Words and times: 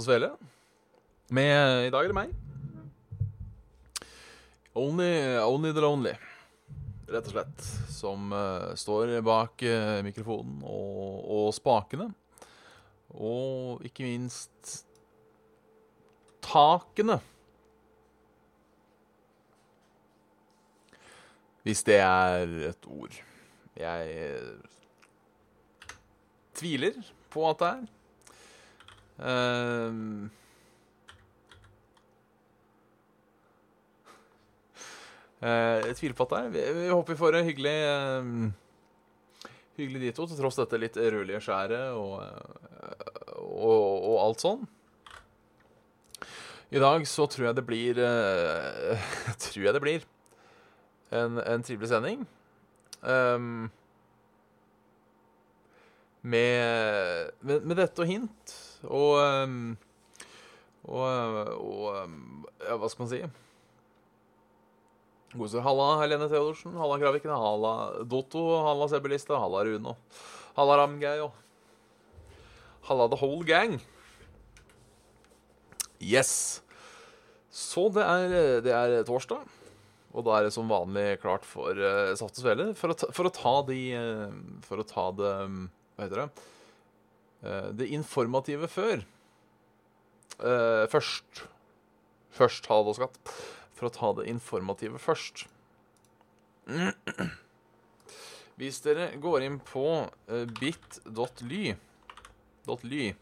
Og 0.00 0.06
Svele. 0.06 0.30
Med 1.34 1.86
I 1.86 1.90
dag 1.92 2.04
er 2.04 2.12
det 2.12 2.16
meg. 2.16 2.32
Only, 4.74 5.10
only 5.38 5.70
the 5.70 5.82
lonely, 5.84 6.14
rett 7.06 7.28
og 7.30 7.36
slett. 7.36 7.66
Som 7.94 8.32
uh, 8.34 8.72
står 8.74 9.14
bak 9.24 9.62
uh, 9.62 10.00
mikrofonen 10.06 10.64
og, 10.66 11.20
og 11.36 11.52
spakene. 11.54 12.08
Og 13.14 13.84
ikke 13.86 14.08
minst 14.08 14.82
takene. 16.42 17.20
Hvis 21.64 21.86
det 21.86 22.00
er 22.02 22.50
et 22.72 22.90
ord. 22.90 23.14
Jeg 23.74 24.10
eh, 24.20 24.50
tviler 26.54 26.98
på 27.32 27.46
at 27.48 27.62
det 27.62 27.70
er. 27.70 27.93
Eh, 35.44 35.86
jeg 35.90 35.96
tviler 35.98 36.16
på 36.16 36.24
at 36.24 36.32
det 36.32 36.38
er. 36.40 36.52
Vi, 36.54 36.62
vi 36.80 36.86
håper 36.90 37.12
vi 37.12 37.20
får 37.20 37.36
en 37.38 37.48
hyggelig 37.48 37.78
um, 38.22 38.52
Hyggelig 39.74 40.00
dito, 40.06 40.24
til 40.30 40.38
tross 40.38 40.56
dette 40.60 40.78
litt 40.78 40.96
rødlige 40.96 41.40
skjæret 41.42 41.96
og, 41.98 42.22
eh, 42.22 43.38
og, 43.42 44.06
og 44.06 44.18
alt 44.22 44.44
sånn. 44.44 44.62
I 46.70 46.82
dag 46.82 47.02
så 47.10 47.26
tror 47.30 47.48
jeg 47.48 47.58
det 47.58 47.66
blir 47.66 47.98
uh, 48.06 49.08
Tror 49.42 49.66
jeg 49.66 49.74
det 49.74 49.82
blir 49.84 50.06
en, 51.14 51.38
en 51.42 51.66
trivelig 51.66 51.90
sending. 51.90 52.22
Um, 53.02 53.66
med, 56.24 57.34
med, 57.44 57.66
med 57.68 57.76
dette 57.76 58.00
og 58.00 58.08
hint 58.08 58.54
og 58.88 59.16
ehm, 59.22 59.62
og, 60.84 61.00
og 61.58 61.86
ehm, 61.96 62.44
ja, 62.60 62.76
hva 62.76 62.90
skal 62.92 63.04
man 63.06 63.12
si? 63.12 63.22
Godeste 65.34 65.62
Halla 65.64 65.86
Helene 66.02 66.28
Theodorsen, 66.30 66.76
Halla 66.78 66.98
Kraviken, 67.00 67.32
Halla 67.32 68.04
Dotto, 68.06 68.44
Halla 68.66 68.86
Sebelista, 68.92 69.38
Halla 69.40 69.64
Runo, 69.66 69.96
Halla 70.58 70.76
Ramgeir 70.82 71.24
og 71.24 71.40
Halla 72.84 73.08
the 73.08 73.16
whole 73.16 73.42
gang. 73.48 73.80
Yes. 75.98 76.60
Så 77.48 77.88
det 77.94 78.04
er, 78.04 78.60
det 78.60 78.74
er 78.74 79.04
torsdag. 79.08 79.40
Og 80.14 80.22
da 80.26 80.36
er 80.36 80.46
det 80.46 80.54
som 80.54 80.68
vanlig 80.70 81.16
klart 81.22 81.46
for 81.48 81.74
uh, 81.74 82.12
Saft 82.14 82.36
og 82.38 82.44
Svele 82.44 82.66
for, 82.78 82.94
for 83.16 83.26
å 83.26 83.32
ta 83.34 83.54
de 83.66 83.78
uh, 83.98 84.36
For 84.62 84.78
å 84.78 84.86
ta 84.86 85.08
det 85.16 85.32
Hva 85.32 86.04
heter 86.04 86.20
det? 86.20 86.28
Eh, 87.44 87.70
det 87.76 87.90
informative 87.92 88.68
før. 88.72 89.04
Eh, 90.40 90.84
først. 90.90 91.44
Først 92.34 92.66
ha 92.70 92.80
det 92.82 92.94
og 92.94 92.98
skatt. 92.98 93.34
For 93.74 93.88
å 93.88 93.94
ta 93.94 94.12
det 94.18 94.28
informative 94.30 94.98
først. 95.02 95.46
Hvis 98.56 98.80
dere 98.84 99.10
går 99.20 99.44
inn 99.44 99.58
på 99.60 99.84
uh, 100.06 100.44
bit.ly 100.60 101.74
.ly 102.64 103.14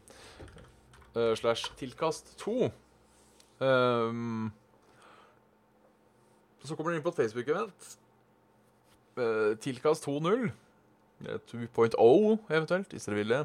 eh, 1.15 1.35
slash 1.35 1.73
tilkast 1.75 2.37
2 2.39 2.69
um, 3.59 4.51
så 6.63 6.77
kommer 6.77 6.93
dere 6.93 7.01
inn 7.01 7.03
på 7.03 7.11
et 7.11 7.19
Facebook-event. 7.19 7.87
Eh, 9.19 9.53
tilkast 9.59 10.07
2.0. 10.07 10.45
eh, 11.27 11.39
2.0 11.51 12.37
eventuelt, 12.47 12.93
hvis 12.93 13.09
dere 13.09 13.19
vil 13.19 13.33
det. 13.33 13.41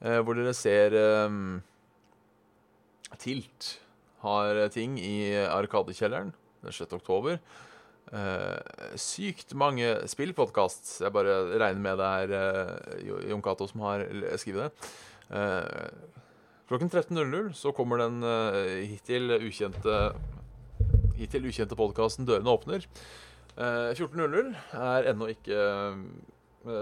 Eh, 0.00 0.20
hvor 0.24 0.38
dere 0.38 0.54
ser 0.56 0.96
eh, 0.96 1.40
Tilt 3.20 3.74
har 4.22 4.60
ting 4.72 4.96
i 5.00 5.32
Arkadekjelleren 5.44 6.32
den 6.64 6.72
6. 6.76 6.92
oktober. 6.96 7.40
Eh, 8.10 8.96
sykt 8.98 9.54
mange 9.54 9.92
spillpodkast. 10.10 10.96
Jeg 11.04 11.12
bare 11.14 11.36
regner 11.60 11.84
med 11.84 12.00
det 12.00 12.08
er 12.24 12.34
eh, 12.38 13.04
Jon 13.30 13.44
Cato 13.44 13.68
som 13.70 13.84
har 13.86 14.04
skrevet 14.40 14.70
det. 14.70 14.90
Eh, 15.36 16.16
klokken 16.70 16.90
13.00 16.90 17.52
så 17.58 17.74
kommer 17.76 18.00
den 18.02 18.22
hittil 18.88 19.36
ukjente 19.40 20.12
hittil 21.20 21.44
ukjente 21.50 21.76
podkasten 21.76 22.24
'Dørene 22.24 22.54
åpner'. 22.54 22.86
Eh, 23.60 23.92
14.00 23.92 24.54
er 24.72 25.10
ennå 25.12 25.28
ikke 25.34 25.60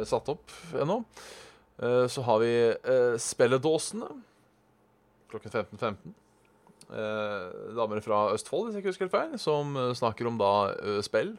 satt 0.07 0.29
opp 0.31 0.53
ennå. 0.75 1.03
Eh, 1.79 2.07
så 2.11 2.25
har 2.27 2.41
vi 2.43 2.53
spilledåsene 3.19 3.21
Spelledåsene 3.23 4.09
klokken 5.29 5.53
15.15. 5.53 6.15
Eh, 6.89 7.75
damer 7.77 8.01
fra 8.01 8.23
Østfold, 8.33 8.69
hvis 8.69 8.79
jeg 8.79 8.83
ikke 8.83 8.93
husker 8.95 9.11
feil, 9.13 9.35
som 9.41 9.77
eh, 9.77 9.91
snakker 9.99 10.29
om 10.31 10.39
da 10.41 10.53
eh, 10.73 11.01
spill. 11.05 11.35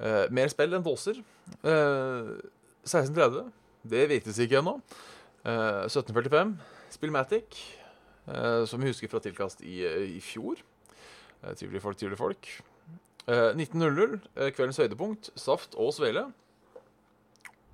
Eh, 0.00 0.24
mer 0.32 0.48
spill 0.52 0.72
enn 0.78 0.86
dåser. 0.86 1.20
Eh, 1.60 2.32
16.30. 2.88 3.50
Det 3.92 4.06
vites 4.10 4.40
ikke 4.40 4.62
ennå. 4.62 4.78
Eh, 5.44 5.84
17.45. 5.92 6.56
Spillmatic, 6.96 7.60
eh, 8.32 8.64
som 8.68 8.80
vi 8.80 8.90
husker 8.92 9.12
fra 9.12 9.20
tilkast 9.24 9.60
i, 9.66 9.82
i 10.16 10.20
fjor. 10.24 10.60
Eh, 11.42 11.52
Trivelige 11.52 11.84
folk, 11.84 12.00
trivelige 12.00 12.22
folk. 12.22 12.52
Eh, 13.28 13.50
19.00, 13.52 14.20
eh, 14.38 14.52
kveldens 14.56 14.80
høydepunkt, 14.80 15.34
Saft 15.38 15.76
og 15.76 15.92
Svele. 15.94 16.30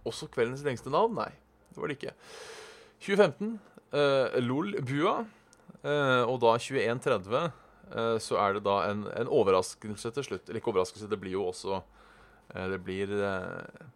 Også 0.09 0.27
kveldens 0.33 0.65
lengste 0.67 0.91
navn? 0.91 1.15
Nei, 1.15 1.31
det 1.69 1.81
var 1.81 1.91
det 1.91 1.99
ikke. 1.99 2.15
2015, 3.05 3.59
eh, 3.93 4.39
LOL-bua. 4.43 5.19
Eh, 5.87 6.23
og 6.27 6.41
da 6.43 6.57
21.30 6.59 7.37
eh, 7.39 8.17
så 8.23 8.39
er 8.43 8.57
det 8.57 8.65
da 8.67 8.81
en, 8.89 9.05
en 9.15 9.31
overraskelse 9.31 10.11
til 10.17 10.27
slutt. 10.27 10.49
Eller 10.49 10.61
ikke 10.63 10.73
overraskelse, 10.73 11.11
det 11.11 11.21
blir 11.23 11.37
jo 11.37 11.47
også 11.53 11.79
eh, 11.79 12.67
Det 12.73 12.81
blir 12.83 13.13
eh, 13.15 13.87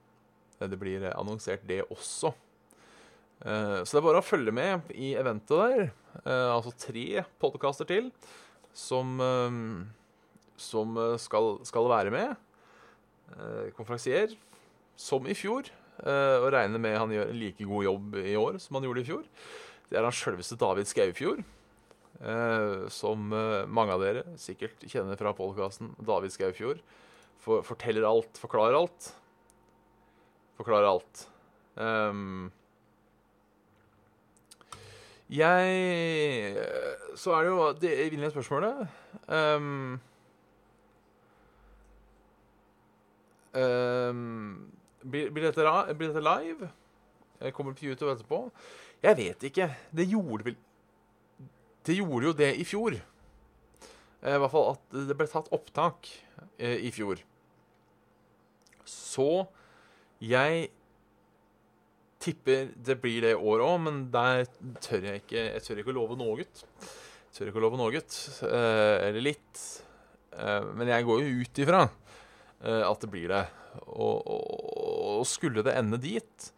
Det 0.62 0.78
blir 0.78 1.08
annonsert, 1.10 1.64
det 1.66 1.82
også. 1.90 2.30
Eh, 3.42 3.80
så 3.82 3.90
det 3.90 3.98
er 3.98 4.06
bare 4.06 4.22
å 4.22 4.26
følge 4.26 4.54
med 4.54 4.94
i 4.94 5.14
eventet 5.18 5.58
der. 5.58 5.90
Altså 6.28 6.74
tre 6.76 7.24
podkaster 7.40 7.88
til 7.88 8.10
som, 8.76 9.16
som 10.60 10.98
skal, 11.20 11.54
skal 11.64 11.88
være 11.88 12.12
med. 12.12 12.34
Konferansier, 13.78 14.34
som 14.96 15.24
i 15.24 15.34
fjor. 15.36 15.72
Eh, 16.00 16.38
og 16.40 16.50
regner 16.54 16.80
med 16.82 16.98
han 16.98 17.12
gjør 17.12 17.32
en 17.32 17.40
like 17.40 17.66
god 17.68 17.86
jobb 17.88 18.16
i 18.22 18.36
år 18.38 18.58
som 18.62 18.78
han 18.78 18.88
gjorde 18.88 19.04
i 19.04 19.08
fjor. 19.10 19.26
Det 19.90 19.98
er 19.98 20.06
han 20.08 20.16
sjølveste 20.16 20.56
David 20.60 20.88
Skaufjord. 20.88 21.44
eh, 22.22 22.88
som 22.88 23.32
eh, 23.32 23.66
mange 23.66 23.92
av 23.92 24.02
dere 24.02 24.24
sikkert 24.40 24.84
kjenner 24.88 25.18
fra 25.20 25.34
podkasten 25.36 25.92
David 25.98 26.32
Skaufjord. 26.32 26.80
For, 27.42 27.64
forteller 27.66 28.06
alt, 28.06 28.38
forklarer 28.38 28.78
alt. 28.78 29.12
Forklarer 30.58 30.86
alt. 30.86 31.26
Um, 31.74 32.52
jeg 35.32 36.56
Så 37.16 37.32
er 37.32 37.46
det 37.46 37.48
jo 37.48 37.68
det 37.80 37.92
evinnelige 38.04 38.34
spørsmålet 38.34 38.82
um, 39.32 39.94
ehm, 43.56 44.72
blir, 45.04 45.30
dette, 45.42 45.94
blir 45.96 46.12
dette 46.12 46.24
live? 46.24 46.70
Jeg 47.42 47.54
kommer 47.56 47.74
YouTube 47.82 48.12
etterpå. 48.12 48.44
Jeg 49.02 49.18
vet 49.18 49.48
ikke. 49.48 49.68
Det 49.90 50.06
gjorde 50.06 50.46
vel 50.46 50.60
Det 51.82 51.96
gjorde 51.96 52.28
jo 52.28 52.32
det 52.38 52.52
i 52.62 52.64
fjor. 52.64 52.94
Eh, 54.22 54.36
I 54.36 54.38
hvert 54.38 54.52
fall 54.52 54.76
at 54.76 55.00
det 55.08 55.16
ble 55.18 55.26
tatt 55.30 55.50
opptak 55.54 56.10
eh, 56.58 56.78
i 56.86 56.92
fjor. 56.94 57.18
Så 58.86 59.46
jeg 60.22 60.68
tipper 62.22 62.70
det 62.78 63.00
blir 63.02 63.24
det 63.24 63.32
i 63.34 63.40
år 63.50 63.64
òg, 63.66 63.80
men 63.82 64.04
der 64.14 64.44
tør 64.84 65.08
jeg 65.08 65.24
ikke 65.24 65.40
Jeg 65.40 65.64
tør 65.66 65.80
ikke 65.82 65.94
å 65.94 65.96
love 65.96 66.18
noe. 66.20 66.46
Tør 67.34 67.50
ikke 67.50 67.58
å 67.58 67.64
love 67.66 67.80
noe. 67.80 67.98
Eh, 67.98 68.98
eller 69.08 69.26
litt. 69.32 69.64
Men 70.32 70.88
jeg 70.88 71.04
går 71.04 71.18
jo 71.20 71.42
ut 71.42 71.58
ifra 71.60 71.82
at 72.62 73.02
det 73.02 73.08
blir 73.12 73.26
det. 73.28 73.42
Og, 73.90 74.22
og, 74.32 74.81
og 75.22 75.28
skulle 75.30 75.64
det 75.64 75.74
ende 75.78 76.00
dit, 76.02 76.48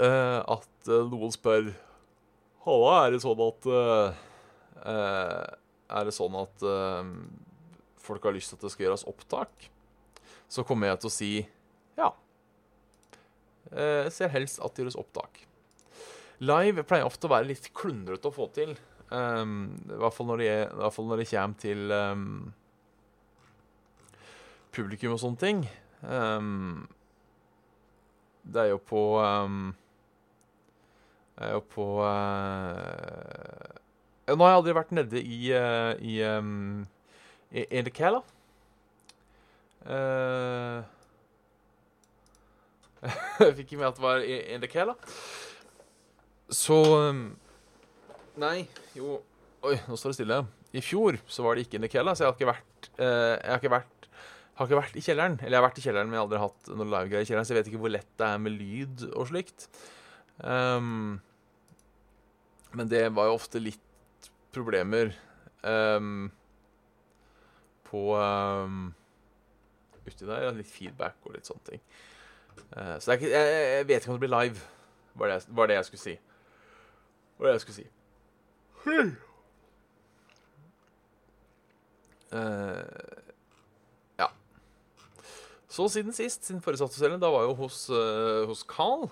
eh, 0.00 0.40
at 0.40 0.90
eh, 0.90 1.06
noen 1.12 1.32
spør 1.34 1.70
Halla, 2.66 2.96
er 3.06 3.14
det 3.14 3.22
sånn 3.24 3.40
at 3.40 3.66
eh, 3.72 4.16
Er 5.96 6.06
det 6.06 6.12
sånn 6.12 6.34
at 6.36 6.64
folk 8.00 8.26
har 8.28 8.34
lyst 8.36 8.52
til 8.52 8.58
at 8.58 8.66
det 8.66 8.72
skal 8.74 8.84
gjøres 8.86 9.06
opptak? 9.08 9.70
Så 10.50 10.64
kommer 10.68 10.90
jeg 10.90 11.00
til 11.00 11.08
å 11.08 11.14
si 11.14 11.30
ja. 11.98 12.10
Jeg 13.70 14.12
ser 14.14 14.30
helst 14.34 14.60
at 14.62 14.74
det 14.74 14.84
gjøres 14.84 14.98
opptak. 15.00 15.42
Live 16.40 16.84
pleier 16.88 17.08
ofte 17.08 17.28
å 17.28 17.32
være 17.32 17.50
litt 17.50 17.68
klundrete 17.76 18.30
å 18.30 18.34
få 18.34 18.46
til. 18.54 18.72
Um, 19.10 19.74
I 19.90 19.98
hvert 19.98 20.14
fall 20.14 20.30
når 20.30 20.40
det, 20.40 20.54
når 20.78 21.20
det 21.20 21.28
kommer 21.32 21.58
til 21.60 21.92
um, 21.92 22.30
publikum 24.72 25.16
og 25.16 25.20
sånne 25.22 25.42
ting. 25.42 25.64
Um, 26.06 26.86
det 28.42 28.62
er 28.62 28.70
jo 28.72 28.78
på 28.82 29.02
um, 29.20 29.74
Det 31.38 31.48
er 31.48 31.52
jo 31.56 31.62
på 31.74 31.86
uh, 32.04 32.06
Nå 34.30 34.44
har 34.44 34.52
jeg 34.52 34.60
aldri 34.60 34.74
vært 34.76 34.94
nede 34.94 35.22
i, 35.22 35.40
uh, 35.52 35.92
i, 35.98 36.20
um, 36.22 36.86
i 37.50 37.64
Indicala. 37.80 38.20
Uh, 39.82 40.86
jeg 43.40 43.56
fikk 43.56 43.64
ikke 43.64 43.80
med 43.80 43.88
at 43.88 43.98
det 43.98 44.04
var 44.04 44.22
Indicala. 44.54 44.94
Så 46.50 46.78
um, 47.08 47.24
Nei, 48.40 48.68
jo 48.94 49.18
Oi, 49.60 49.74
nå 49.84 49.96
står 49.98 50.14
det 50.14 50.16
stille. 50.16 50.36
I 50.72 50.80
fjor 50.80 51.18
så 51.28 51.42
var 51.44 51.56
det 51.56 51.66
ikke 51.66 51.76
Indicala, 51.80 52.14
så 52.14 52.24
jeg 52.24 52.30
har 52.30 52.38
ikke 52.38 52.48
vært 52.48 52.86
eh, 52.96 53.34
Jeg 53.34 53.50
har 53.50 53.58
ikke 53.60 53.72
vært 53.74 53.99
har 54.60 54.68
ikke 54.68 54.76
vært 54.76 54.96
i 55.00 55.02
kjelleren. 55.04 55.38
Eller 55.40 55.56
jeg 55.56 55.60
har 55.62 55.64
vært 55.64 55.78
i 55.80 55.82
kjelleren, 55.86 56.10
men 56.10 56.16
jeg 56.16 56.20
har 56.20 56.26
aldri 56.26 56.40
hatt 56.42 56.70
noe 56.74 56.88
livegreier 56.92 57.24
i 57.24 57.28
kjelleren, 57.28 57.46
så 57.48 57.54
jeg 57.54 57.58
vet 57.60 57.68
ikke 57.70 57.80
hvor 57.80 57.92
lett 57.94 58.10
det 58.20 58.26
er 58.26 58.42
med 58.44 58.52
lyd 58.58 59.04
og 59.08 59.28
slikt. 59.30 59.64
Um, 60.44 61.20
men 62.76 62.90
det 62.90 63.06
var 63.16 63.30
jo 63.30 63.38
ofte 63.38 63.62
litt 63.62 64.28
problemer 64.52 65.14
um, 65.64 66.28
på 67.88 68.02
um, 68.18 68.90
Uti 70.04 70.28
der. 70.28 70.50
Litt 70.58 70.68
feedback 70.68 71.16
og 71.24 71.38
litt 71.38 71.48
sånne 71.48 71.66
ting. 71.70 71.82
Uh, 72.74 72.98
så 73.00 73.16
ikke, 73.16 73.32
jeg, 73.32 73.56
jeg, 73.64 73.88
vet 73.88 74.04
ikke 74.04 74.12
om 74.12 74.20
det 74.20 74.26
blir 74.26 74.34
live, 74.34 74.68
var 75.16 75.32
det, 75.32 75.40
var 75.56 75.72
det 75.72 75.80
jeg 75.80 75.88
skulle 75.88 76.04
si. 76.04 76.14
Var 77.40 77.48
det 77.48 77.56
jeg 77.56 77.64
skulle 77.64 77.80
si. 77.80 77.88
Uh. 82.36 83.19
Så 85.70 85.86
siden 85.92 86.14
sist, 86.14 86.44
siden 86.46 86.62
forrige 86.64 86.82
Saftosellen, 86.82 87.20
da 87.22 87.30
var 87.30 87.46
jo 87.46 87.54
hos, 87.62 87.84
uh, 87.92 88.42
hos 88.50 88.64
Carl. 88.68 89.06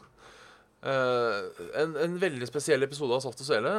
Uh, 0.79 1.49
en, 1.79 1.95
en, 1.99 2.17
veldig 2.23 2.47
spesiell 2.51 2.87
episode 2.87 3.15
av 3.15 3.23
Saft 3.23 3.41
og 3.43 3.49
Svele, 3.49 3.73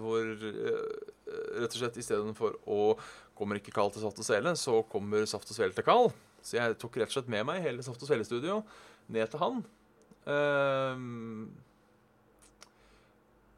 hvor 0.00 0.26
rett 0.44 1.72
og 1.72 1.78
slett 1.78 1.96
istedenfor 2.00 2.58
å 2.68 2.94
Kommer 3.34 3.58
ikke 3.58 3.72
Carl 3.74 3.88
til 3.90 4.04
Saft 4.04 4.20
og 4.22 4.26
Svele, 4.28 4.52
så 4.54 4.76
kommer 4.86 5.24
Saft 5.26 5.48
og 5.50 5.56
Svele 5.56 5.74
til 5.74 5.82
Carl. 5.82 6.12
Så 6.38 6.54
jeg 6.54 6.76
tok 6.78 7.00
rett 7.00 7.10
og 7.10 7.16
slett 7.16 7.32
med 7.34 7.42
meg 7.48 7.64
hele 7.64 7.82
Saft 7.82 7.98
og 7.98 8.06
Svele-studio 8.06 8.60
ned 9.10 9.32
til 9.32 9.42
han. 9.42 9.64
Uh, 10.22 11.02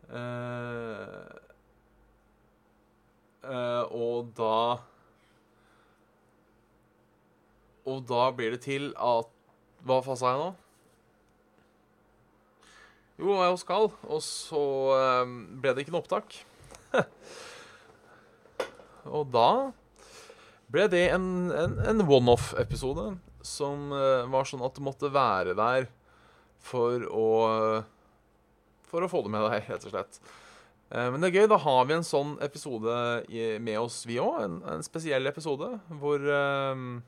Uh, 0.06 1.26
uh, 3.42 3.84
og 3.90 4.30
da 4.38 4.58
Og 7.86 8.04
da 8.08 8.28
blir 8.34 8.56
det 8.56 8.64
til 8.66 8.90
at 8.98 9.32
Hva 9.86 10.00
sa 10.02 10.32
jeg 10.32 10.40
nå? 10.40 10.48
Jo, 13.16 13.32
jeg 13.40 13.58
skal, 13.62 13.86
og 14.12 14.20
så 14.20 14.62
uh, 14.92 15.34
ble 15.62 15.72
det 15.72 15.84
ikke 15.84 15.94
noe 15.94 16.02
opptak. 16.02 16.34
og 19.16 19.30
da 19.32 19.50
ble 20.68 20.84
det 20.92 21.06
en, 21.14 21.28
en, 21.54 21.78
en 21.94 22.04
one-off-episode 22.04 23.14
som 23.46 23.94
var 24.28 24.48
sånn 24.50 24.64
at 24.66 24.76
du 24.76 24.82
måtte 24.84 25.08
være 25.14 25.54
der 25.56 25.86
for 26.66 27.06
å 27.06 27.28
for 28.86 29.04
å 29.04 29.10
få 29.10 29.22
det 29.26 29.32
med 29.34 29.44
deg, 29.48 29.66
rett 29.70 29.86
og 29.86 29.92
slett. 29.92 30.20
Eh, 30.92 31.08
men 31.12 31.20
det 31.20 31.30
er 31.30 31.40
gøy. 31.40 31.48
Da 31.50 31.58
har 31.62 31.84
vi 31.88 31.96
en 31.96 32.06
sånn 32.06 32.36
episode 32.44 32.96
med 33.62 33.80
oss, 33.80 34.02
vi 34.08 34.20
òg. 34.22 34.38
En, 34.44 34.56
en, 34.72 34.86
spesiell 34.86 35.28
episode 35.28 35.72
hvor, 36.00 36.22
um, 36.22 37.00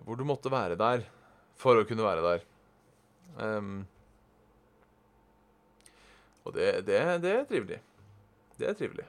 hvor 0.00 0.18
du 0.18 0.24
måtte 0.26 0.52
være 0.52 0.78
der 0.80 1.04
for 1.60 1.78
å 1.78 1.86
kunne 1.88 2.06
være 2.06 2.24
der. 2.26 2.46
Um, 3.38 3.82
og 6.44 6.54
det, 6.56 6.86
det, 6.88 6.98
det, 7.22 7.34
er 7.36 7.44
trivelig. 7.48 7.78
Det 8.58 8.68
er 8.68 8.78
trivelig. 8.78 9.06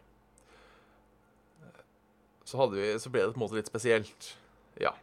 Så, 2.46 2.68
vi, 2.70 2.88
så, 3.00 3.10
ble 3.10 3.24
det 3.24 3.34
på 3.34 3.40
en 3.40 3.46
måte 3.46 3.58
litt 3.58 3.72
spesielt. 3.72 4.34
Ja. 4.82 4.94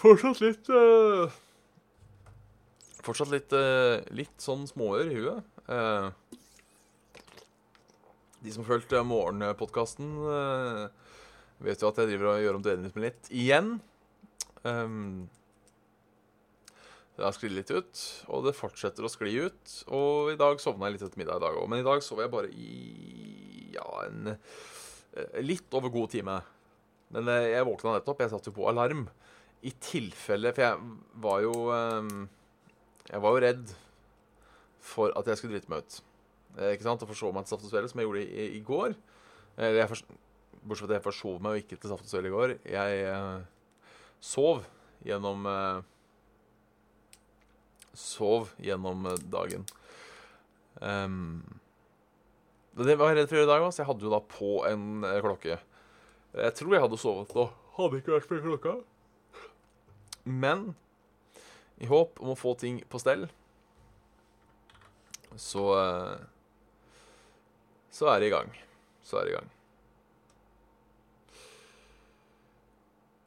Fortsatt 0.00 0.40
litt 0.44 0.68
uh, 0.72 1.32
Fortsatt 3.00 3.32
litt, 3.32 3.52
uh, 3.56 3.98
litt 4.14 4.36
sånn 4.42 4.66
småør 4.68 5.10
i 5.10 5.18
huet. 5.18 5.50
Uh, 5.66 6.12
de 8.44 8.52
som 8.54 8.64
fulgte 8.64 9.00
fulgt 9.00 9.08
Morgenpodkasten, 9.08 10.12
uh, 10.24 10.99
vet 11.66 11.82
jo 11.82 11.90
at 11.90 12.00
jeg 12.00 12.10
driver 12.12 12.32
og 12.32 12.42
gjør 12.44 12.58
om 12.58 12.64
døgnrytmen 12.64 13.06
litt 13.06 13.30
igjen. 13.32 13.74
Um, 14.64 15.28
det 17.16 17.26
har 17.26 17.36
sklidd 17.36 17.56
litt 17.58 17.72
ut, 17.72 18.02
og 18.32 18.46
det 18.46 18.56
fortsetter 18.56 19.04
å 19.04 19.12
skli 19.12 19.34
ut. 19.44 19.76
Og 19.92 20.32
i 20.32 20.38
dag 20.40 20.62
sovna 20.62 20.88
jeg 20.88 20.96
litt 20.96 21.06
etter 21.08 21.20
middag 21.20 21.40
i 21.40 21.44
dag 21.44 21.60
òg, 21.60 21.68
men 21.68 21.82
i 21.82 21.86
dag 21.86 22.04
sov 22.04 22.22
jeg 22.22 22.32
bare 22.32 22.48
i 22.48 23.74
ja, 23.74 23.86
en 24.06 24.34
litt 25.44 25.76
over 25.76 25.92
god 25.92 26.14
time. 26.14 26.40
Men 27.12 27.28
jeg 27.28 27.66
våkna 27.66 27.96
nettopp. 27.98 28.22
Jeg 28.22 28.32
satte 28.32 28.52
jo 28.52 28.56
på 28.60 28.68
alarm 28.70 29.08
i 29.66 29.72
tilfelle 29.82 30.54
For 30.54 30.62
jeg 30.62 30.92
var 31.20 31.40
jo 31.44 31.54
um, 31.68 32.28
jeg 33.10 33.22
var 33.24 33.34
jo 33.34 33.42
redd 33.42 33.72
for 34.80 35.12
at 35.18 35.28
jeg 35.28 35.40
skulle 35.40 35.56
drite 35.56 35.70
meg 35.72 35.82
ut. 35.82 35.96
Eh, 36.58 36.74
ikke 36.74 36.86
sant? 36.86 37.02
Og 37.02 37.10
forsove 37.10 37.34
meg 37.34 37.46
til 37.46 37.54
Saft 37.54 37.66
og 37.66 37.72
Svele, 37.72 37.90
som 37.90 38.00
jeg 38.00 38.06
gjorde 38.06 38.22
i, 38.24 38.46
i 38.58 38.60
går. 38.66 38.94
Eller 39.58 39.80
jeg 39.82 39.90
bortsett 40.62 40.86
fra 40.86 40.90
at 40.90 40.98
jeg 40.98 41.06
forsov 41.06 41.40
meg 41.42 41.56
og 41.56 41.62
ikke 41.64 41.78
til 41.80 41.92
Saft 41.92 42.06
og 42.06 42.12
Svele 42.12 42.30
i 42.30 42.34
går. 42.34 42.54
Jeg 42.68 43.00
eh, 43.08 43.40
sov 44.20 44.64
gjennom 45.06 45.48
eh, 45.48 45.80
Sov 48.00 48.52
gjennom 48.62 49.08
eh, 49.10 49.22
dagen. 49.32 49.64
Um, 50.80 51.42
det 52.78 52.94
var 52.96 53.10
jeg 53.10 53.18
redd 53.18 53.32
for 53.32 53.42
i 53.42 53.48
dag 53.48 53.64
òg, 53.64 53.72
så 53.74 53.82
jeg 53.82 53.90
hadde 53.90 54.06
jo 54.06 54.12
da 54.12 54.20
på 54.30 54.52
en 54.68 55.04
eh, 55.04 55.18
klokke. 55.24 55.58
Jeg 56.30 56.56
tror 56.56 56.76
jeg 56.76 56.84
hadde 56.84 57.00
sovet 57.02 57.34
da. 57.34 57.48
Hadde 57.76 57.98
ikke 57.98 58.14
vært 58.14 58.28
for 58.30 58.44
klokka. 58.44 58.76
Men 60.24 60.70
i 61.80 61.88
håp 61.90 62.20
om 62.22 62.32
å 62.32 62.38
få 62.38 62.54
ting 62.60 62.80
på 62.92 63.00
stell, 63.02 63.26
så 65.40 65.64
eh, 65.78 66.18
Så 67.90 68.06
er 68.10 68.20
det 68.20 68.28
i 68.30 68.32
gang. 68.34 68.52
Så 69.02 69.18
er 69.18 69.26
det 69.26 69.32
i 69.32 69.34
gang. 69.34 69.48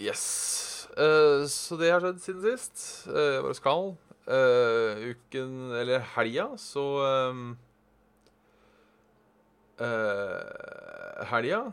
Yes. 0.02 0.88
Uh, 0.98 1.46
så 1.50 1.78
det 1.80 1.92
har 1.94 2.04
skjedd 2.04 2.24
siden 2.24 2.44
sist. 2.46 2.84
Uh, 3.10 3.42
bare 3.46 3.58
skal. 3.58 3.94
Uh, 4.24 5.14
uken, 5.14 5.54
eller 5.76 6.04
helga, 6.14 6.48
så 6.58 6.84
um, 7.30 7.58
uh, 9.84 11.26
Helga 11.28 11.66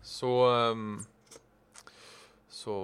så 0.00 0.30
um, 0.72 0.94
Så 2.48 2.78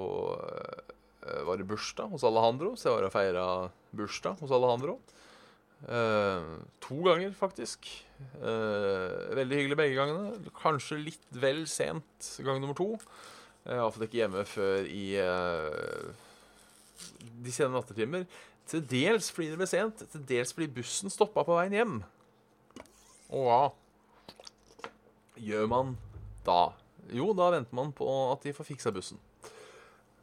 Eh, 1.25 1.43
var 1.45 1.57
det 1.57 1.69
bursdag 1.69 2.13
hos 2.13 2.25
Alejandro, 2.27 2.75
så 2.77 2.91
jeg 2.91 2.97
var 2.99 3.09
og 3.09 3.15
feira 3.15 3.45
bursdag 3.97 4.41
hos 4.45 4.53
Alejandro. 4.53 4.99
Uh, 5.85 6.63
to 6.81 6.97
ganger, 7.05 7.35
faktisk. 7.37 7.85
Uh, 8.41 9.35
veldig 9.37 9.59
hyggelig 9.59 9.77
begge 9.77 9.99
gangene. 9.99 10.53
Kanskje 10.57 11.01
litt 11.01 11.27
vel 11.37 11.65
sent 11.69 12.29
gang 12.45 12.61
nummer 12.63 12.77
to. 12.79 12.95
Fått 13.65 14.05
ikke 14.05 14.21
hjemme 14.21 14.43
før 14.45 14.85
i 14.85 15.15
eh, 15.17 16.09
de 17.45 17.53
sene 17.55 17.73
nattetimer. 17.73 18.27
Til 18.69 18.85
dels 18.89 19.31
fordi 19.33 19.51
det 19.53 19.61
ble 19.61 19.69
sent, 19.69 20.05
til 20.13 20.25
dels 20.29 20.53
fordi 20.53 20.71
bussen 20.79 21.13
stoppa 21.13 21.45
på 21.45 21.57
veien 21.57 21.77
hjem. 21.77 21.95
Og 23.33 23.49
hva 23.49 23.63
gjør 25.41 25.69
man 25.73 25.95
da? 26.47 26.75
Jo, 27.13 27.33
da 27.37 27.51
venter 27.53 27.77
man 27.77 27.93
på 27.97 28.09
at 28.33 28.45
de 28.45 28.55
får 28.57 28.69
fiksa 28.69 28.93
bussen. 28.95 29.21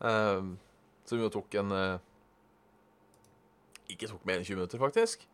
Uh, 0.02 0.54
som 1.06 1.22
jo 1.22 1.30
tok 1.30 1.54
en 1.62 1.74
uh, 1.76 2.00
Ikke 3.86 4.08
tok 4.10 4.24
mer 4.26 4.40
enn 4.40 4.48
20 4.48 4.58
minutter, 4.58 4.82
faktisk. 4.82 5.28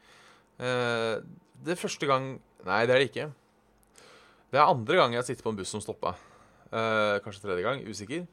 Uh, 0.59 1.23
det 1.63 1.75
er 1.75 1.79
første 1.79 2.09
gang 2.09 2.33
Nei, 2.67 2.81
det 2.89 2.95
er 2.95 2.99
det 2.99 3.07
ikke. 3.07 3.27
Det 4.51 4.59
er 4.59 4.67
andre 4.67 4.97
gang 4.97 5.13
jeg 5.13 5.21
har 5.21 5.27
sittet 5.27 5.45
på 5.45 5.53
en 5.53 5.59
buss 5.59 5.71
som 5.71 5.83
stoppa. 5.83 6.17
Eh, 6.71 7.19
kanskje 7.23 7.45
tredje 7.45 7.63
gang. 7.63 7.85
Usikker. 7.87 8.27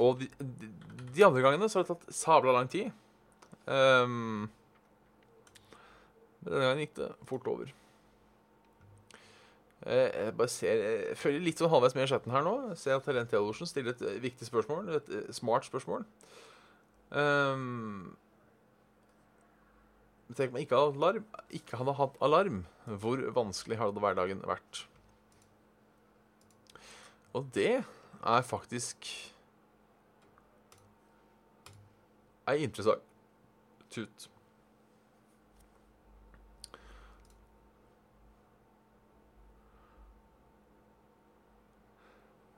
Og 0.00 0.20
de, 0.20 0.28
de, 0.40 0.68
de 1.14 1.24
andre 1.26 1.42
gangene 1.44 1.68
så 1.70 1.80
har 1.80 1.86
det 1.86 1.94
tatt 1.94 2.14
sabla 2.14 2.54
lang 2.56 2.70
tid. 2.70 2.90
Um, 3.64 4.50
men 6.44 6.50
denne 6.50 6.64
gangen 6.66 6.82
gikk 6.84 6.96
det 6.98 7.10
fort 7.28 7.46
over. 7.48 7.70
Uh, 9.84 10.08
Jeg 10.08 10.34
bare 10.40 10.52
ser, 10.52 10.82
jeg 10.82 11.20
følger 11.20 11.46
litt 11.46 11.60
sånn 11.60 11.72
halvveis 11.72 11.96
med 11.96 12.08
i 12.08 12.10
chatten 12.10 12.34
her 12.34 12.44
nå. 12.44 12.56
Jeg 12.72 12.82
ser 12.82 12.98
at 12.98 13.08
Helen 13.08 13.30
Theodorsen 13.30 13.70
stiller 13.70 13.94
et 13.94 14.04
viktig 14.24 14.48
spørsmål. 14.48 14.90
Et 14.98 15.14
smart 15.36 15.68
spørsmål. 15.68 16.04
Um, 17.14 18.16
Tenk 20.34 20.50
om 20.50 20.58
jeg 20.58 20.66
ikke 20.66 20.78
ikke 21.54 21.78
hadde 21.78 21.94
hatt 21.98 22.18
alarm. 22.24 22.64
Hvor 22.84 23.20
vanskelig 23.36 23.78
hadde 23.78 24.02
hverdagen 24.02 24.42
vært? 24.48 24.84
Og 27.34 27.46
det 27.54 27.82
er 27.82 28.46
faktisk 28.46 29.08
ei 32.50 32.64
interessant. 32.66 33.02
Tut. 33.94 34.28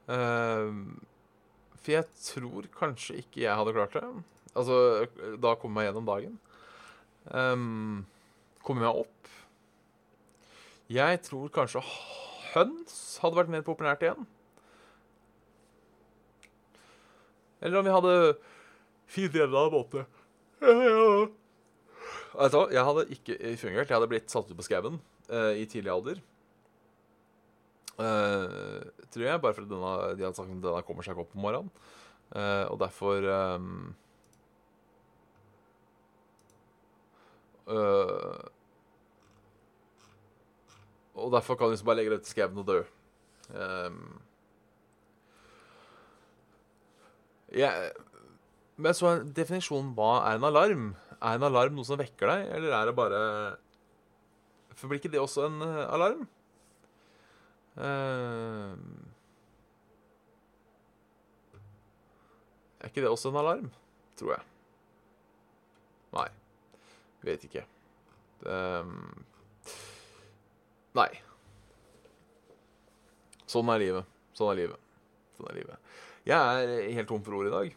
Uh, 0.07 0.71
for 1.83 1.93
jeg 1.93 2.07
tror 2.23 2.69
kanskje 2.79 3.21
ikke 3.21 3.43
jeg 3.43 3.59
hadde 3.59 3.75
klart 3.75 3.97
det. 3.97 4.05
Altså, 4.57 4.77
da 5.43 5.57
komme 5.61 5.81
meg 5.81 5.91
gjennom 5.91 6.07
dagen. 6.09 6.37
Um, 7.35 8.05
komme 8.63 8.85
meg 8.85 9.03
opp. 9.03 9.31
Jeg 10.93 11.21
tror 11.27 11.51
kanskje 11.55 11.83
høns 12.53 13.19
hadde 13.23 13.39
vært 13.41 13.53
mer 13.53 13.65
populært 13.67 14.05
igjen. 14.07 14.29
Eller 17.65 17.81
om 17.81 17.87
vi 17.87 17.95
hadde 17.97 18.15
fire 19.11 19.33
deler 19.33 19.59
av 19.59 19.73
hva, 19.73 19.83
jeg 22.71 22.87
hadde 22.89 23.05
ikke 23.17 23.37
fungert. 23.59 23.89
Jeg 23.89 23.97
hadde 23.97 24.11
blitt 24.11 24.33
satt 24.33 24.51
ut 24.51 24.59
på 24.59 24.67
skauen 24.67 24.99
uh, 25.33 25.53
i 25.57 25.67
tidlig 25.71 25.93
alder. 25.93 26.23
Uh, 27.97 28.83
tror 29.09 29.25
jeg, 29.25 29.41
bare 29.41 29.57
fordi 29.57 29.71
denne, 29.73 29.93
de 30.19 30.27
hadde 30.27 30.37
sagt 30.37 30.53
at 30.53 30.67
denne 30.67 30.85
kommer 30.87 31.07
seg 31.07 31.17
ikke 31.17 31.25
opp 31.25 31.37
om 31.37 31.47
morgenen. 31.47 31.73
Uh, 32.27 32.67
og 32.73 32.81
derfor 32.83 33.23
ehm, 33.23 33.95
eh, 37.67 38.47
Og 41.17 41.33
derfor 41.33 41.57
kan 41.57 41.71
du 41.71 41.75
liksom 41.75 41.89
bare 41.89 42.03
legge 42.03 42.13
det 42.13 42.23
til 42.25 42.35
skauen 42.35 42.61
og 42.61 42.67
dø. 42.69 42.81
Um, 43.57 44.01
jeg, 47.57 47.93
men 48.77 48.97
så 48.97 49.13
er 49.13 49.23
definisjonen 49.37 49.95
hva 49.97 50.11
er 50.29 50.37
en 50.37 50.49
alarm? 50.49 50.89
Er 51.17 51.39
en 51.39 51.47
alarm 51.49 51.77
noe 51.79 51.89
som 51.89 51.97
vekker 52.01 52.29
deg, 52.29 52.51
eller 52.59 52.75
er 52.77 52.91
det 52.91 52.97
bare 52.99 53.21
For 54.77 54.91
blir 54.91 55.01
ikke 55.01 55.13
det 55.15 55.23
også 55.23 55.47
en 55.47 55.63
eh, 55.65 55.85
alarm? 55.89 56.27
Uh, 57.77 58.77
er 62.83 62.91
ikke 62.91 63.05
det 63.07 63.13
også 63.13 63.33
en 63.33 63.41
alarm? 63.41 63.73
Tror 64.21 64.37
jeg. 64.37 64.45
Vet 67.27 67.47
ikke. 67.49 67.65
Um, 68.47 69.25
nei. 70.95 71.09
Sånn 73.51 73.71
er 73.73 73.83
livet. 73.83 74.13
Sånn 74.37 74.53
er 74.53 74.61
livet. 74.61 74.81
Sånn 75.39 75.49
er 75.51 75.59
livet. 75.59 75.91
Jeg 76.27 76.37
er 76.37 76.95
helt 76.99 77.11
tom 77.11 77.25
for 77.27 77.39
ord 77.39 77.51
i 77.51 77.55
dag. 77.55 77.75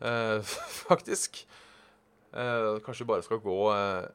Uh, 0.00 0.38
faktisk. 0.90 1.42
Uh, 2.30 2.78
kanskje 2.86 3.08
bare 3.10 3.26
skal 3.26 3.42
gå 3.42 3.58
uh, 3.74 4.06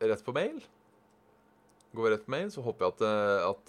rett 0.00 0.24
på 0.24 0.36
mail. 0.36 0.62
Går 1.92 2.04
vi 2.04 2.14
rett 2.14 2.24
på 2.24 2.32
mail, 2.32 2.48
så 2.52 2.64
håper 2.64 2.86
jeg 2.86 2.96
at, 2.96 3.02
at 3.48 3.64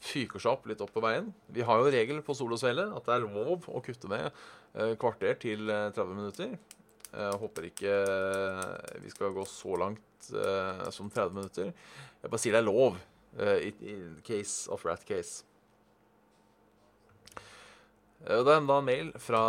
fyker 0.00 0.40
seg 0.40 0.54
opp 0.54 0.68
litt 0.68 0.80
opp 0.80 0.92
på 0.94 1.02
veien. 1.04 1.28
Vi 1.52 1.64
har 1.66 1.80
jo 1.80 1.92
regel 1.92 2.22
på 2.24 2.34
Sol 2.36 2.54
og 2.56 2.60
Svele 2.60 2.88
at 2.96 3.06
det 3.06 3.16
er 3.16 3.26
lov 3.26 3.66
å 3.68 3.82
kutte 3.84 4.08
ned 4.10 4.30
eh, 4.30 4.94
kvarter 5.00 5.36
til 5.42 5.68
eh, 5.68 5.90
30 5.92 6.16
minutter. 6.16 6.54
Jeg 7.10 7.38
håper 7.42 7.66
ikke 7.68 7.92
eh, 7.92 8.98
vi 9.04 9.12
skal 9.12 9.34
gå 9.36 9.44
så 9.48 9.76
langt 9.80 10.30
eh, 10.32 10.88
som 10.94 11.10
30 11.12 11.36
minutter. 11.36 11.72
Jeg 12.22 12.32
bare 12.32 12.42
sier 12.42 12.56
det 12.56 12.62
er 12.62 12.68
lov 12.68 12.98
eh, 13.36 13.68
i, 13.68 13.96
case 14.26 14.70
of 14.72 14.86
rat 14.88 15.04
case. 15.08 15.44
Eh, 18.24 18.40
Det 18.40 18.46
er 18.46 18.56
enda 18.56 18.80
en 18.80 18.88
mail 18.88 19.12
fra 19.20 19.44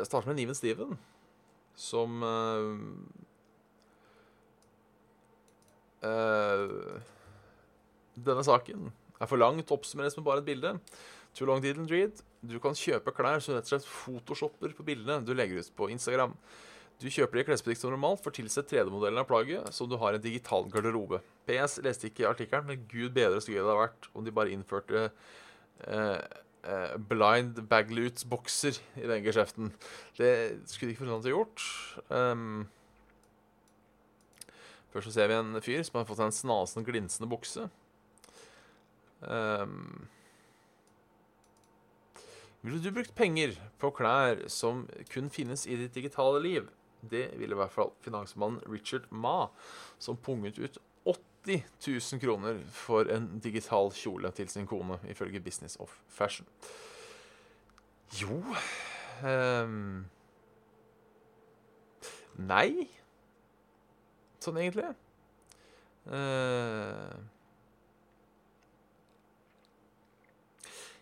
jeg 0.00 0.10
Starter 0.10 0.32
med 0.32 0.40
Niven 0.40 0.58
Steven, 0.58 0.98
som 1.80 2.22
uh, 2.22 2.76
eh, 6.04 6.74
Denne 8.20 8.44
saken 8.44 8.90
er 9.20 9.28
for 9.30 9.40
langt 9.40 9.70
oppsummeres 9.74 10.16
med 10.18 10.26
bare 10.26 10.42
et 10.42 10.48
bilde. 10.48 10.74
Too 11.36 11.46
long 11.46 11.62
didn't 11.62 11.92
read. 11.92 12.24
Du 12.42 12.58
kan 12.62 12.74
kjøpe 12.76 13.12
klær 13.14 13.42
som 13.44 13.54
rett 13.54 13.68
og 13.68 13.74
slett 13.74 13.86
photoshopper 13.86 14.74
på 14.74 14.86
bildene 14.86 15.22
du 15.26 15.34
legger 15.36 15.60
ut 15.60 15.72
på 15.76 15.90
Instagram. 15.92 16.34
Du 17.00 17.06
kjøper 17.08 17.38
de 17.38 17.42
i 17.44 17.46
klesbutikk 17.48 17.78
som 17.80 17.94
normalt, 17.94 18.20
får 18.20 18.34
tilsett 18.36 18.68
3D-modellen 18.68 19.22
av 19.22 19.28
plagget, 19.28 19.70
som 19.72 19.88
du 19.88 19.96
har 20.00 20.12
i 20.12 20.18
en 20.18 20.24
digital 20.24 20.66
garderobe. 20.68 21.22
PS 21.48 21.78
leste 21.84 22.10
ikke 22.10 22.28
artikkelen, 22.28 22.66
men 22.68 22.82
gud 22.90 23.14
bedre 23.16 23.40
så 23.40 23.54
gøy 23.54 23.62
det 23.62 23.64
hadde 23.70 23.78
vært 23.78 24.08
om 24.12 24.26
de 24.26 24.34
bare 24.36 24.52
innførte 24.52 25.06
eh, 25.06 26.20
eh, 26.20 26.92
blind 27.08 27.62
bagloots-bokser 27.70 28.82
i 29.00 29.08
den 29.08 29.24
geskjeften. 29.24 29.72
Det 30.20 30.34
skulle 30.68 30.90
de 30.90 30.98
ikke 30.98 31.06
forundret 31.06 31.32
gjort. 31.32 31.64
Um, 32.12 32.68
først 34.92 35.08
så 35.08 35.16
ser 35.16 35.32
vi 35.32 35.40
en 35.40 35.56
fyr 35.64 35.80
som 35.88 36.02
har 36.02 36.08
fått 36.10 36.20
seg 36.20 36.28
en 36.28 36.40
snasen, 36.42 36.84
glinsende 36.84 37.32
bukse. 37.32 37.70
Um, 39.20 40.08
ville 42.62 42.80
du 42.82 42.90
brukt 42.92 43.14
penger 43.16 43.56
på 43.80 43.90
klær 43.96 44.44
som 44.52 44.84
kun 45.12 45.30
finnes 45.32 45.66
i 45.66 45.78
ditt 45.80 45.94
digitale 45.96 46.42
liv? 46.44 46.68
Det 47.00 47.30
ville 47.40 47.56
i 47.56 47.60
hvert 47.60 47.72
fall 47.72 47.94
finansmannen 48.04 48.60
Richard 48.68 49.06
Ma, 49.10 49.48
som 49.98 50.18
punget 50.20 50.58
ut 50.60 50.78
80 51.08 51.64
000 51.86 52.20
kroner 52.20 52.60
for 52.76 53.08
en 53.08 53.40
digital 53.40 53.88
kjole 53.96 54.30
til 54.36 54.48
sin 54.52 54.68
kone, 54.68 54.98
ifølge 55.08 55.40
Business 55.40 55.76
of 55.80 55.96
Fashion. 56.08 56.46
Jo 58.20 58.42
um, 59.24 60.04
Nei. 62.40 62.88
Sånn 64.40 64.56
egentlig. 64.60 64.88
Eh, 66.08 67.16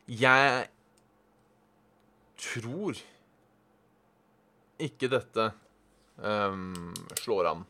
jeg 0.08 0.68
tror 2.38 3.00
ikke 4.78 5.10
dette 5.10 5.48
um, 6.22 6.94
slår 7.18 7.50
an. 7.50 7.64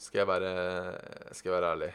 Skal 0.00 0.22
jeg 0.22 0.30
være 0.30 0.52
Skal 1.36 1.50
jeg 1.50 1.56
være 1.58 1.72
ærlig? 1.74 1.90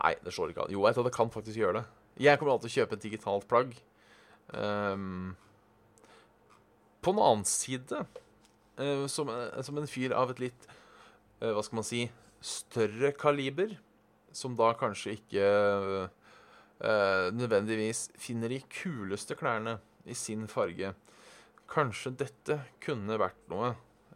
Nei, 0.00 0.14
det 0.24 0.32
slår 0.32 0.52
ikke 0.52 0.64
an. 0.64 0.72
Jo, 0.72 0.86
jeg 0.86 0.96
tror 0.96 1.08
det 1.08 1.16
kan 1.16 1.32
faktisk 1.32 1.58
gjøre 1.60 1.80
det. 1.80 1.84
Jeg 2.20 2.38
kommer 2.38 2.54
alltid 2.54 2.68
til 2.68 2.72
å 2.72 2.78
kjøpe 2.80 2.96
et 2.96 3.04
digitalt 3.04 3.46
plagg. 3.50 3.74
Um, 4.54 5.34
på 7.00 7.12
en 7.12 7.20
annen 7.22 7.46
side, 7.48 8.00
uh, 8.80 9.06
som, 9.08 9.28
som 9.64 9.80
en 9.80 9.90
fyr 9.90 10.14
av 10.16 10.32
et 10.32 10.42
litt 10.46 10.66
uh, 11.40 11.52
Hva 11.54 11.62
skal 11.64 11.80
man 11.80 11.86
si 11.86 12.06
større 12.40 13.12
kaliber, 13.18 13.74
som 14.32 14.56
da 14.56 14.70
kanskje 14.78 15.16
ikke 15.18 15.44
eh, 15.44 16.19
nødvendigvis 16.80 18.06
finner 18.16 18.48
de 18.48 18.60
kuleste 18.72 19.36
klærne 19.36 19.76
i 20.08 20.14
sin 20.16 20.46
farge. 20.48 20.94
Kanskje 21.70 22.14
dette 22.18 22.56
kunne 22.82 23.18
vært 23.20 23.42
noe. 23.52 23.74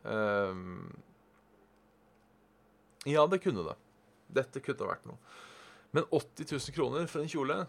Ehm, 0.09 0.89
ja, 3.07 3.27
det 3.29 3.43
kunne 3.45 3.67
det. 3.69 3.77
Dette 4.41 4.63
kunne 4.65 4.89
vært 4.89 5.05
noe. 5.09 5.21
Men 5.95 6.09
80 6.11 6.51
000 6.51 6.75
kroner 6.75 7.07
for 7.07 7.23
en 7.23 7.31
kjole 7.31 7.61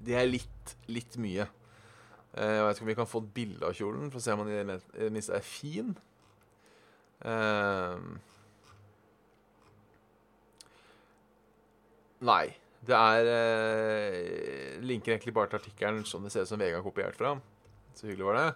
Det 0.00 0.14
er 0.16 0.30
litt, 0.30 0.70
litt 0.88 1.18
mye. 1.20 1.44
Eh, 2.32 2.54
Jeg 2.56 2.64
vet 2.64 2.78
ikke 2.78 2.86
om 2.86 2.88
vi 2.88 2.98
kan 3.02 3.10
få 3.10 3.20
et 3.20 3.34
bilde 3.36 3.66
av 3.68 3.74
kjolen 3.76 4.08
for 4.08 4.16
å 4.16 4.24
se 4.24 4.32
om 4.32 4.46
den 4.48 4.72
i 4.72 4.78
det 4.96 5.10
minste 5.12 5.34
er 5.36 5.44
fin. 5.44 5.90
Nei. 12.26 12.46
Det 12.80 12.96
er 12.96 13.28
eh, 13.28 14.76
Linker 14.84 15.12
egentlig 15.12 15.34
bare 15.36 15.50
til 15.52 15.60
artikkelen 15.60 16.04
som 16.08 16.24
det 16.24 16.32
ser 16.32 16.46
ut 16.46 16.50
som 16.50 16.60
VG 16.60 16.78
har 16.78 16.84
kopiert 16.84 17.18
fra. 17.18 17.34
Så 17.96 18.08
hyggelig 18.08 18.28
var 18.28 18.38
det. 18.38 18.48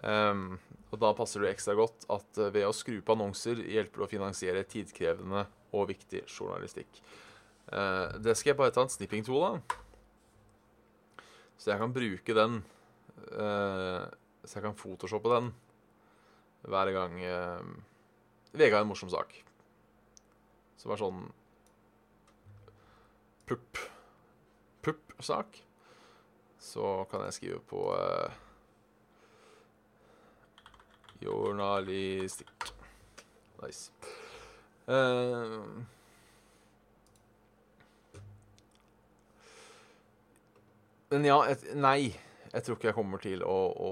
Um, 0.00 0.58
og 0.90 1.00
da 1.02 1.10
passer 1.16 1.44
det 1.44 1.52
ekstra 1.54 1.74
godt 1.76 2.06
at 2.12 2.40
eh, 2.40 2.52
ved 2.54 2.66
å 2.68 2.74
skru 2.76 2.98
på 3.04 3.16
annonser 3.16 3.60
hjelper 3.60 4.00
det 4.00 4.06
å 4.06 4.10
finansiere 4.10 4.64
tidkrevende 4.68 5.44
og 5.76 5.88
viktig 5.92 6.24
journalistikk. 6.26 7.00
Uh, 7.70 8.16
det 8.20 8.36
skal 8.36 8.52
jeg 8.52 8.60
bare 8.60 8.74
ta 8.74 8.84
en 8.84 8.92
snipping 8.92 9.24
tool 9.24 9.44
av. 9.46 9.78
Så 11.60 11.72
jeg 11.72 11.80
kan 11.80 11.96
bruke 11.96 12.36
den 12.36 12.62
Uh, 13.30 14.08
Så 14.44 14.56
jeg 14.58 14.64
kan 14.64 14.76
photoshoppe 14.78 15.28
den 15.28 15.50
hver 16.64 16.90
gang 16.94 17.18
uh, 17.20 17.60
VG 18.56 18.72
har 18.72 18.80
en 18.80 18.88
morsom 18.88 19.10
sak. 19.12 19.34
Som 20.80 20.94
er 20.94 21.00
sånn 21.00 21.20
pupp 23.50 23.78
pupp-sak. 24.82 25.64
Så 26.58 27.04
kan 27.10 27.24
jeg 27.24 27.32
skrive 27.32 27.60
på 27.68 27.80
eh, 27.96 28.32
journalistikk. 31.22 32.72
Nice. 33.62 33.92
Uh, 34.88 35.84
men 41.10 41.24
ja, 41.24 41.40
et, 41.50 41.64
nei. 41.76 42.16
Jeg 42.50 42.64
tror 42.66 42.76
ikke 42.76 42.88
jeg 42.90 42.96
kommer 42.96 43.20
til 43.22 43.44
å, 43.46 43.58
å, 43.70 43.90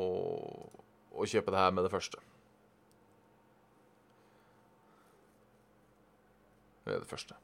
å 1.15 1.29
kjøpe 1.29 1.53
det 1.55 1.61
her 1.61 1.77
med 1.77 1.87
det 1.87 1.93
første. 1.93 2.23
Med 6.88 6.99
det 7.05 7.07
første. 7.07 7.38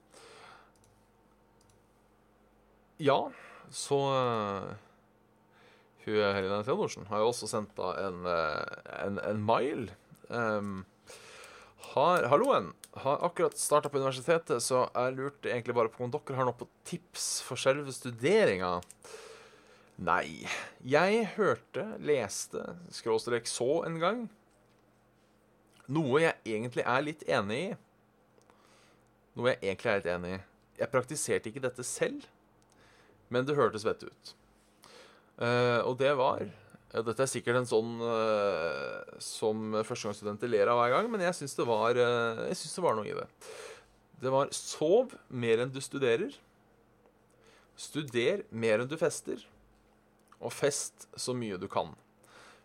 Ja, 3.03 3.19
så 3.75 3.99
uh, 4.15 4.75
Hun 6.05 6.19
Helena 6.37 6.63
Theodorsen 6.63 7.09
har 7.11 7.23
jo 7.23 7.31
også 7.33 7.49
sendt 7.51 7.73
da 7.79 7.95
en, 8.05 8.27
uh, 8.29 8.61
en, 9.01 9.19
en 9.25 9.41
mail. 9.43 9.89
Um, 10.29 10.85
har, 11.95 12.29
halloen. 12.31 12.73
Har 13.03 13.25
akkurat 13.27 13.59
starta 13.59 13.91
på 13.91 13.99
universitetet, 13.99 14.63
så 14.63 14.85
jeg 14.87 15.17
lurte 15.17 15.51
egentlig 15.51 15.75
bare 15.75 15.91
på 15.91 16.05
om 16.07 16.13
dere 16.15 16.39
har 16.39 16.47
noe 16.47 16.57
på 16.59 16.69
tips 16.87 17.41
for 17.43 17.59
selve 17.59 17.93
studeringa. 17.95 18.77
Nei. 20.05 20.47
Jeg 20.87 21.27
hørte, 21.35 21.89
leste, 22.03 22.63
skråstrek 22.95 23.51
så 23.51 23.83
en 23.89 24.01
gang 24.03 24.25
noe 25.93 26.23
jeg 26.23 26.37
egentlig 26.49 26.85
er 26.89 27.03
litt 27.05 27.25
enig 27.29 27.59
i. 27.61 27.73
Noe 29.37 29.53
jeg 29.53 29.61
egentlig 29.61 29.91
er 29.91 29.99
litt 29.99 30.13
enig 30.15 30.31
i. 30.37 30.41
Jeg 30.81 30.91
praktiserte 30.91 31.51
ikke 31.51 31.63
dette 31.63 31.85
selv, 31.87 32.25
men 33.35 33.47
det 33.47 33.59
hørtes 33.59 33.87
vett 33.87 34.07
ut. 34.07 34.35
Uh, 35.35 35.81
og 35.83 35.97
det 35.99 36.13
var 36.15 36.45
ja, 36.95 37.03
Dette 37.03 37.25
er 37.25 37.31
sikkert 37.31 37.59
en 37.59 37.67
sånn 37.67 37.97
uh, 37.99 39.03
som 39.19 39.75
førstegangsstudenter 39.83 40.51
ler 40.53 40.71
av 40.71 40.79
hver 40.79 40.93
gang, 40.95 41.09
men 41.11 41.25
jeg 41.27 41.35
syns 41.41 41.57
det, 41.59 41.67
var, 41.67 41.99
uh, 41.99 42.45
det 42.47 42.85
var 42.85 42.95
noe 42.95 43.09
i 43.11 43.17
det. 43.19 43.27
Det 44.23 44.31
var 44.31 44.53
sov 44.55 45.17
mer 45.29 45.65
enn 45.65 45.73
du 45.75 45.81
studerer. 45.83 46.37
Studer 47.75 48.45
mer 48.55 48.85
enn 48.85 48.91
du 48.91 48.95
fester. 49.01 49.43
Og 50.39 50.55
fest 50.55 51.09
så 51.19 51.35
mye 51.35 51.59
du 51.59 51.67
kan. 51.71 51.91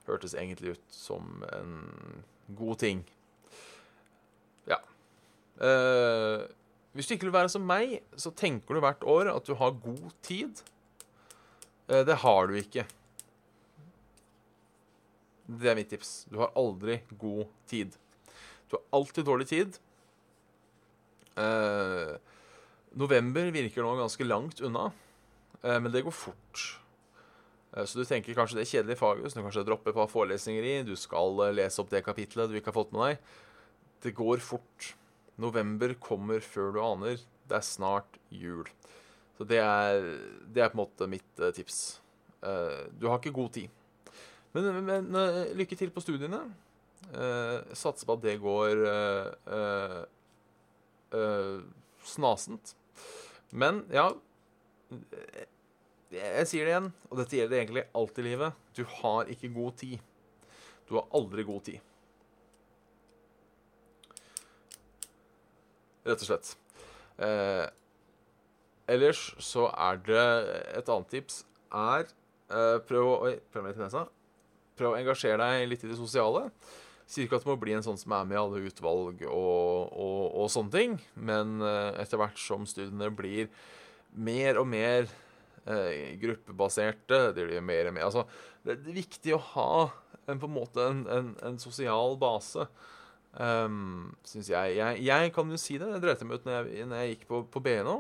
Hørtes 0.06 0.38
egentlig 0.38 0.78
ut 0.78 0.94
som 0.94 1.42
en 1.50 1.74
god 2.60 2.80
ting. 2.86 3.02
Ja. 4.70 4.78
Uh, 5.58 6.46
hvis 6.94 7.08
du 7.08 7.16
ikke 7.16 7.28
vil 7.28 7.36
være 7.36 7.52
som 7.54 7.66
meg, 7.66 8.00
så 8.18 8.32
tenker 8.34 8.76
du 8.76 8.84
hvert 8.84 9.04
år 9.06 9.30
at 9.34 9.46
du 9.46 9.54
har 9.60 9.78
god 9.84 10.10
tid. 10.26 10.64
Uh, 11.90 12.02
det 12.08 12.22
har 12.24 12.50
du 12.50 12.58
ikke. 12.60 12.86
Det 15.50 15.70
er 15.70 15.78
mitt 15.78 15.90
tips. 15.90 16.26
Du 16.30 16.38
har 16.42 16.54
aldri 16.58 17.00
god 17.18 17.48
tid. 17.70 17.96
Du 18.70 18.78
har 18.78 18.84
alltid 19.00 19.26
dårlig 19.26 19.48
tid. 19.50 19.80
Eh, 21.40 22.12
november 23.00 23.50
virker 23.54 23.86
nå 23.86 23.96
ganske 23.98 24.28
langt 24.28 24.62
unna, 24.66 24.92
eh, 25.64 25.80
men 25.80 25.92
det 25.92 26.04
går 26.06 26.14
fort. 26.14 26.80
Eh, 27.74 27.86
så 27.86 28.00
du 28.00 28.06
tenker 28.06 28.36
kanskje 28.38 28.60
det 28.60 28.66
er 28.66 28.72
kjedelig 28.74 29.00
faget, 29.00 29.32
så 29.32 29.40
du 29.40 29.46
kanskje 29.46 29.66
dropper 29.68 29.94
et 29.94 30.00
par 30.00 30.12
forelesninger 30.12 30.66
i. 30.66 30.76
Du 30.88 30.96
skal 31.00 31.46
eh, 31.48 31.56
lese 31.62 31.82
opp 31.82 31.92
det 31.94 32.04
kapitlet 32.06 32.50
du 32.50 32.58
ikke 32.60 32.74
har 32.74 32.80
fått 32.80 32.94
med 32.96 33.06
deg. 33.06 33.36
Det 34.06 34.16
går 34.18 34.44
fort. 34.44 34.94
November 35.40 35.96
kommer 36.04 36.44
før 36.44 36.74
du 36.76 36.80
aner. 36.84 37.20
Det 37.50 37.58
er 37.58 37.66
snart 37.66 38.20
jul. 38.30 38.68
Så 39.40 39.48
det 39.48 39.62
er, 39.64 40.04
det 40.52 40.64
er 40.64 40.72
på 40.72 40.76
en 40.76 40.84
måte 40.84 41.08
mitt 41.10 41.40
uh, 41.40 41.50
tips. 41.56 42.02
Uh, 42.44 42.92
du 43.00 43.08
har 43.08 43.22
ikke 43.22 43.36
god 43.36 43.54
tid. 43.56 43.70
Men, 44.56 44.68
men 44.84 45.16
uh, 45.16 45.46
lykke 45.56 45.78
til 45.80 45.94
på 45.96 46.04
studiene. 46.04 46.42
Uh, 47.14 47.64
satser 47.72 48.06
på 48.10 48.18
at 48.18 48.26
det 48.26 48.36
går 48.44 48.84
uh, 49.48 50.04
snasent. 52.06 52.76
Men 53.50 53.80
ja 53.90 54.12
Jeg 56.14 56.46
sier 56.50 56.68
det 56.68 56.74
igjen, 56.74 56.92
og 57.10 57.18
dette 57.22 57.38
gjelder 57.38 57.62
egentlig 57.62 57.84
alt 57.98 58.20
i 58.20 58.26
livet. 58.26 58.62
Du 58.78 58.84
har 59.00 59.30
ikke 59.32 59.54
god 59.56 59.78
tid. 59.80 59.98
Du 60.90 60.98
har 60.98 61.08
aldri 61.16 61.46
god 61.46 61.64
tid. 61.70 61.89
Rett 66.08 66.24
og 66.24 66.30
slett. 66.30 66.54
ellers 68.88 69.26
så 69.44 69.68
er 69.74 70.00
det 70.06 70.28
et 70.80 70.90
annet 70.90 71.10
tips 71.12 71.44
er 71.76 72.08
prøv 72.88 73.10
å 73.10 73.18
Oi, 73.28 73.34
prøv 73.52 73.68
nesa 73.76 74.06
prøv 74.80 74.96
å 74.96 75.00
engasjere 75.00 75.44
deg 75.44 75.68
litt 75.70 75.84
i 75.84 75.92
det 75.92 76.00
sosiale. 76.00 76.48
Sier 77.10 77.26
ikke 77.26 77.40
at 77.40 77.46
du 77.46 77.50
må 77.52 77.58
bli 77.60 77.74
en 77.76 77.86
sånn 77.86 77.98
som 78.00 78.14
er 78.16 78.28
med 78.30 78.38
i 78.38 78.42
alle 78.42 78.62
utvalg 78.70 79.24
og, 79.28 79.90
og, 79.90 80.22
og 80.44 80.52
sånne 80.54 80.76
ting, 80.76 81.00
men 81.18 81.58
eh, 81.66 82.04
etter 82.04 82.22
hvert 82.22 82.38
som 82.40 82.68
studiene 82.70 83.10
blir 83.14 83.50
mer 84.10 84.58
og 84.62 84.66
mer 84.70 85.10
uh, 85.70 85.92
gruppebaserte, 86.22 87.18
det 87.38 87.44
blir 87.46 87.62
mer 87.62 87.90
og 87.90 87.94
mer 87.94 88.08
Altså, 88.08 88.24
det 88.66 88.74
er 88.74 88.96
viktig 88.96 89.36
å 89.36 89.42
ha 89.52 89.74
en, 90.26 90.40
på 90.42 90.48
en 90.48 90.56
måte 90.56 90.82
en, 90.82 91.04
en, 91.14 91.28
en 91.46 91.60
sosial 91.62 92.18
base. 92.22 92.66
Um, 93.38 94.16
synes 94.26 94.50
jeg. 94.50 94.78
jeg. 94.78 95.04
jeg. 95.06 95.34
kan 95.34 95.50
jo 95.50 95.58
si 95.58 95.78
det, 95.78 95.88
det 95.94 96.02
drøyte 96.02 96.26
meg 96.26 96.40
ut 96.40 96.48
når 96.48 96.56
jeg, 96.56 96.86
når 96.90 97.02
jeg 97.04 97.12
gikk 97.14 97.28
på, 97.30 97.42
på 97.54 97.62
BNO, 97.62 98.00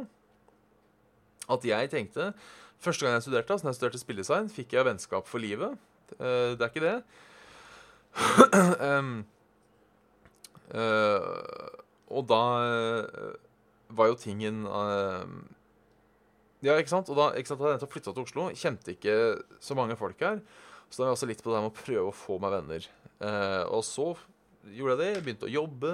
at 1.49 1.65
jeg 1.65 1.91
tenkte 1.91 2.33
Første 2.79 3.03
gang 3.03 3.17
jeg 3.17 3.25
studerte, 3.25 3.51
altså 3.51 3.65
når 3.65 3.73
jeg 3.73 3.75
studerte 3.75 3.99
spilledesign, 3.99 4.45
fikk 4.55 4.73
jeg 4.73 4.85
vennskap 4.87 5.25
for 5.27 5.43
livet. 5.43 5.73
Uh, 6.15 6.55
det 6.55 6.63
er 6.63 6.69
ikke 6.71 6.83
det. 6.85 6.93
um, 8.87 9.09
uh, 10.79 11.75
og 12.07 12.23
da 12.29 12.39
uh, 12.63 13.33
var 13.91 14.07
jo 14.07 14.15
tingen 14.15 14.63
Ja, 16.63 16.77
ikke 16.79 16.93
sant? 16.93 17.11
Og 17.11 17.19
da, 17.19 17.33
ikke 17.35 17.51
sant, 17.51 17.59
hadde 17.59 17.83
jeg 17.83 17.91
flytta 17.91 18.15
til 18.15 18.23
Oslo, 18.23 18.47
kjente 18.55 18.95
ikke 18.95 19.19
så 19.59 19.75
mange 19.75 19.99
folk 19.99 20.23
her. 20.23 20.39
Så 20.87 21.01
da 21.01 21.03
var 21.03 21.11
jeg 21.11 21.19
også 21.19 21.29
litt 21.33 21.43
på 21.43 21.51
det 21.51 21.59
med 21.65 21.73
å 21.73 21.79
prøve 21.83 22.07
å 22.07 22.15
få 22.15 22.39
meg 22.39 22.55
venner. 22.55 22.87
og 23.67 23.83
så 23.83 24.13
gjorde 24.77 24.95
jeg 24.95 25.01
det, 25.01 25.23
begynte 25.25 25.49
å 25.49 25.53
jobbe. 25.53 25.93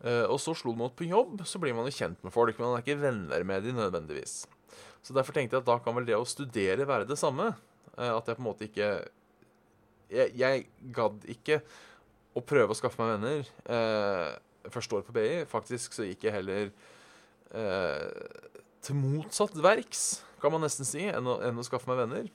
og 0.00 0.38
så 0.40 0.54
slo 0.56 0.72
det 0.72 0.80
meg 0.80 0.94
på 0.96 1.08
jobb, 1.10 1.42
så 1.44 1.60
blir 1.60 1.74
man 1.76 1.84
jo 1.84 1.92
kjent 1.92 2.22
med 2.24 2.32
folk, 2.32 2.56
men 2.56 2.70
man 2.70 2.78
er 2.78 2.84
ikke 2.86 3.02
venner 3.02 3.42
med 3.44 3.66
de 3.66 3.74
nødvendigvis. 3.76 4.46
Så 5.04 5.16
derfor 5.16 5.36
tenkte 5.36 5.58
jeg 5.58 5.64
at 5.64 5.68
da 5.68 5.76
kan 5.84 5.96
vel 5.96 6.06
det 6.08 6.16
å 6.16 6.28
studere 6.28 6.86
være 6.88 7.08
det 7.08 7.18
samme. 7.20 7.50
At 8.00 8.28
jeg 8.28 8.38
på 8.38 8.40
en 8.40 8.48
måte 8.48 8.64
ikke 8.68 8.88
jeg, 10.10 10.32
jeg 10.38 10.66
gadd 10.94 11.24
ikke 11.30 11.60
å 12.36 12.42
prøve 12.46 12.74
å 12.74 12.78
skaffe 12.78 13.00
meg 13.02 13.16
venner 13.16 13.50
eh, 13.74 14.70
første 14.70 14.98
år 14.98 15.06
på 15.06 15.14
BI. 15.16 15.28
Faktisk 15.50 15.96
så 15.96 16.06
gikk 16.06 16.26
jeg 16.26 16.36
heller 16.36 16.70
eh, 17.54 18.06
til 18.84 18.98
motsatt 18.98 19.56
verks, 19.62 20.22
kan 20.42 20.54
man 20.54 20.64
nesten 20.64 20.88
si, 20.88 21.04
enn 21.10 21.28
å, 21.28 21.38
enn 21.44 21.60
å 21.60 21.66
skaffe 21.66 21.90
meg 21.90 22.00
venner. 22.04 22.30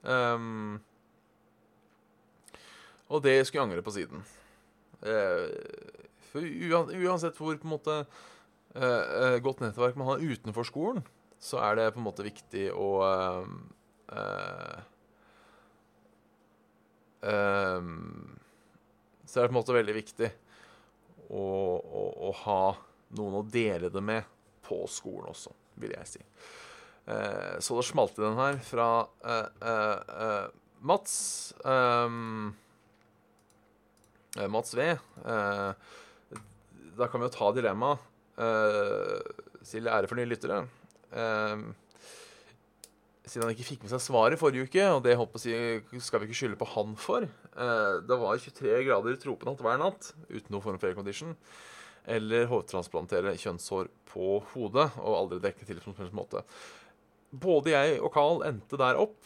Um, 0.00 0.78
og 3.10 3.24
det 3.24 3.40
skulle 3.42 3.64
jeg 3.64 3.66
angre 3.66 3.84
på 3.84 3.94
siden. 3.96 4.22
Eh, 5.02 5.48
for 6.30 6.44
uansett 6.44 7.38
hvor 7.40 7.56
på 7.56 7.66
en 7.66 7.72
måte 7.72 7.96
eh, 8.74 8.84
eh, 8.84 9.38
godt 9.42 9.62
nettverk 9.64 9.96
man 9.98 10.12
har 10.12 10.22
utenfor 10.22 10.66
skolen, 10.68 11.02
så 11.40 11.60
er 11.64 11.78
det 11.78 11.92
på 11.94 12.02
en 12.02 12.08
måte 12.10 12.26
viktig 12.26 12.68
å 12.76 12.88
så 19.30 19.36
er 19.36 19.44
det 19.44 19.50
på 19.50 19.52
en 19.52 19.58
måte 19.58 19.76
veldig 19.76 19.92
viktig 19.92 20.28
å, 21.28 21.42
å, 21.76 22.04
å, 22.28 22.30
ha 22.46 22.62
noen 23.16 23.34
å 23.42 23.42
dele 23.44 23.90
det 23.92 24.00
med 24.00 24.24
på 24.64 24.78
skolen 24.88 25.28
også, 25.28 25.52
vil 25.84 25.92
jeg 25.98 26.08
si. 26.08 26.22
Så 27.04 27.76
det 27.76 27.84
smalt 27.90 28.16
i 28.16 28.24
den 28.24 28.40
her 28.40 28.56
fra 28.64 28.88
Mats 30.80 31.52
um, 31.60 32.56
Mats 34.50 34.76
V. 34.78 34.92
da 35.24 37.06
kan 37.10 37.20
vi 37.20 37.26
jo 37.26 37.34
ta 37.34 37.50
dilemmaet. 37.56 38.08
til 39.66 39.88
ære 39.88 40.08
for 40.08 40.16
nye 40.16 40.30
lyttere. 40.30 40.62
Siden 43.30 43.44
han 43.46 43.52
ikke 43.54 43.66
fikk 43.68 43.84
med 43.84 43.92
seg 43.92 44.02
svaret 44.02 44.40
forrige 44.40 44.66
uke, 44.66 44.84
og 44.90 45.04
det 45.04 45.14
håper 45.18 45.42
jeg, 45.46 45.82
skal 46.02 46.22
vi 46.22 46.26
ikke 46.26 46.38
skylde 46.40 46.58
på 46.58 46.66
han 46.72 46.96
for. 46.98 47.26
Eh, 47.54 47.98
det 48.02 48.16
var 48.18 48.40
23 48.42 48.80
grader 48.88 49.18
tropenatt 49.22 49.62
hver 49.62 49.78
natt 49.78 50.08
uten 50.26 50.50
noe 50.50 50.64
form 50.64 50.80
for 50.80 50.90
aircondition. 50.90 51.36
eller 52.10 52.46
hovedtransplantere 52.48 53.34
kjønnshår 53.38 53.90
på 54.08 54.38
hodet, 54.54 54.86
og 54.98 55.16
aldri 55.18 55.38
dekke 55.44 55.66
til 55.68 55.78
på 55.84 55.92
noen 55.92 56.14
måte. 56.16 56.40
Både 57.30 57.74
jeg 57.74 58.00
og 58.00 58.10
Carl 58.14 58.40
endte 58.48 58.78
der 58.80 58.98
opp 58.98 59.20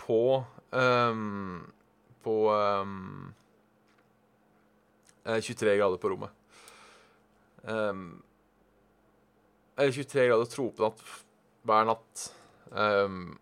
på 0.00 0.44
um, 0.72 1.66
På 2.22 2.36
um, 2.54 3.34
23 5.24 5.76
grader 5.78 6.00
på 6.00 6.10
rommet. 6.12 6.32
Um, 7.64 8.22
eller 9.76 9.94
23 9.96 10.26
grader 10.28 10.50
tropenatt 10.50 11.00
hver 11.64 11.88
natt. 11.88 12.26
Um, 12.70 13.38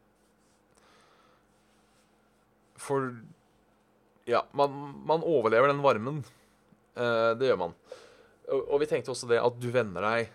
for 2.78 3.12
Ja, 4.24 4.44
man, 4.54 4.70
man, 5.06 5.24
overlever 5.26 5.72
den 5.72 5.82
varmen. 5.82 6.22
Uh, 6.94 7.32
det 7.38 7.50
gjør 7.50 7.58
man. 7.64 7.74
Og, 8.46 8.60
og, 8.60 8.76
vi 8.82 8.88
tenkte 8.90 9.10
også 9.10 9.26
det 9.30 9.40
at 9.42 9.58
du 9.58 9.68
venner 9.72 10.04
deg 10.04 10.30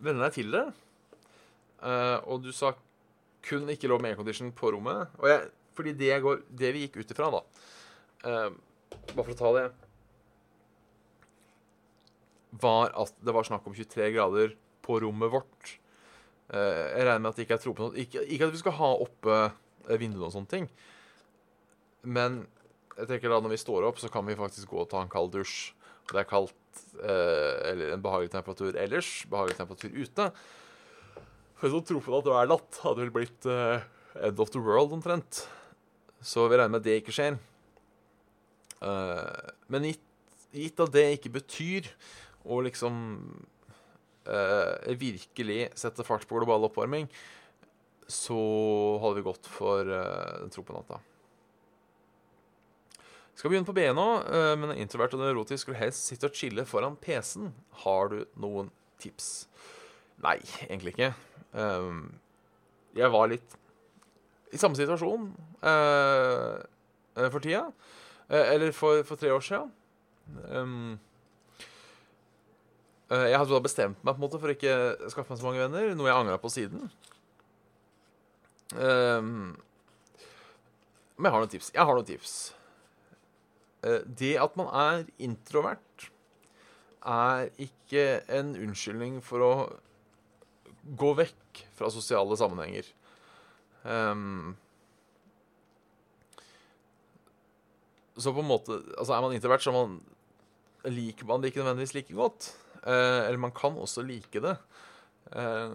Venner 0.00 0.28
deg 0.28 0.36
til 0.38 0.54
det. 0.54 0.64
Uh, 1.82 2.18
og 2.30 2.44
du 2.44 2.52
sa 2.54 2.72
kun 3.44 3.68
ikke 3.72 3.88
lov 3.90 4.00
med 4.00 4.14
aircondition 4.14 4.52
på 4.56 4.70
rommet. 4.72 5.10
Og 5.20 5.28
jeg, 5.28 5.50
fordi 5.76 5.94
det, 5.98 6.14
går, 6.22 6.42
det 6.56 6.72
vi 6.76 6.86
gikk 6.86 7.00
ut 7.00 7.12
ifra, 7.12 7.30
da 7.34 7.42
uh, 8.28 8.50
Bare 9.10 9.24
for 9.24 9.34
å 9.34 9.38
ta 9.38 9.52
det 9.56 9.66
Var 12.50 12.94
at 12.98 13.14
det 13.22 13.34
var 13.34 13.46
snakk 13.46 13.66
om 13.68 13.76
23 13.76 14.10
grader 14.16 14.54
på 14.82 14.98
rommet 15.04 15.30
vårt. 15.30 15.76
jeg 16.50 17.04
regner 17.06 17.20
med 17.22 17.30
at 17.30 17.36
det 17.38 17.44
ikke 17.44 17.54
er 17.54 17.62
tro 17.62 17.72
på 17.78 17.84
noe 17.84 18.00
ikke, 18.02 18.24
ikke 18.26 18.48
at 18.48 18.54
vi 18.56 18.58
skal 18.58 18.74
ha 18.74 18.88
oppe 19.04 19.36
vinduene 20.00 20.26
og 20.26 20.34
sånne 20.34 20.50
ting. 20.50 20.66
Men 22.02 22.40
jeg 22.96 23.08
tenker 23.08 23.32
da 23.32 23.40
når 23.40 23.54
vi 23.54 23.60
står 23.62 23.86
opp, 23.88 24.00
så 24.00 24.10
kan 24.12 24.26
vi 24.26 24.38
faktisk 24.38 24.72
gå 24.72 24.82
og 24.82 24.90
ta 24.90 25.02
en 25.04 25.12
kald 25.12 25.32
dusj. 25.34 25.70
Og 26.08 26.16
det 26.16 26.22
er 26.24 26.28
kaldt, 26.28 26.82
eh, 26.98 27.70
eller 27.70 27.94
en 27.94 28.02
behagelig 28.02 28.32
temperatur 28.32 28.76
ellers, 28.76 29.12
behagelig 29.30 29.56
temperatur 29.60 29.94
ute. 29.94 30.26
For 31.60 31.72
så 31.72 31.82
tro 31.86 32.00
på 32.02 32.18
at 32.18 32.26
det 32.26 32.34
er 32.34 32.50
natt 32.50 32.80
hadde 32.82 33.04
vel 33.04 33.14
blitt 33.14 33.46
eh, 33.46 33.86
end 34.26 34.42
of 34.42 34.50
the 34.50 34.60
world 34.60 34.96
omtrent. 34.96 35.44
Så 36.20 36.48
vi 36.50 36.58
regner 36.58 36.74
med 36.74 36.82
at 36.82 36.88
det 36.88 36.98
ikke 37.00 37.14
skjer. 37.14 37.38
Men 38.80 39.84
gitt, 39.84 40.02
gitt, 40.56 40.80
at 40.80 40.92
det 40.92 41.04
ikke 41.18 41.32
betyr 41.34 41.88
å 42.44 42.60
liksom 42.64 42.94
uh, 44.28 44.90
virkelig 45.00 45.68
sette 45.78 46.06
fart 46.06 46.26
på 46.28 46.40
global 46.40 46.68
oppvarming, 46.70 47.08
så 48.10 48.40
hadde 49.02 49.20
vi 49.20 49.28
gått 49.28 49.46
for 49.46 49.86
den 49.86 50.50
tro 50.50 50.64
på 50.66 50.74
natta. 50.74 50.98
Skal 53.40 53.54
begynne 53.54 53.68
på 53.68 53.72
B 53.72 53.86
nå, 53.96 54.08
uh, 54.28 54.54
men 54.60 54.74
introvert 54.76 55.14
og 55.16 55.22
neurotisk 55.22 55.64
skulle 55.64 55.80
helst 55.80 56.10
sitte 56.10 56.28
og 56.28 56.36
chille 56.36 56.66
foran 56.68 56.98
PC-en. 57.00 57.54
Har 57.86 58.10
du 58.12 58.18
noen 58.42 58.68
tips? 59.00 59.46
Nei, 60.20 60.36
egentlig 60.66 60.92
ikke. 60.92 61.14
Um, 61.56 62.10
jeg 62.96 63.08
var 63.14 63.30
litt 63.30 63.56
i 64.52 64.58
samme 64.60 64.76
situasjon 64.76 65.30
uh, 65.64 66.58
for 67.16 67.40
tida. 67.40 67.70
Uh, 68.28 68.42
eller 68.42 68.74
for, 68.76 69.00
for, 69.08 69.16
tre 69.16 69.32
år 69.32 69.46
siden. 69.46 69.72
Um, 70.52 70.98
jeg 73.10 73.38
hadde 73.40 73.50
da 73.50 73.62
bestemt 73.64 74.04
meg 74.04 74.14
på 74.14 74.20
en 74.20 74.22
måte 74.22 74.38
for 74.38 74.50
å 74.50 74.54
ikke 74.54 75.10
skaffe 75.10 75.32
meg 75.32 75.40
så 75.40 75.48
mange 75.48 75.64
venner, 75.64 75.90
noe 75.98 76.10
jeg 76.10 76.20
angra 76.20 76.38
på 76.38 76.52
siden. 76.52 76.86
Um, 78.78 79.56
men 81.18 81.28
jeg 81.28 81.34
har 81.34 81.42
noen 81.42 81.52
tips. 81.52 81.72
Jeg 81.74 81.84
har 81.88 81.98
noen 81.98 82.08
tips. 82.08 82.34
Eh, 83.84 84.00
det 84.04 84.34
at 84.40 84.56
man 84.60 84.70
er 84.76 85.04
introvert, 85.20 86.08
er 87.00 87.48
ikke 87.60 88.20
en 88.28 88.54
unnskyldning 88.60 89.20
for 89.24 89.44
å 89.44 89.52
gå 91.00 91.12
vekk 91.16 91.62
fra 91.76 91.88
sosiale 91.92 92.36
sammenhenger. 92.36 92.88
Um, 93.84 94.54
så 98.20 98.34
på 98.36 98.42
en 98.42 98.50
måte 98.50 98.74
Altså, 98.98 99.14
er 99.14 99.22
man 99.24 99.32
introvert, 99.32 99.64
så 99.64 99.72
man, 99.72 99.94
liker 100.84 101.24
man 101.24 101.40
det 101.40 101.52
ikke 101.52 101.62
nødvendigvis 101.62 101.96
like 101.96 102.16
godt. 102.16 102.50
Uh, 102.84 103.26
eller 103.26 103.40
man 103.42 103.52
kan 103.56 103.76
også 103.76 104.04
like 104.06 104.40
det. 104.40 104.56
Eh, 105.30 105.74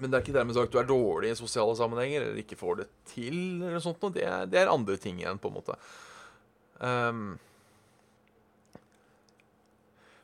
men 0.00 0.08
det 0.08 0.16
er 0.16 0.24
ikke 0.24 0.36
dermed 0.36 0.56
sagt 0.56 0.70
at 0.70 0.74
du 0.74 0.80
er 0.80 0.88
dårlig 0.88 1.32
i 1.32 1.38
sosiale 1.38 1.74
sammenhenger 1.76 2.24
eller 2.24 2.40
ikke 2.42 2.58
får 2.60 2.80
det 2.80 2.88
til. 3.12 3.36
eller 3.60 3.82
sånt, 3.84 4.04
det 4.16 4.24
er, 4.24 4.48
det 4.48 4.62
er 4.62 4.72
andre 4.72 4.96
ting 5.00 5.20
igjen, 5.20 5.40
på 5.40 5.50
en 5.50 5.58
måte. 5.58 5.76
Um, 6.80 7.34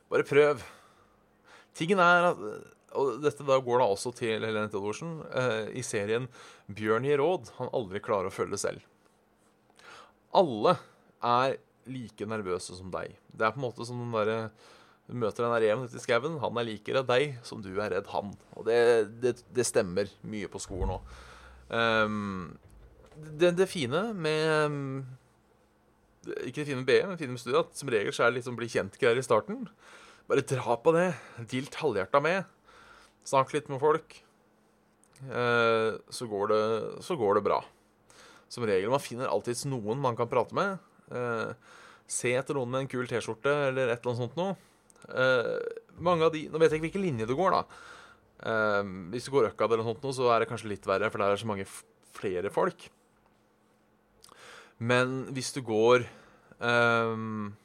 bare 0.09 0.25
prøv. 0.25 0.63
Tingen 1.77 2.01
er 2.01 2.31
at 2.31 2.41
Og 2.97 3.19
dette 3.21 3.45
da 3.45 3.59
går 3.61 3.81
da 3.81 3.85
også 3.91 4.09
til 4.15 4.41
Helene 4.41 4.71
Theodorsen. 4.71 5.19
eh, 5.35 5.67
I 5.77 5.83
serien 5.83 6.25
'Bjørn 6.71 7.05
gir 7.05 7.19
råd' 7.19 7.51
han 7.59 7.69
aldri 7.75 7.99
klarer 7.99 8.31
å 8.31 8.33
følge 8.33 8.57
selv. 8.57 8.81
Alle 10.33 10.77
er 11.21 11.57
like 11.91 12.27
nervøse 12.29 12.75
som 12.77 12.91
deg. 12.93 13.15
Det 13.31 13.45
er 13.45 13.53
på 13.55 13.61
en 13.61 13.67
måte 13.67 13.87
som 13.87 14.01
den 14.01 14.15
derre 14.15 14.39
du 15.07 15.15
møter 15.15 15.45
den 15.45 15.53
reven 15.55 15.87
ute 15.87 15.95
i 15.95 16.03
skauen. 16.03 16.35
Han 16.43 16.57
er 16.59 16.67
like 16.67 16.95
redd 16.95 17.07
deg 17.07 17.37
som 17.47 17.61
du 17.63 17.69
er 17.79 17.93
redd 17.95 18.09
han. 18.11 18.33
Og 18.59 18.67
det, 18.67 18.79
det, 19.23 19.37
det 19.55 19.65
stemmer 19.67 20.09
mye 20.27 20.49
på 20.51 20.59
skolen 20.59 20.97
òg. 20.97 21.13
Um, 21.71 22.57
det, 23.15 23.53
det, 23.57 23.65
fine 23.67 24.01
med 24.15 24.75
Ikke 26.45 26.61
det 26.61 26.67
fine 26.69 26.79
med 26.79 26.87
BE, 26.87 26.99
men 27.03 27.15
det 27.15 27.23
fine 27.23 27.33
med 27.33 27.41
studiet, 27.41 27.63
at 27.63 27.79
som 27.79 27.91
regel 27.91 28.13
så 28.15 28.23
er 28.23 28.31
det 28.31 28.39
liksom 28.41 28.59
bli 28.59 28.69
kjent-greier 28.71 29.19
i 29.19 29.25
starten. 29.25 29.63
Bare 30.27 30.43
dra 30.43 30.75
på 30.83 30.93
det. 30.95 31.09
Dilt 31.55 31.79
halvhjerta 31.79 32.21
med. 32.23 32.43
Snakk 33.27 33.55
litt 33.55 33.71
med 33.71 33.79
folk. 33.83 34.19
Uh, 35.23 35.95
så, 36.11 36.27
går 36.27 36.51
det, 36.51 36.63
så 37.07 37.15
går 37.19 37.39
det 37.39 37.47
bra. 37.47 37.61
Som 38.51 38.67
regel. 38.67 38.91
Man 38.91 39.03
finner 39.03 39.31
alltids 39.31 39.63
noen 39.71 40.03
man 40.03 40.19
kan 40.19 40.27
prate 40.31 40.55
med. 40.55 40.83
Uh, 41.11 41.53
se 42.07 42.31
etter 42.35 42.57
noen 42.57 42.71
med 42.71 42.85
en 42.85 42.89
kul 42.91 43.07
T-skjorte 43.07 43.51
eller 43.69 43.91
et 43.91 43.99
eller 43.99 44.13
annet 44.13 44.23
sånt 44.23 44.39
noe. 44.39 44.55
Uh, 45.07 45.59
mange 46.03 46.25
av 46.27 46.33
de 46.33 46.47
Nå 46.51 46.59
vet 46.59 46.71
jeg 46.71 46.79
ikke 46.79 46.89
hvilken 46.89 47.05
linje 47.05 47.27
du 47.29 47.35
går, 47.37 47.55
da. 47.55 47.83
Uh, 48.37 48.83
hvis 49.13 49.27
du 49.27 49.33
går 49.33 49.51
Økkad 49.51 49.71
eller 49.71 49.83
noe 49.83 49.95
sånt, 49.95 50.15
så 50.19 50.31
er 50.33 50.43
det 50.43 50.49
kanskje 50.51 50.71
litt 50.73 50.87
verre, 50.87 51.11
for 51.11 51.21
der 51.21 51.31
er 51.31 51.37
det 51.37 51.43
så 51.43 51.49
mange 51.49 51.67
flere 52.17 52.51
folk. 52.53 52.89
Men 54.77 55.23
hvis 55.33 55.49
du 55.55 55.63
går 55.65 56.03
um, 56.61 57.55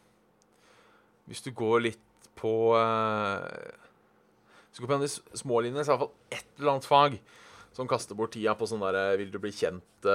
Hvis 1.29 1.45
du 1.45 1.51
går 1.53 1.83
litt 1.85 2.31
på 2.41 2.73
uh, 2.73 3.45
Hvis 4.71 4.79
du 4.79 4.81
går 4.81 4.89
på 4.89 4.97
en 4.97 5.03
av 5.03 5.05
de 5.05 5.39
små 5.43 5.61
linjene, 5.61 5.85
så 5.85 5.93
er 5.93 6.01
det 6.01 6.07
iallfall 6.07 6.39
ett 6.39 6.49
eller 6.57 6.73
annet 6.73 6.89
fag 6.89 7.19
som 7.77 7.89
kaster 7.89 8.17
bort 8.17 8.33
tida 8.33 8.55
på 8.57 8.69
sånn 8.69 8.81
derre 8.81 9.19
Vil 9.21 9.29
du 9.33 9.37
bli 9.45 9.53
kjent 9.53 10.09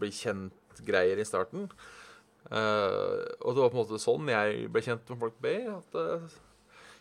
Bli 0.00 0.10
kjent-greier 0.80 1.20
i 1.20 1.28
starten. 1.28 1.68
Uh, 2.50 3.20
og 3.44 3.54
det 3.54 3.62
var 3.62 3.70
på 3.70 3.76
en 3.76 3.82
måte 3.84 4.00
sånn 4.00 4.28
jeg 4.32 4.70
ble 4.72 4.82
kjent 4.82 5.10
med 5.12 5.20
folk 5.20 5.36
B. 5.42 5.52
At, 5.68 5.94
uh, 5.94 6.40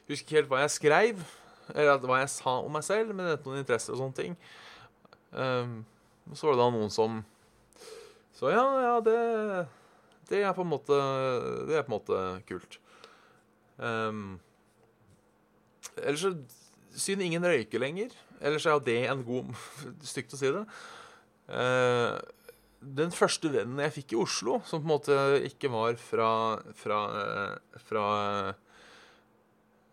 jeg 0.05 0.15
husker 0.15 0.25
ikke 0.25 0.39
helt 0.39 0.51
hva 0.51 0.61
jeg 0.63 0.75
skrev, 0.75 1.23
eller 1.75 2.03
hva 2.03 2.19
jeg 2.21 2.33
sa 2.33 2.59
om 2.59 2.73
meg 2.73 2.85
selv, 2.85 3.13
men 3.15 3.29
det 3.29 3.39
noen 3.45 3.61
interesser 3.61 3.95
og 3.95 4.03
sånne 4.03 4.19
ting. 4.19 4.37
Um, 5.31 5.81
så 6.33 6.47
var 6.47 6.55
det 6.55 6.61
da 6.61 6.69
noen 6.73 6.93
som 6.93 7.19
Så 8.33 8.49
ja, 8.49 8.63
ja, 8.81 8.93
det, 9.05 9.17
det 10.29 10.39
er 10.41 10.55
på 10.57 10.63
en 10.65 10.71
måte 10.71 10.95
Det 11.69 11.75
er 11.77 11.83
på 11.85 11.91
en 11.91 11.95
måte 11.95 12.21
kult. 12.49 12.79
Um, 13.77 14.39
ellers 16.01 16.25
så 16.25 16.33
Siden 16.89 17.21
ingen 17.21 17.45
røyker 17.45 17.79
lenger, 17.79 18.15
ellers 18.41 18.65
er 18.65 18.73
jo 18.73 18.81
det 18.83 18.97
en 19.07 19.21
god 19.23 19.53
Stygt 20.11 20.33
å 20.33 20.39
si 20.41 20.49
det. 20.51 20.65
Uh, 21.45 22.17
den 22.79 23.11
første 23.11 23.51
vennen 23.51 23.81
jeg 23.83 23.95
fikk 23.97 24.13
i 24.13 24.19
Oslo, 24.21 24.59
som 24.67 24.79
på 24.79 24.87
en 24.87 24.93
måte 24.93 25.15
ikke 25.47 25.71
var 25.71 25.97
fra 25.99 26.29
fra, 26.79 26.99
eh, 27.19 27.81
fra, 27.89 28.05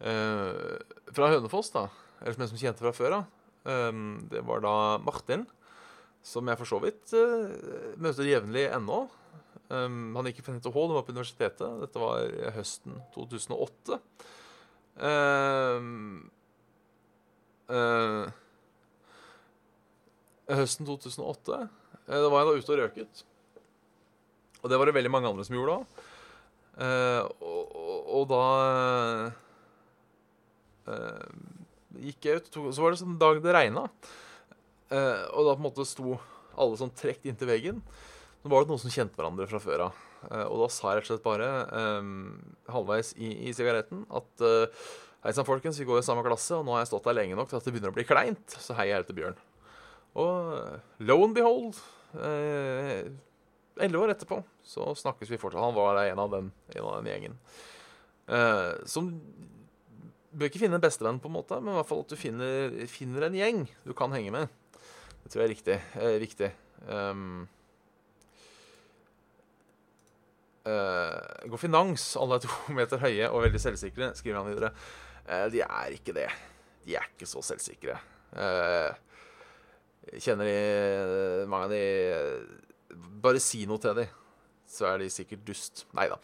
uh, 0.07 1.11
fra 1.11 1.31
Hønefoss, 1.35 1.73
da, 1.75 1.89
eller 2.21 2.37
som 2.37 2.45
jeg 2.45 2.53
som 2.53 2.63
kjente 2.63 2.85
fra 2.85 2.95
før 2.95 3.19
av, 3.19 3.25
um, 3.67 4.29
det 4.31 4.45
var 4.47 4.63
da 4.63 4.77
Martin, 5.03 5.47
som 6.23 6.47
jeg 6.47 6.59
for 6.61 6.71
så 6.71 6.81
vidt 6.83 7.15
uh, 7.19 7.51
møter 7.99 8.31
jevnlig 8.31 8.69
ennå. 8.71 9.05
Um, 9.67 10.15
han 10.15 10.31
gikk 10.31 10.45
på 10.47 10.55
NTH, 10.55 10.71
det 10.71 10.97
var 10.97 11.07
på 11.07 11.15
universitetet. 11.15 11.79
Dette 11.83 12.03
var 12.03 12.55
høsten 12.55 13.01
2008. 13.17 13.99
Um, 14.97 16.31
uh, 17.67 18.31
høsten 20.55 20.87
2008 20.87 21.67
Eh, 22.07 22.21
da 22.23 22.29
var 22.31 22.43
jeg 22.43 22.49
da 22.49 22.61
ute 22.61 22.75
og 22.75 22.81
røket. 22.83 23.25
Og 24.63 24.71
det 24.71 24.79
var 24.81 24.89
det 24.89 24.97
veldig 24.97 25.13
mange 25.13 25.31
andre 25.31 25.47
som 25.47 25.57
gjorde 25.59 25.77
da. 25.77 26.05
Uh, 26.77 27.23
og, 27.41 27.63
og, 27.73 28.01
og, 28.19 28.25
da 28.29 28.47
uh, 30.93 31.29
gikk 32.05 32.29
jeg 32.29 32.43
ut, 32.43 32.51
så 32.53 32.85
var 32.85 32.93
det 32.93 33.01
sånn 33.01 33.17
dag 33.21 33.41
det 33.41 33.55
regna. 33.57 33.87
Og 34.91 35.47
da 35.47 35.55
på 35.55 35.57
en 35.57 35.65
måte 35.65 35.87
sto 35.89 36.19
alle 36.57 36.77
sånn 36.79 36.93
trukket 36.95 37.31
inntil 37.31 37.49
veggen. 37.49 37.81
Så 38.43 38.53
var 38.53 38.63
det 38.63 38.71
noen 38.71 38.83
som 38.83 38.93
kjente 38.93 39.17
hverandre 39.19 39.49
fra 39.49 39.63
før 39.63 39.87
av. 39.89 40.05
Eh, 40.29 40.45
og 40.45 40.61
da 40.63 40.69
sa 40.71 40.93
jeg 40.93 41.01
rett 41.01 41.09
og 41.09 41.13
slett 41.15 41.25
bare, 41.25 41.49
halvveis 42.71 43.15
i, 43.17 43.33
i 43.49 43.57
sigaretten, 43.57 44.05
at 44.15 44.47
Hei 45.27 45.33
sann, 45.35 45.47
folkens, 45.49 45.81
vi 45.81 45.89
går 45.89 45.99
i 45.99 46.07
samme 46.07 46.23
klasse, 46.23 46.55
og 46.55 46.63
nå 46.63 46.77
har 46.77 46.85
jeg 46.85 46.93
stått 46.93 47.09
der 47.09 47.17
lenge 47.17 47.35
nok 47.35 47.49
til 47.51 47.57
at 47.59 47.65
det 47.67 47.73
begynner 47.75 47.91
å 47.91 47.97
bli 47.97 48.05
kleint. 48.07 48.53
Så 48.63 48.77
hei, 48.79 48.85
jeg 48.93 49.01
heter 49.01 49.17
Bjørn. 49.17 49.41
Og 50.23 51.03
lo 51.03 51.17
and 51.25 51.35
behold, 51.35 51.81
elleve 52.15 53.99
uh, 53.99 54.03
år 54.03 54.15
etterpå, 54.15 54.41
så 54.67 54.93
snakkes 54.99 55.31
vi 55.33 55.41
fortsatt. 55.41 55.65
Han 55.65 55.77
var 55.77 56.03
en 56.05 56.23
av 56.23 56.31
den, 56.33 56.53
en 56.75 56.85
av 56.85 56.99
den 57.01 57.11
gjengen. 57.13 57.39
Uh, 58.27 58.75
som 58.89 59.11
bør 60.37 60.51
ikke 60.51 60.61
finne 60.61 60.79
en 60.79 60.85
bestevenn, 60.85 61.21
på 61.23 61.31
en 61.31 61.37
måte, 61.39 61.59
men 61.63 61.73
i 61.73 61.79
hvert 61.79 61.89
fall 61.89 62.05
at 62.05 62.13
du 62.13 62.19
finner, 62.21 62.73
finner 62.91 63.27
en 63.27 63.37
gjeng 63.37 63.67
du 63.87 63.93
kan 63.97 64.13
henge 64.15 64.33
med. 64.35 64.81
Det 65.23 65.33
tror 65.33 65.43
jeg 65.43 65.47
er 65.47 65.55
riktig, 65.55 65.77
eh, 65.99 66.17
viktig. 66.23 66.51
Um, 66.87 67.47
uh, 70.69 71.49
går 71.51 71.59
finans. 71.59 72.05
Alle 72.21 72.39
er 72.39 72.45
to 72.45 72.53
meter 72.79 73.03
høye 73.03 73.31
og 73.31 73.47
veldig 73.47 73.63
selvsikre, 73.63 74.13
skriver 74.19 74.39
han 74.39 74.51
videre. 74.51 74.71
Uh, 75.25 75.49
de 75.51 75.65
er 75.65 75.97
ikke 75.97 76.15
det. 76.15 76.29
De 76.87 76.95
er 77.01 77.09
ikke 77.11 77.27
så 77.27 77.43
selvsikre. 77.43 77.99
Uh, 78.37 78.93
kjenner 80.23 80.49
de 80.49 81.49
mange 81.51 81.69
av 81.69 81.75
de 81.75 81.85
Bare 83.21 83.41
si 83.43 83.65
noe 83.69 83.83
til 83.83 83.97
dem, 83.99 84.13
så 84.71 84.87
er 84.89 85.01
de 85.03 85.09
sikkert 85.13 85.43
dust. 85.45 85.83
Nei 85.97 86.07
da 86.09 86.17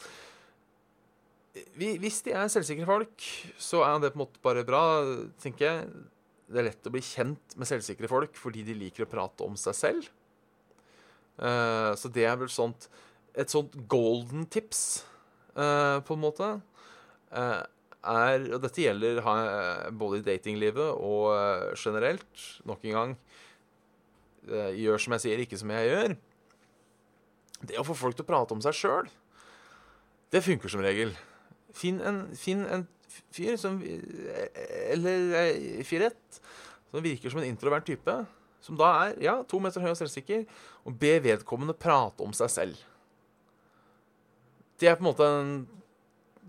hvis 1.53 2.23
de 2.25 2.33
er 2.33 2.49
selvsikre 2.49 2.89
folk, 2.89 3.27
så 3.61 3.83
er 3.85 4.01
det 4.01 4.13
på 4.15 4.17
en 4.17 4.23
måte 4.25 4.41
bare 4.45 4.65
bra, 4.65 4.83
tenker 5.43 5.67
jeg. 5.67 5.91
Det 6.53 6.61
er 6.61 6.69
lett 6.71 6.89
å 6.89 6.93
bli 6.93 7.03
kjent 7.05 7.57
med 7.61 7.69
selvsikre 7.69 8.09
folk 8.11 8.37
fordi 8.37 8.65
de 8.67 8.77
liker 8.77 9.05
å 9.05 9.11
prate 9.11 9.45
om 9.45 9.57
seg 9.61 9.77
selv. 9.77 10.09
Uh, 11.37 11.93
så 11.97 12.11
det 12.13 12.27
er 12.29 12.37
vel 12.37 12.51
sånt 12.53 12.91
Et 13.33 13.49
sånt 13.49 13.73
golden 13.89 14.45
tips, 14.53 15.07
på 15.57 16.13
en 16.13 16.21
måte, 16.21 16.49
er 17.33 18.45
Og 18.53 18.59
dette 18.61 18.83
gjelder 18.83 19.23
både 19.97 20.19
i 20.21 20.27
datinglivet 20.27 21.01
og 21.01 21.33
generelt. 21.81 22.45
Nok 22.69 22.85
en 22.85 22.99
gang 22.99 23.15
Gjør 24.49 25.03
som 25.03 25.15
jeg 25.17 25.25
sier, 25.25 25.43
ikke 25.43 25.59
som 25.61 25.71
jeg 25.71 25.91
gjør. 25.91 26.15
Det 27.63 27.79
å 27.79 27.85
få 27.87 27.95
folk 27.95 28.17
til 28.19 28.27
å 28.27 28.31
prate 28.31 28.57
om 28.57 28.63
seg 28.65 28.75
sjøl, 28.75 29.11
det 30.33 30.43
funker 30.43 30.73
som 30.73 30.83
regel. 30.83 31.13
Finn 31.77 32.01
en, 32.05 32.25
finn 32.37 32.65
en 32.69 32.87
fyr 33.33 33.57
som 33.61 33.79
Eller 33.85 35.83
fyrett 35.85 36.41
som 36.93 37.05
virker 37.05 37.33
som 37.33 37.41
en 37.41 37.49
introvert 37.49 37.87
type. 37.89 38.15
Som 38.63 38.79
da 38.79 38.91
er 39.07 39.21
ja, 39.25 39.35
to 39.49 39.59
meter 39.63 39.83
høy 39.83 39.91
og 39.91 39.99
selvsikker, 39.99 40.45
og 40.87 40.97
be 41.01 41.17
vedkommende 41.25 41.75
prate 41.75 42.23
om 42.23 42.35
seg 42.37 42.53
selv. 42.53 42.83
Det 44.79 44.91
er 44.91 44.99
på 44.99 45.05
en 45.05 45.11
måte 45.11 45.29
en 45.29 45.55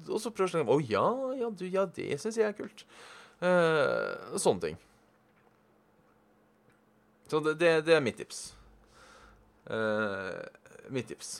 Og 0.09 0.19
så 0.19 0.31
prøver 0.33 0.63
å 0.63 0.75
Å 0.75 0.81
ja, 0.81 1.05
ja, 1.39 1.49
du, 1.49 1.67
ja, 1.69 1.85
det 1.85 2.19
syns 2.21 2.37
jeg 2.37 2.49
er 2.49 2.57
kult. 2.57 2.85
Uh, 3.43 4.35
sånne 4.39 4.67
ting. 4.67 4.77
Så 7.27 7.39
det, 7.39 7.55
det, 7.61 7.71
det 7.87 7.95
er 7.97 8.03
mitt 8.03 8.19
tips. 8.19 8.51
Uh, 9.69 10.43
mitt 10.91 11.07
tips. 11.07 11.37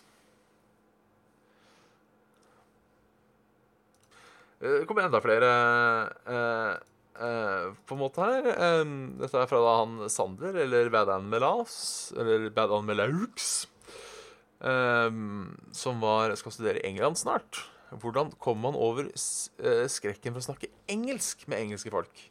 Det 4.63 4.71
eh, 4.79 4.85
kommer 4.87 5.03
enda 5.03 5.19
flere 5.19 5.49
uh, 6.23 6.75
på 7.83 7.97
en 7.97 7.99
måte 7.99 8.23
her. 8.23 8.47
Um, 8.79 8.95
dette 9.19 9.37
er 9.37 9.49
fra 9.51 9.59
da 9.59 9.75
han 9.81 9.97
Sander, 10.09 10.55
eller 10.63 10.87
Badan 10.93 11.27
Melas, 11.29 11.75
eller 12.15 12.47
Badan 12.55 12.87
Melaux, 12.87 13.67
um, 14.63 15.51
som 15.75 15.99
var, 16.01 16.33
skal 16.39 16.55
studere 16.55 16.79
i 16.79 16.87
England 16.93 17.19
snart. 17.19 17.65
Hvordan 17.91 18.31
kommer 18.41 18.71
man 18.71 18.79
over 18.79 19.11
skrekken 19.13 20.33
for 20.33 20.39
å 20.39 20.47
snakke 20.47 20.71
engelsk 20.89 21.43
med 21.45 21.59
engelske 21.59 21.91
folk? 21.93 22.23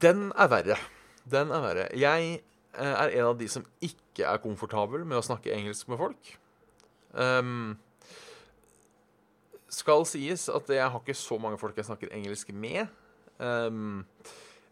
Den 0.00 0.30
er 0.40 0.48
verre. 0.48 0.78
Den 1.30 1.52
er 1.54 1.62
verre. 1.64 1.86
Jeg 1.96 2.40
er 2.74 3.14
en 3.14 3.30
av 3.30 3.38
de 3.38 3.48
som 3.48 3.64
ikke 3.84 4.26
er 4.28 4.42
komfortabel 4.42 5.04
med 5.06 5.20
å 5.20 5.24
snakke 5.24 5.54
engelsk 5.54 5.88
med 5.92 6.00
folk. 6.00 6.34
Um, 7.14 7.76
skal 9.70 10.04
sies 10.08 10.48
at 10.52 10.68
jeg 10.70 10.84
har 10.84 11.00
ikke 11.00 11.16
så 11.16 11.38
mange 11.40 11.58
folk 11.60 11.76
jeg 11.78 11.88
snakker 11.88 12.12
engelsk 12.14 12.52
med. 12.54 12.86
Um, 13.38 14.04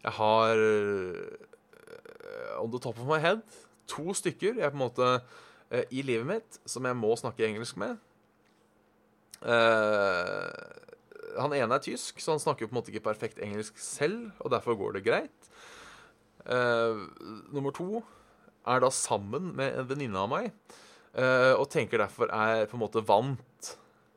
jeg 0.02 0.12
har 0.18 0.62
uh, 0.62 2.62
on 2.62 2.70
the 2.70 2.80
top 2.82 2.98
of 2.98 3.08
my 3.08 3.18
head 3.22 3.42
to 3.90 4.14
stykker 4.14 4.54
jeg 4.60 4.70
på 4.70 4.76
en 4.76 4.84
måte 4.84 5.08
uh, 5.18 5.84
i 5.90 6.02
livet 6.06 6.26
mitt 6.28 6.60
som 6.66 6.86
jeg 6.86 6.98
må 6.98 7.16
snakke 7.18 7.46
engelsk 7.48 7.76
med. 7.82 7.96
Uh, 9.42 10.50
han 11.38 11.54
ene 11.56 11.78
er 11.78 11.82
tysk, 11.82 12.20
så 12.20 12.34
han 12.34 12.42
snakker 12.42 12.68
på 12.68 12.74
en 12.74 12.80
måte 12.80 12.92
ikke 12.92 13.08
perfekt 13.08 13.40
engelsk 13.42 13.78
selv, 13.80 14.30
og 14.42 14.52
derfor 14.52 14.76
går 14.78 14.98
det 14.98 15.06
greit. 15.06 15.50
Nummer 16.44 17.74
to 17.76 18.00
er 18.66 18.82
da 18.82 18.88
sammen 18.94 19.52
med 19.58 19.76
en 19.78 19.86
venninne 19.86 20.18
av 20.18 20.30
meg, 20.32 20.48
og 21.58 21.66
tenker 21.70 22.00
derfor 22.02 22.30
er 22.34 22.64
på 22.66 22.74
en 22.78 22.82
måte 22.82 23.02
vant 23.06 23.70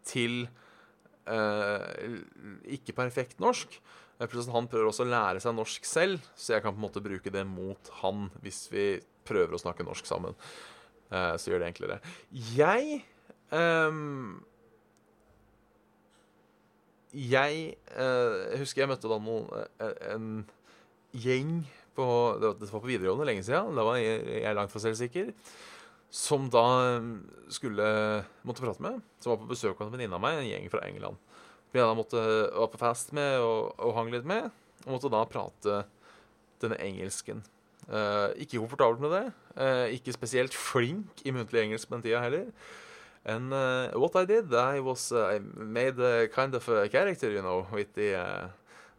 til 0.05 0.47
uh, 1.29 1.81
ikke 2.65 2.95
perfekt 2.97 3.41
norsk. 3.43 3.77
Han 4.19 4.69
prøver 4.71 4.87
også 4.87 5.03
å 5.03 5.11
lære 5.11 5.41
seg 5.43 5.57
norsk 5.57 5.87
selv, 5.89 6.23
så 6.39 6.55
jeg 6.55 6.63
kan 6.63 6.73
på 6.75 6.79
en 6.79 6.85
måte 6.85 7.03
bruke 7.03 7.33
det 7.33 7.43
mot 7.49 7.91
han 8.01 8.29
hvis 8.45 8.65
vi 8.71 8.85
prøver 9.27 9.57
å 9.57 9.59
snakke 9.59 9.83
norsk 9.83 10.07
sammen. 10.07 10.37
Eh, 11.11 11.33
så 11.37 11.51
gjør 11.51 11.61
det 11.61 11.71
enklere. 11.73 11.97
Jeg 12.55 13.01
um, 13.51 14.43
Jeg 17.15 17.75
uh, 17.95 18.55
husker 18.59 18.83
jeg 18.83 18.91
møtte 18.91 19.11
da 19.11 19.19
noen, 19.23 19.45
eh, 19.79 19.93
en 20.15 20.31
gjeng 21.15 21.61
på 21.95 22.07
Det 22.41 22.69
var 22.71 22.81
på 22.83 22.89
videregående 22.89 23.27
lenge 23.27 23.45
siden. 23.47 23.75
Da 23.77 23.85
var 23.87 23.97
jeg, 24.01 24.21
jeg 24.43 24.57
langt 24.57 24.73
fra 24.73 24.83
selvsikker 24.83 25.31
som 26.15 26.47
da 26.51 26.63
um, 26.95 27.15
skulle 27.51 27.85
måtte 28.47 28.63
prate 28.63 28.83
med, 28.83 29.01
som 29.19 29.33
var 29.33 29.41
på 29.41 29.49
besøk 29.49 29.75
hos 29.75 29.89
en 29.89 29.95
venninne 29.97 30.15
av 30.15 30.23
meg, 30.23 30.37
en 30.39 30.47
gjeng 30.47 30.69
fra 30.71 30.85
England. 30.87 31.19
Vi 31.73 31.81
da 31.81 31.91
måtte 31.97 32.21
være 32.21 32.69
på 32.71 32.79
fest 32.79 33.11
med 33.17 33.41
og, 33.43 33.73
og 33.83 33.97
hang 33.97 34.13
litt 34.13 34.27
med, 34.27 34.47
og 34.85 34.93
måtte 34.95 35.11
da 35.11 35.25
prate 35.27 35.81
denne 36.63 36.79
engelsken. 36.79 37.43
Uh, 37.89 38.31
ikke 38.41 38.61
komfortabel 38.61 39.03
med 39.03 39.11
det. 39.13 39.25
Uh, 39.59 39.91
ikke 39.93 40.15
spesielt 40.15 40.55
flink 40.55 41.21
i 41.27 41.35
muntlig 41.35 41.65
engelsk 41.65 41.89
på 41.89 41.97
den 41.97 42.05
tida 42.07 42.23
heller. 42.23 42.47
And 43.25 43.51
uh, 43.51 43.91
what 43.99 44.15
I 44.15 44.23
did, 44.29 44.53
I 44.53 44.79
was 44.79 45.11
I 45.11 45.39
made 45.41 45.99
a 45.99 46.27
kind 46.27 46.55
of 46.55 46.69
a 46.69 46.87
character, 46.87 47.31
you 47.31 47.41
know, 47.41 47.65
with 47.73 47.93
the 47.95 48.15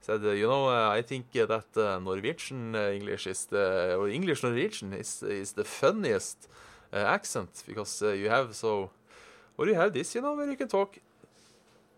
said, 0.07 0.23
you 0.23 0.47
know, 0.47 0.69
I 0.71 1.03
think 1.03 1.33
that 1.33 1.77
Norwegian 1.77 2.75
English 2.75 3.27
is 3.27 3.47
the 3.47 3.97
or 3.99 4.09
English 4.09 4.43
Norwegian 4.43 4.93
is 4.93 5.23
is 5.23 5.53
the 5.53 5.65
funniest 5.65 6.49
uh, 6.93 6.99
accent 7.17 7.65
because 7.67 8.03
uh, 8.03 8.13
you 8.13 8.31
have 8.31 8.55
so 8.55 8.91
Or 9.57 9.67
you 9.67 9.75
have 9.75 9.93
this, 9.93 10.15
you 10.15 10.21
know, 10.21 10.35
where 10.37 10.51
you 10.51 10.57
can 10.57 10.69
talk. 10.69 10.99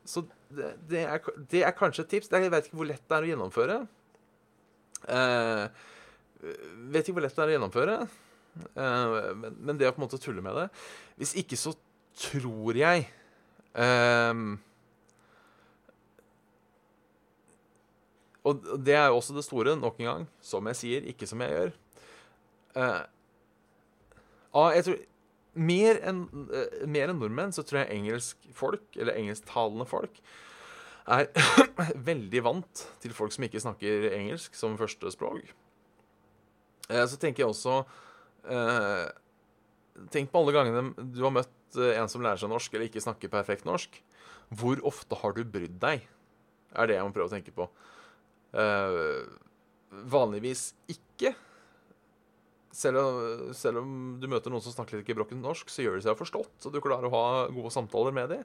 Så 0.04 0.22
det, 0.48 0.74
det, 0.88 1.00
er, 1.00 1.18
det 1.50 1.64
er, 1.64 1.74
kanskje 1.76 2.04
et 2.04 2.10
tips. 2.14 2.30
Jeg 2.32 2.50
vet 2.52 2.68
ikke 2.68 2.78
hvor 2.78 2.88
lett 2.88 3.02
det 3.02 3.16
er 3.16 3.26
å 3.26 3.30
gjennomføre. 3.32 3.78
Uh, 5.08 5.66
vet 6.94 7.02
ikke 7.02 7.18
hvor 7.18 7.26
lett 7.26 7.36
det 7.36 7.44
er 7.44 7.50
å 7.50 7.56
gjennomføre. 7.56 7.98
Uh, 8.78 9.34
men, 9.42 9.58
men, 9.58 9.76
det 9.78 9.90
å 9.90 9.94
på 9.94 10.00
en 10.00 10.06
måte 10.06 10.18
tulle 10.18 10.42
med 10.42 10.56
det 10.56 10.64
Hvis 11.20 11.36
ikke 11.38 11.54
så 11.54 11.70
tror 12.18 12.74
jeg 12.74 13.04
um, 13.70 14.56
Og 18.48 18.66
det 18.84 18.96
er 18.96 19.10
jo 19.10 19.20
også 19.20 19.36
det 19.36 19.44
store, 19.46 19.76
nok 19.76 20.00
en 20.00 20.10
gang. 20.10 20.26
Som 20.44 20.68
jeg 20.70 20.80
sier, 20.80 21.06
ikke 21.12 21.28
som 21.28 21.44
jeg 21.44 21.54
gjør. 21.54 21.72
Uh, 22.78 23.04
Ah, 24.56 24.72
jeg 24.72 24.86
tror 24.86 24.98
mer 25.58 25.98
enn 26.06 26.24
uh, 26.48 26.84
mer 26.88 27.10
enn 27.10 27.20
nordmenn 27.20 27.52
så 27.54 27.64
tror 27.66 27.82
jeg 27.82 27.98
engelskfolk, 27.98 28.86
eller 28.96 29.18
engelsktalende 29.18 29.86
folk, 29.88 30.20
er 31.08 31.28
veldig 32.10 32.44
vant 32.44 32.84
til 33.02 33.14
folk 33.16 33.34
som 33.34 33.46
ikke 33.46 33.62
snakker 33.64 34.10
engelsk 34.12 34.56
som 34.56 34.76
førstespråk. 34.80 35.52
Uh, 36.88 37.04
så 37.04 37.20
tenker 37.20 37.44
jeg 37.44 37.52
også 37.52 37.82
uh, 38.48 39.08
Tenk 40.14 40.28
på 40.30 40.38
alle 40.38 40.52
gangene 40.54 41.08
du 41.10 41.24
har 41.24 41.32
møtt 41.34 41.74
en 41.74 42.06
som 42.08 42.22
lærer 42.22 42.38
seg 42.38 42.52
norsk 42.52 42.70
eller 42.70 42.86
ikke 42.86 43.02
snakker 43.02 43.32
perfekt 43.32 43.64
norsk. 43.66 43.96
Hvor 44.54 44.78
ofte 44.86 45.18
har 45.18 45.34
du 45.34 45.40
brydd 45.42 45.74
deg? 45.82 46.04
Er 46.70 46.86
det 46.86 46.94
jeg 46.94 47.08
må 47.08 47.10
prøve 47.16 47.26
å 47.26 47.32
tenke 47.32 47.50
på. 47.56 47.66
Vanligvis 50.12 50.72
ikke. 50.88 51.34
Selv 52.78 53.00
om, 53.00 53.52
selv 53.56 53.80
om, 53.80 53.94
du 54.20 54.28
møter 54.30 54.52
noen 54.52 54.62
som 54.62 54.74
snakker 54.74 55.00
litt 55.00 55.08
gebrokkent 55.08 55.42
norsk, 55.42 55.70
så 55.72 55.82
gjør 55.82 55.98
de 55.98 56.04
seg 56.06 56.18
forstått, 56.18 56.52
så 56.62 56.70
du 56.70 56.78
klarer 56.84 57.08
å 57.08 57.14
ha 57.14 57.24
gode 57.50 57.72
samtaler 57.74 58.14
med 58.14 58.30
dem. 58.32 58.44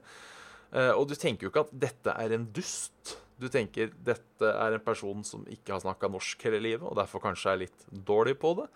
Uh, 0.74 0.90
og 0.96 1.06
du 1.06 1.14
tenker 1.14 1.46
jo 1.46 1.52
ikke 1.52 1.66
at 1.68 1.74
dette 1.84 2.14
er 2.18 2.34
en 2.34 2.48
dust. 2.56 3.14
Du 3.38 3.46
tenker 3.52 3.92
dette 4.06 4.48
er 4.50 4.74
en 4.74 4.82
person 4.82 5.22
som 5.26 5.44
ikke 5.50 5.76
har 5.76 5.84
snakka 5.84 6.10
norsk 6.10 6.46
hele 6.48 6.62
livet, 6.62 6.86
og 6.86 6.98
derfor 6.98 7.22
kanskje 7.22 7.52
er 7.52 7.62
litt 7.66 7.86
dårlig 7.90 8.34
på 8.42 8.56
det. 8.58 8.66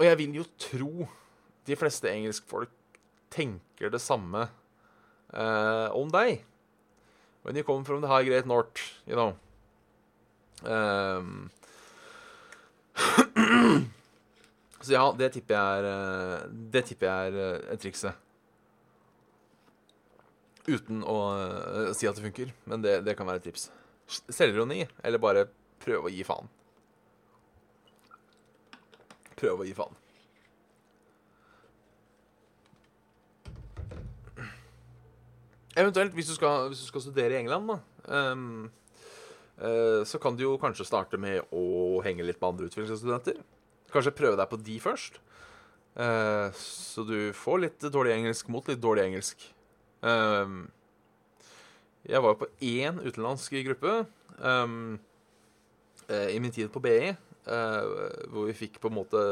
Og 0.00 0.06
jeg 0.08 0.18
vil 0.18 0.40
jo 0.40 0.48
tro 0.58 1.08
de 1.68 1.78
fleste 1.78 2.10
engelskfolk 2.10 2.72
tenker 3.32 3.92
det 3.92 4.02
samme 4.02 4.48
uh, 5.30 5.88
om 5.94 6.10
deg. 6.12 6.42
When 7.46 7.56
you 7.58 7.66
come 7.66 7.86
from 7.86 8.02
the 8.02 8.10
high 8.10 8.26
great 8.26 8.46
north, 8.46 8.82
you 9.06 9.14
know. 9.14 9.36
Um, 10.64 11.50
så 14.84 14.92
ja, 14.92 15.04
det 15.18 15.32
tipper 15.34 15.56
jeg 15.56 15.78
er 15.78 15.86
eh, 15.88 16.42
Det 16.74 16.84
tipper 16.86 17.08
jeg 17.08 17.32
er 17.32 17.38
eh, 17.72 17.78
trikset. 17.82 18.18
Uten 20.68 21.02
å 21.02 21.16
eh, 21.38 21.92
si 21.98 22.06
at 22.06 22.18
det 22.18 22.26
funker, 22.28 22.52
men 22.70 22.84
det, 22.84 23.00
det 23.06 23.16
kan 23.18 23.26
være 23.26 23.42
et 23.42 23.48
tips. 23.50 23.70
Selvironi, 24.28 24.84
eller 25.02 25.22
bare 25.22 25.48
prøve 25.82 26.06
å 26.06 26.12
gi 26.12 26.22
faen. 26.26 26.50
Prøve 29.38 29.64
å 29.64 29.66
gi 29.66 29.74
faen. 29.74 29.98
Eventuelt, 35.72 36.12
hvis 36.12 36.28
du 36.28 36.34
skal, 36.36 36.68
hvis 36.68 36.82
du 36.84 36.86
skal 36.86 37.00
studere 37.00 37.32
i 37.32 37.40
England, 37.40 37.70
da, 37.70 37.78
ehm, 38.12 38.64
eh, 38.66 38.81
så 39.62 40.18
kan 40.18 40.34
du 40.34 40.42
jo 40.42 40.56
kanskje 40.58 40.86
starte 40.88 41.18
med 41.22 41.44
å 41.54 42.00
henge 42.02 42.24
litt 42.26 42.40
med 42.40 42.48
andre 42.48 42.66
utviklingsstudenter. 42.66 43.36
Kanskje 43.92 44.14
prøve 44.16 44.38
deg 44.40 44.48
på 44.50 44.58
de 44.58 44.78
først. 44.82 45.20
Eh, 45.92 46.48
så 46.56 47.04
du 47.04 47.32
får 47.36 47.58
litt 47.66 47.90
dårlig 47.92 48.14
engelsk 48.16 48.48
mot 48.52 48.68
litt 48.68 48.80
dårlig 48.80 49.10
engelsk. 49.10 49.44
Ehm, 50.08 50.64
jeg 52.08 52.22
var 52.24 52.32
jo 52.32 52.40
på 52.40 52.48
én 52.64 52.96
utenlandsk 53.04 53.58
gruppe 53.68 53.98
ehm, 54.40 54.96
eh, 56.08 56.32
i 56.32 56.40
min 56.40 56.54
tid 56.54 56.72
på 56.72 56.82
BI, 56.82 57.12
hvor 57.42 58.46
vi 58.46 58.54
fikk 58.54 58.78
på 58.78 58.86
en 58.86 59.00
måte 59.00 59.22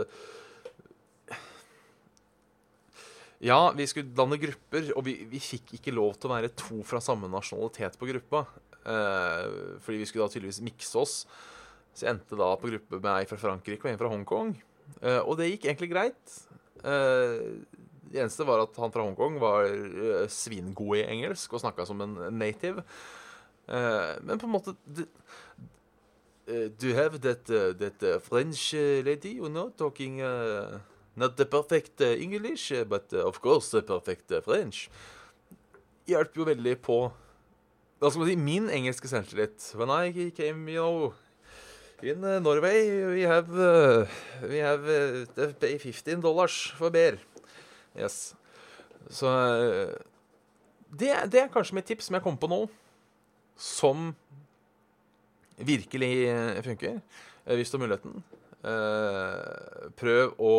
Ja, 3.40 3.70
vi 3.72 3.86
skulle 3.88 4.12
danne 4.12 4.36
grupper, 4.36 4.90
og 4.98 5.06
vi, 5.06 5.14
vi, 5.30 5.38
fikk 5.40 5.78
ikke 5.78 5.94
lov 5.96 6.18
til 6.18 6.28
å 6.28 6.34
være 6.34 6.50
to 6.58 6.82
fra 6.84 6.98
samme 7.00 7.30
nasjonalitet 7.32 7.94
på 7.96 8.10
gruppa. 8.10 8.42
Eh, 8.86 9.76
fordi 9.84 10.00
vi 10.00 10.06
skulle 10.08 10.26
da 10.26 10.32
tydeligvis 10.32 10.62
mikse 10.64 11.00
oss. 11.00 11.14
Så 11.92 12.06
jeg 12.06 12.14
endte 12.14 12.38
da 12.38 12.52
på 12.56 12.70
gruppe 12.70 13.00
med 13.00 13.12
ei 13.12 13.28
fra 13.28 13.40
Frankrike 13.40 13.84
og 13.84 13.92
en 13.92 14.00
fra 14.00 14.12
Hongkong. 14.12 14.54
Eh, 15.02 15.20
og 15.20 15.36
det 15.40 15.50
gikk 15.50 15.68
egentlig 15.68 15.90
greit. 15.92 16.36
Eh, 16.80 17.40
det 18.10 18.22
eneste 18.22 18.46
var 18.48 18.64
at 18.64 18.76
han 18.80 18.92
fra 18.92 19.04
Hongkong 19.06 19.36
var 19.38 19.68
uh, 19.70 20.24
svingod 20.26 20.96
i 20.98 21.04
engelsk 21.06 21.52
og 21.54 21.60
snakka 21.62 21.84
som 21.86 22.00
en 22.02 22.16
native. 22.34 22.82
Uh, 23.70 24.18
men 24.26 24.40
på 24.40 24.48
en 24.48 24.54
måte 24.56 24.74
uh, 24.74 25.04
Do 26.48 26.88
you 26.88 26.96
have 26.96 27.20
that, 27.22 27.46
that 27.46 28.02
French 28.24 28.72
lady, 28.74 29.36
you 29.36 29.48
know, 29.48 29.70
talking 29.70 30.18
Not 31.14 31.36
the 31.36 31.44
perfect 31.44 32.00
English, 32.00 32.72
but 32.88 33.12
of 33.12 33.40
course 33.40 33.70
the 33.70 33.82
perfect 33.82 34.32
French. 34.44 34.88
Hjelper 36.08 36.40
jo 36.40 36.46
veldig 36.48 36.74
på 36.82 36.98
Hva 38.00 38.08
skal 38.08 38.22
man 38.22 38.30
si 38.30 38.36
min 38.40 38.70
engelske 38.72 39.08
selvtillit. 39.10 39.74
When 39.76 39.90
I 39.92 40.30
came, 40.36 40.68
you 40.68 40.80
know 40.80 41.12
In 42.02 42.20
Norway, 42.20 43.04
we 43.12 43.22
have 43.28 43.50
uh, 43.52 44.06
we 44.48 44.56
have 44.56 44.88
uh, 44.88 45.52
pay 45.60 45.76
15 45.76 46.22
dollars 46.22 46.72
for 46.78 46.88
beer. 46.90 47.18
Yes. 47.94 48.34
Så 49.10 49.28
det, 50.88 51.12
det, 51.28 51.42
er 51.42 51.52
kanskje 51.52 51.76
mitt 51.76 51.84
tips 51.84 52.08
som 52.08 52.16
jeg 52.16 52.24
kom 52.24 52.38
på 52.40 52.48
nå, 52.48 52.62
som 53.56 54.14
virkelig 55.60 56.12
funker, 56.64 57.00
hvis 57.52 57.70
du 57.70 57.76
har 57.76 57.84
muligheten. 57.84 58.16
Prøv 60.00 60.34
å 60.40 60.54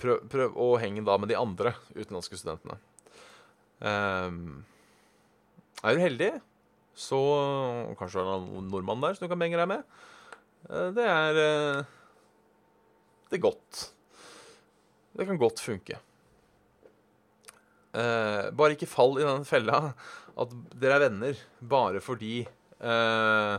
prøv, 0.00 0.24
prøv, 0.32 0.56
å 0.56 0.72
henge 0.80 1.04
da 1.04 1.18
med 1.20 1.28
de 1.32 1.40
andre 1.40 1.74
utenlandske 1.92 2.40
studentene. 2.40 2.80
Er 5.82 5.96
du 5.96 6.02
heldig, 6.02 6.30
så 6.94 7.18
kanskje 7.98 8.22
det 8.22 8.34
er 8.36 8.44
noen 8.46 8.70
nordmann 8.70 9.02
der 9.02 9.16
som 9.16 9.26
du 9.26 9.32
kan 9.32 9.40
benge 9.40 9.58
deg 9.58 9.68
med. 9.70 9.82
Det 10.94 11.06
er 11.10 11.40
Det 13.28 13.38
er 13.38 13.42
godt. 13.42 13.82
Det 15.16 15.26
kan 15.26 15.40
godt 15.40 15.60
funke. 15.60 15.98
Eh, 17.92 18.48
bare 18.56 18.72
ikke 18.72 18.88
fall 18.88 19.18
i 19.20 19.26
den 19.26 19.44
fella 19.44 19.90
at 20.40 20.52
dere 20.80 20.96
er 20.96 21.02
venner 21.04 21.40
bare 21.60 22.00
fordi 22.00 22.38
eh, 22.40 23.56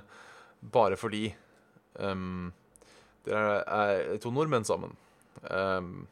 Bare 0.73 0.97
fordi 0.97 1.27
um, 1.99 2.47
dere 3.27 3.57
er 3.67 4.17
to 4.23 4.31
nordmenn 4.31 4.63
sammen. 4.63 4.93
Um, 5.43 6.07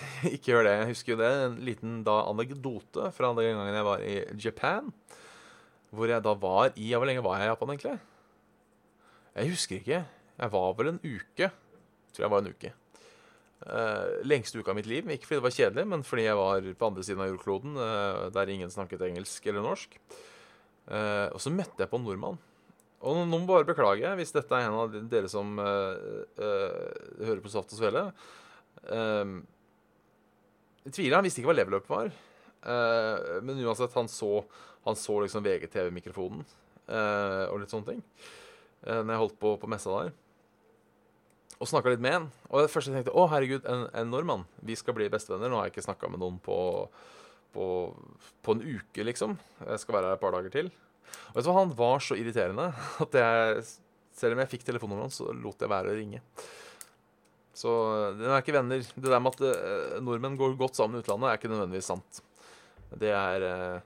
ikke 0.34 0.52
gjør 0.52 0.66
det. 0.66 0.74
Jeg 0.80 0.90
husker 0.92 1.14
jo 1.14 1.20
det. 1.20 1.32
En 1.46 1.58
liten 1.66 2.00
da, 2.06 2.20
anekdote 2.30 3.10
fra 3.16 3.32
den 3.36 3.58
gangen 3.58 3.78
jeg 3.78 3.88
var 3.88 4.04
i 4.04 4.16
Japan. 4.42 4.92
Hvor 5.96 6.10
jeg 6.10 6.24
da 6.24 6.34
var 6.38 6.74
i 6.74 6.92
Hvor 6.92 7.08
lenge 7.08 7.24
var 7.24 7.40
jeg 7.40 7.48
i 7.48 7.52
Japan, 7.52 7.72
egentlig? 7.74 7.98
Jeg 9.36 9.52
husker 9.52 9.80
ikke. 9.80 10.02
Jeg 10.36 10.52
var 10.52 10.74
vel 10.78 10.92
en 10.94 11.00
uke. 11.04 11.48
Jeg 11.48 12.16
tror 12.16 12.26
jeg 12.26 12.32
var 12.32 12.44
en 12.44 12.52
uke. 12.52 12.72
Uh, 13.66 14.20
lengste 14.28 14.60
uka 14.60 14.72
av 14.72 14.78
mitt 14.78 14.88
liv. 14.88 15.08
Ikke 15.12 15.28
fordi 15.28 15.40
det 15.40 15.46
var 15.46 15.56
kjedelig, 15.56 15.86
men 15.92 16.04
fordi 16.06 16.26
jeg 16.26 16.38
var 16.38 16.68
på 16.80 16.88
andre 16.90 17.04
siden 17.06 17.22
av 17.24 17.30
jordkloden, 17.32 17.78
uh, 17.80 18.26
der 18.34 18.52
ingen 18.52 18.72
snakket 18.72 19.04
engelsk 19.08 19.48
eller 19.48 19.64
norsk. 19.64 19.96
Uh, 20.86 21.32
og 21.32 21.40
så 21.42 21.52
møtte 21.52 21.82
jeg 21.82 21.90
på 21.90 22.00
en 22.00 22.06
nordmann. 22.06 22.38
Og 23.06 23.18
nå 23.18 23.26
må 23.28 23.42
bare 23.48 23.68
beklage 23.68 24.12
hvis 24.18 24.32
dette 24.34 24.56
er 24.56 24.68
en 24.68 24.78
av 24.80 24.94
dere 25.12 25.28
som 25.28 25.50
hører 25.60 27.42
på 27.44 27.50
Saft 27.52 27.74
og 27.76 27.78
Svele. 27.78 28.06
jeg 28.88 29.42
tviler. 30.92 31.18
Han 31.18 31.26
visste 31.26 31.42
ikke 31.42 31.50
hva 31.52 31.58
level 31.58 31.78
up 31.80 31.90
var. 31.90 32.12
men 33.46 33.60
uansett, 33.62 33.94
han 33.94 34.08
så, 34.10 34.40
han 34.84 34.96
så 34.98 35.20
liksom 35.22 35.44
VGTV-mikrofonen 35.44 36.40
og 36.86 37.60
litt 37.60 37.70
sånne 37.70 37.92
ting. 37.92 38.00
når 38.86 39.12
jeg 39.12 39.20
holdt 39.22 39.38
på 39.42 39.52
på 39.62 39.70
messa 39.70 39.92
der 40.00 40.14
og 41.56 41.68
snakka 41.70 41.92
litt 41.92 42.02
med 42.04 42.18
en. 42.18 42.26
Og 42.50 42.64
det 42.64 42.72
første 42.72 42.92
jeg 42.92 43.00
tenkte 43.00 43.16
å 43.16 43.28
herregud, 43.32 43.64
en, 43.70 43.86
en 43.96 44.10
nordmann. 44.12 44.44
Vi 44.66 44.76
skal 44.76 44.96
bli 44.96 45.08
bestevenner. 45.12 45.50
Nå 45.50 45.60
har 45.60 45.68
jeg 45.68 45.76
ikke 45.76 45.86
snakka 45.86 46.10
med 46.12 46.20
noen 46.20 46.36
på, 46.44 46.58
på, 47.56 47.68
på, 48.44 48.56
en 48.56 48.64
uke, 48.64 49.06
liksom. 49.08 49.38
Jeg 49.62 49.82
skal 49.82 49.98
være 49.98 50.10
her 50.10 50.18
et 50.18 50.24
par 50.24 50.36
dager 50.36 50.52
til. 50.52 50.70
Og 51.30 51.38
vet 51.38 51.46
du 51.46 51.50
hva, 51.50 51.58
han 51.62 51.74
var 51.78 52.04
så 52.04 52.18
irriterende 52.18 52.68
at 53.04 53.18
jeg, 53.22 53.64
selv 54.16 54.36
om 54.36 54.44
jeg 54.44 54.52
fikk 54.52 54.68
telefonnummeret 54.68 55.08
hans, 55.08 55.20
så 55.22 55.32
lot 55.32 55.64
jeg 55.64 55.72
være 55.72 55.94
å 55.94 55.96
ringe. 55.96 56.22
Så 57.56 57.72
den 58.18 58.28
er 58.28 58.42
ikke 58.42 58.52
venner. 58.56 58.84
Det 58.84 59.08
der 59.08 59.22
med 59.22 59.36
at 59.38 59.44
uh, 59.46 59.96
nordmenn 60.04 60.36
går 60.36 60.58
godt 60.60 60.76
sammen 60.76 60.98
i 60.98 61.04
utlandet, 61.04 61.30
er 61.30 61.40
ikke 61.40 61.52
nødvendigvis 61.52 61.88
sant. 61.88 62.20
Det 63.00 63.10
er 63.16 63.46
uh, 63.46 63.80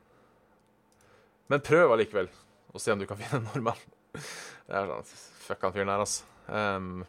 Men 1.51 1.63
prøv 1.65 1.95
allikevel 1.95 2.29
å 2.75 2.83
se 2.83 2.93
om 2.93 3.01
du 3.01 3.07
kan 3.07 3.19
finne 3.21 3.41
en 3.41 3.49
nordmann. 3.51 3.89
Det 4.67 4.77
er 4.79 4.91
sånn 4.91 5.09
Fuck 5.47 5.65
han 5.67 5.73
fyren 5.75 5.91
der, 5.91 6.03
altså. 6.03 6.27
Um, 6.47 7.01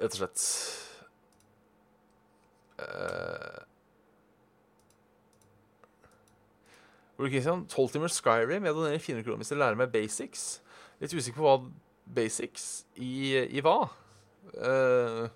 rett 0.00 0.16
og 0.16 0.18
slett. 0.18 0.46
Uh, 2.80 3.60
Ole 7.18 7.30
Kristian, 7.30 7.62
12 7.70 7.94
timer 7.94 8.10
Skyrim. 8.10 8.66
Jeg 8.66 8.74
donerer 8.74 9.02
400 9.02 9.26
kroner 9.28 9.42
hvis 9.42 9.52
dere 9.54 9.62
lærer 9.62 9.78
meg 9.78 9.94
basics. 9.94 10.46
Litt 11.02 11.14
usikker 11.14 11.38
på 11.38 11.46
hva 11.46 11.58
basics 12.04 12.84
i, 12.94 13.46
i 13.48 13.62
hva. 13.64 13.88
Uh, 14.54 15.26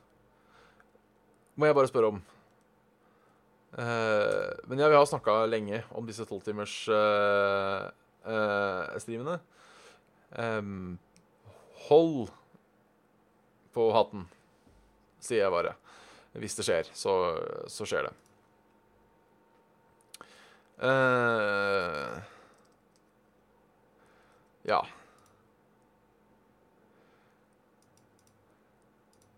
må 1.59 1.69
jeg 1.69 1.77
bare 1.79 1.91
spørre 1.91 2.13
om. 2.15 2.23
Uh, 3.79 4.49
men 4.69 4.81
ja, 4.81 4.89
vi 4.89 4.97
har 4.97 5.09
snakka 5.09 5.43
lenge 5.49 5.83
om 5.97 6.07
disse 6.09 6.25
tolvtimers 6.29 6.81
uh, 6.93 7.89
uh. 8.29 9.37
Um, 10.39 10.99
hold 11.89 12.29
på 13.73 13.91
hatten 13.97 14.27
sier 15.23 15.45
jeg 15.45 15.53
bare. 15.55 15.75
Hvis 16.39 16.57
det 16.59 16.67
skjer, 16.67 16.91
så, 16.95 17.15
så 17.71 17.87
skjer 17.89 18.09
det. 18.09 18.15
Uh, 20.79 22.21
ja. 24.69 24.79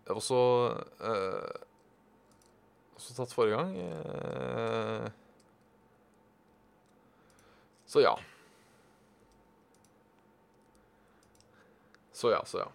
også 0.15 0.39
uh, 1.01 1.51
Også 2.97 3.15
tatt 3.17 3.33
forrige 3.33 3.57
gang. 3.57 3.71
Uh, 3.75 5.07
så 7.89 8.03
ja. 8.03 8.13
Så 12.13 12.29
ja, 12.31 12.43
så 12.45 12.61
ja. 12.61 12.69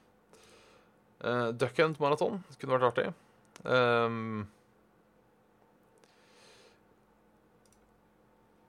Uh, 1.22 1.48
Duck 1.54 1.78
Hunt 1.78 2.02
Marathon 2.02 2.42
kunne 2.58 2.76
vært 2.76 2.90
artig. 2.90 3.06
Um, 3.62 4.44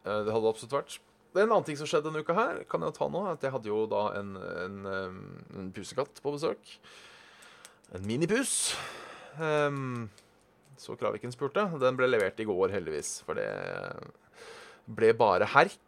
det 0.07 0.31
hadde 0.31 0.47
absolutt 0.47 0.77
vært. 0.77 1.01
Det 1.33 1.41
er 1.41 1.47
En 1.49 1.51
annen 1.57 1.65
ting 1.67 1.77
som 1.77 1.89
skjedde 1.89 2.07
denne 2.07 2.23
uka, 2.23 2.33
her, 2.37 2.63
kan 2.71 2.81
jeg 2.85 2.95
ta 2.95 3.09
nå, 3.11 3.19
at 3.29 3.43
jeg 3.43 3.53
hadde 3.53 3.69
jo 3.69 3.83
da 3.91 4.07
en, 4.17 4.37
en, 4.39 4.77
en 4.87 5.67
pusekatt 5.75 6.21
på 6.23 6.33
besøk. 6.33 6.77
En 7.95 8.07
minipus. 8.07 8.75
Um, 9.39 10.07
så 10.77 10.95
Kraviken 10.99 11.33
spurte. 11.33 11.65
Den 11.81 11.97
ble 11.99 12.09
levert 12.09 12.39
i 12.41 12.47
går, 12.47 12.71
heldigvis. 12.73 13.19
For 13.25 13.37
det 13.37 13.47
ble 14.87 15.11
bare 15.17 15.47
herk, 15.51 15.79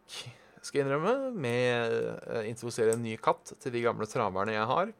skal 0.62 0.82
jeg 0.82 0.88
innrømme, 0.88 1.32
med 1.39 1.95
å 2.39 2.43
introdusere 2.47 2.95
en 2.95 3.04
ny 3.04 3.16
katt 3.22 3.54
til 3.62 3.76
de 3.76 3.84
gamle 3.86 4.08
traverne 4.10 4.56
jeg 4.56 4.70
har. 4.74 4.93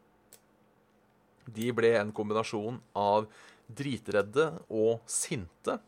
De 1.50 1.70
ble 1.74 1.94
en 1.98 2.12
kombinasjon 2.14 2.78
av 2.98 3.26
dritredde 3.70 4.50
og 4.68 5.00
sinte. 5.10 5.78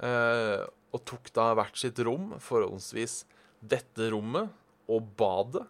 Uh, 0.00 0.64
og 0.90 1.04
tok 1.06 1.28
da 1.36 1.50
hvert 1.54 1.76
sitt 1.78 1.98
rom, 2.02 2.34
forholdsvis 2.42 3.22
dette 3.60 4.08
rommet 4.12 4.50
og 4.90 5.06
badet. 5.18 5.66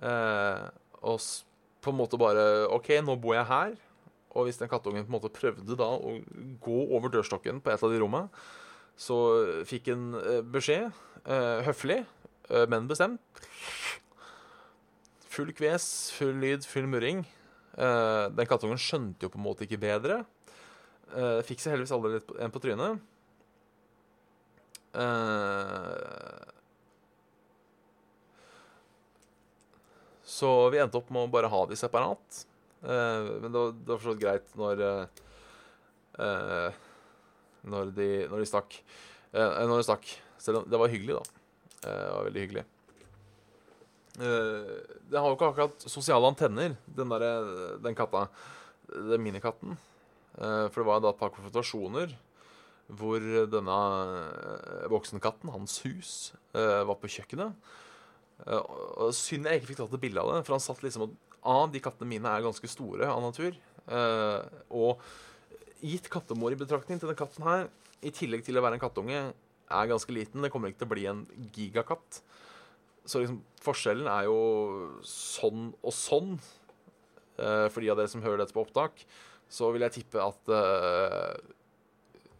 Uh, 0.00 0.70
og 1.02 1.20
på 1.80 1.92
en 1.92 1.98
måte 1.98 2.20
bare 2.20 2.66
OK, 2.72 2.92
nå 3.04 3.16
bor 3.20 3.36
jeg 3.36 3.48
her. 3.48 3.78
Og 4.30 4.46
hvis 4.46 4.60
den 4.60 4.70
kattungen 4.70 5.04
på 5.06 5.10
en 5.10 5.16
måte 5.16 5.32
prøvde 5.34 5.76
da 5.78 5.88
å 5.90 6.16
gå 6.62 6.80
over 6.94 7.10
dørstokken 7.10 7.58
på 7.62 7.72
et 7.72 7.82
av 7.82 7.92
de 7.92 7.98
rommene, 8.02 8.30
så 9.00 9.16
fikk 9.68 9.90
en 9.94 10.10
eh, 10.18 10.40
beskjed, 10.44 10.90
eh, 11.24 11.60
høflig, 11.66 12.02
eh, 12.50 12.66
men 12.70 12.88
bestemt. 12.90 13.44
Full 15.30 15.54
kves, 15.56 15.86
full 16.12 16.36
lyd, 16.42 16.66
full 16.66 16.88
murring. 16.90 17.24
Den 17.80 18.48
kattungen 18.50 18.80
skjønte 18.82 19.24
jo 19.24 19.30
på 19.30 19.38
en 19.38 19.44
måte 19.44 19.62
ikke 19.64 19.78
bedre. 19.80 20.16
Fikk 21.46 21.62
seg 21.62 21.72
heldigvis 21.72 21.92
aldri 21.94 22.18
en 22.42 22.52
på 22.52 22.60
trynet. 22.60 22.98
Så 30.26 30.50
vi 30.74 30.82
endte 30.82 30.98
opp 30.98 31.14
med 31.14 31.28
å 31.28 31.30
bare 31.30 31.48
ha 31.54 31.62
de 31.70 31.78
separat. 31.78 32.42
Uh, 32.80 33.40
men 33.42 33.48
det 33.50 33.56
var, 33.58 33.74
det 33.76 33.92
var 33.92 33.98
for 33.98 34.06
så 34.08 34.14
vidt 34.14 34.24
greit 34.24 34.54
når 34.60 34.84
når 37.70 37.92
de, 37.96 38.08
når 38.28 38.40
de 38.40 38.48
stakk. 38.48 38.74
når 39.32 39.76
de 39.78 39.84
stakk. 39.86 40.08
Selv 40.40 40.60
om 40.60 40.66
det 40.68 40.80
var 40.80 40.90
hyggelig, 40.92 41.16
da. 41.16 41.22
det 41.84 41.94
var 42.12 42.26
veldig 42.26 42.42
hyggelig. 42.44 42.64
den 44.16 45.16
har 45.16 45.28
jo 45.28 45.36
ikke 45.36 45.48
akkurat 45.52 45.86
sosiale 45.88 46.28
antenner, 46.28 46.74
den, 46.84 47.14
der, 47.14 47.24
den 47.84 47.96
katta. 47.96 48.26
Den 48.90 49.22
minikatten. 49.24 49.78
Eh, 50.38 50.66
for 50.70 50.80
det 50.80 50.88
var 50.88 51.00
da 51.02 51.12
et 51.12 51.20
par 51.20 51.32
konfrontasjoner 51.34 52.12
hvor 52.98 53.22
denne 53.46 53.78
eh, 54.10 54.86
voksenkatten, 54.90 55.52
hans 55.54 55.78
hus, 55.84 56.12
eh, 56.58 56.80
var 56.86 56.98
på 56.98 57.10
kjøkkenet. 57.12 57.54
Og 58.50 59.12
Synd 59.14 59.46
jeg 59.46 59.60
ikke 59.60 59.68
fikk 59.68 59.82
tatt 59.82 59.94
et 59.94 60.02
bilde 60.02 60.22
av 60.22 60.30
det, 60.32 60.40
for 60.46 60.56
han 60.56 60.64
satt 60.64 60.80
liksom 60.82 61.04
og 61.04 61.12
ah, 61.42 61.66
de 61.70 61.82
kattene 61.82 62.10
mine 62.10 62.30
er 62.30 62.44
ganske 62.44 62.70
store 62.70 63.08
av 63.10 63.22
natur. 63.24 63.56
Og 63.90 65.00
gitt 65.80 66.10
kattemor 66.12 66.52
i 66.52 66.58
betraktning 66.60 67.00
til 67.00 67.08
denne 67.08 67.18
katten 67.18 67.46
her, 67.46 67.68
i 68.04 68.12
tillegg 68.14 68.44
til 68.46 68.56
å 68.56 68.64
være 68.64 68.78
en 68.78 68.82
kattunge, 68.82 69.22
er 69.70 69.90
ganske 69.90 70.12
liten. 70.14 70.42
Det 70.44 70.50
kommer 70.52 70.70
ikke 70.70 70.82
til 70.82 70.90
å 70.90 70.92
bli 70.94 71.06
en 71.10 71.24
gigakatt. 71.54 72.20
Så 73.08 73.22
liksom, 73.22 73.40
forskjellen 73.64 74.08
er 74.10 74.28
jo 74.28 74.38
sånn 75.06 75.70
og 75.80 75.94
sånn. 75.96 76.36
For 77.40 77.80
de 77.80 77.90
av 77.92 77.96
dere 78.00 78.12
som 78.12 78.24
hører 78.24 78.42
dette 78.42 78.56
på 78.56 78.64
opptak 78.66 79.04
så 79.50 79.70
vil 79.74 79.84
jeg 79.86 79.96
tippe 79.98 80.22
at 80.22 80.52
uh, 80.54 81.34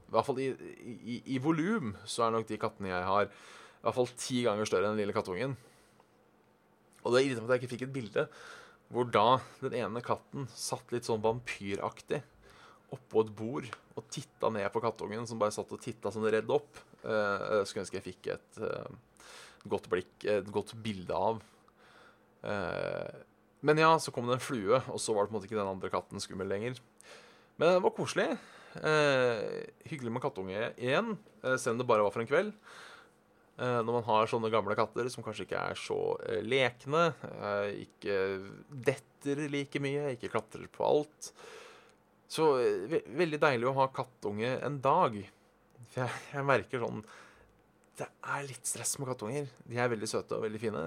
I 0.07 0.15
hvert 0.15 0.29
fall 0.29 0.39
i, 0.43 0.51
i, 0.87 1.17
i 1.35 1.41
volum 1.43 1.95
så 2.09 2.27
er 2.27 2.37
nok 2.37 2.47
de 2.49 2.59
kattene 2.61 2.93
jeg 2.93 3.09
har, 3.09 3.27
i 3.31 3.83
hvert 3.87 3.97
fall 3.97 4.11
ti 4.15 4.45
ganger 4.47 4.69
større 4.69 4.89
enn 4.89 4.95
den 4.95 5.03
lille 5.03 5.17
kattungen. 5.17 5.57
Og 7.01 7.15
det 7.15 7.25
irriterer 7.25 7.47
meg 7.47 7.51
at 7.51 7.57
jeg 7.57 7.65
ikke 7.65 7.75
fikk 7.75 7.87
et 7.89 7.95
bilde 7.95 8.27
hvor 8.91 9.07
da 9.07 9.39
den 9.63 9.77
ene 9.85 10.03
katten 10.03 10.49
satt 10.51 10.91
litt 10.95 11.07
sånn 11.07 11.23
vampyraktig 11.23 12.21
oppå 12.91 13.23
et 13.23 13.33
bord 13.39 13.69
og 13.95 14.07
titta 14.11 14.51
ned 14.51 14.67
på 14.75 14.83
kattungen, 14.83 15.27
som 15.29 15.39
bare 15.39 15.55
satt 15.55 15.71
og 15.71 15.83
titta 15.83 16.11
sånn 16.11 16.27
redd 16.33 16.51
opp. 16.51 16.79
Uh, 17.05 17.63
skulle 17.65 17.85
ønske 17.85 18.01
jeg 18.01 18.07
fikk 18.09 18.31
et 18.35 18.61
uh, 18.65 18.89
godt 19.71 19.87
blikk, 19.93 20.15
et 20.27 20.49
godt 20.53 20.75
bilde 20.83 21.15
av. 21.15 21.39
Uh, 22.43 23.23
men 23.67 23.79
ja, 23.79 23.93
så 24.01 24.13
kom 24.15 24.27
det 24.27 24.39
en 24.39 24.43
flue, 24.43 24.81
og 24.91 24.99
så 25.03 25.15
var 25.15 25.27
det 25.27 25.31
på 25.31 25.35
en 25.35 25.39
måte 25.39 25.51
ikke 25.51 25.61
den 25.61 25.71
andre 25.71 25.93
katten 25.93 26.23
skummel 26.23 26.51
lenger. 26.51 26.81
Men 27.61 27.77
det 27.77 27.83
var 27.85 27.93
koselig. 27.95 28.31
Hyggelig 29.91 30.13
med 30.15 30.23
kattunge 30.25 30.71
igjen, 30.81 31.11
selv 31.59 31.75
om 31.75 31.83
det 31.83 31.87
bare 31.91 32.07
var 32.07 32.15
for 32.15 32.23
en 32.23 32.31
kveld. 32.31 32.55
Eh, 33.61 33.81
når 33.85 33.99
man 33.99 34.07
har 34.07 34.29
sånne 34.31 34.49
gamle 34.53 34.75
katter 34.79 35.09
som 35.13 35.25
kanskje 35.25 35.45
ikke 35.45 35.63
er 35.69 35.77
så 35.77 35.99
eh, 36.25 36.41
lekne, 36.41 37.11
eh, 37.29 37.83
ikke 37.83 38.15
detter 38.89 39.43
like 39.53 39.83
mye, 39.85 40.15
ikke 40.15 40.31
klatrer 40.33 40.65
på 40.73 40.87
alt. 40.87 41.29
Så 42.31 42.47
ve 42.89 43.03
veldig 43.21 43.41
deilig 43.43 43.69
å 43.69 43.75
ha 43.77 43.91
kattunge 43.93 44.55
en 44.65 44.79
dag. 44.81 45.19
For 45.91 46.07
jeg, 46.07 46.23
jeg 46.31 46.47
merker 46.47 46.83
sånn 46.85 47.01
Det 47.99 48.07
er 48.07 48.47
litt 48.47 48.69
stress 48.71 48.95
med 49.01 49.11
kattunger. 49.11 49.51
De 49.69 49.77
er 49.77 49.93
veldig 49.93 50.09
søte 50.09 50.39
og 50.39 50.47
veldig 50.47 50.63
fine. 50.63 50.85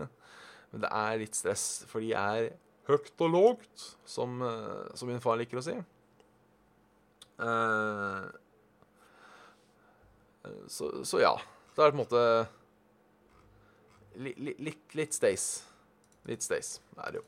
Men 0.71 0.85
det 0.87 0.91
er 0.97 1.19
litt 1.21 1.37
stress, 1.37 1.67
for 1.91 2.01
de 2.01 2.15
er 2.17 2.55
høyt 2.87 3.21
og 3.21 3.29
lågt, 3.35 3.83
som, 4.09 4.41
som 4.97 5.11
min 5.11 5.21
far 5.21 5.37
liker 5.37 5.61
å 5.61 5.65
si. 5.67 5.75
Uh, 7.37 8.25
så, 10.65 10.89
så, 11.05 11.21
ja. 11.21 11.35
Det 11.75 11.83
er 11.83 11.93
på 11.93 11.99
en 11.99 12.01
måte 12.01 12.23
li, 14.15 14.33
li, 14.37 14.55
litt, 14.59 14.95
litt 14.97 15.13
stace. 15.13 15.63
Litt 16.29 16.43
stace 16.45 16.79
er 17.03 17.15
det 17.15 17.21
jo. 17.21 17.25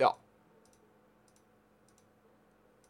Ja. 0.00 0.12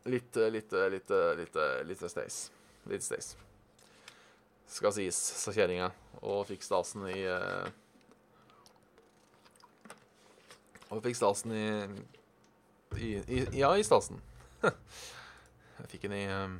Litt, 0.04 0.36
litt, 0.36 0.72
litt, 0.96 1.14
litt, 1.40 1.62
litt 1.88 2.04
stace. 2.08 2.50
Litt 2.90 3.06
stace. 3.06 3.38
Skal 4.72 4.94
sies, 4.96 5.18
sa 5.42 5.52
kjerringa, 5.52 5.90
og 6.24 6.46
fikk 6.48 6.64
stasen 6.64 7.04
i 7.10 7.18
uh, 7.28 7.68
Og 10.92 11.00
fikk 11.04 11.16
stasen 11.16 11.52
i, 11.56 11.66
i, 12.96 13.10
i 13.20 13.42
Ja, 13.56 13.74
i 13.76 13.84
stasen. 13.84 14.20
jeg 14.62 15.88
fikk 15.92 16.06
den 16.06 16.16
i 16.16 16.24
um, 16.32 16.58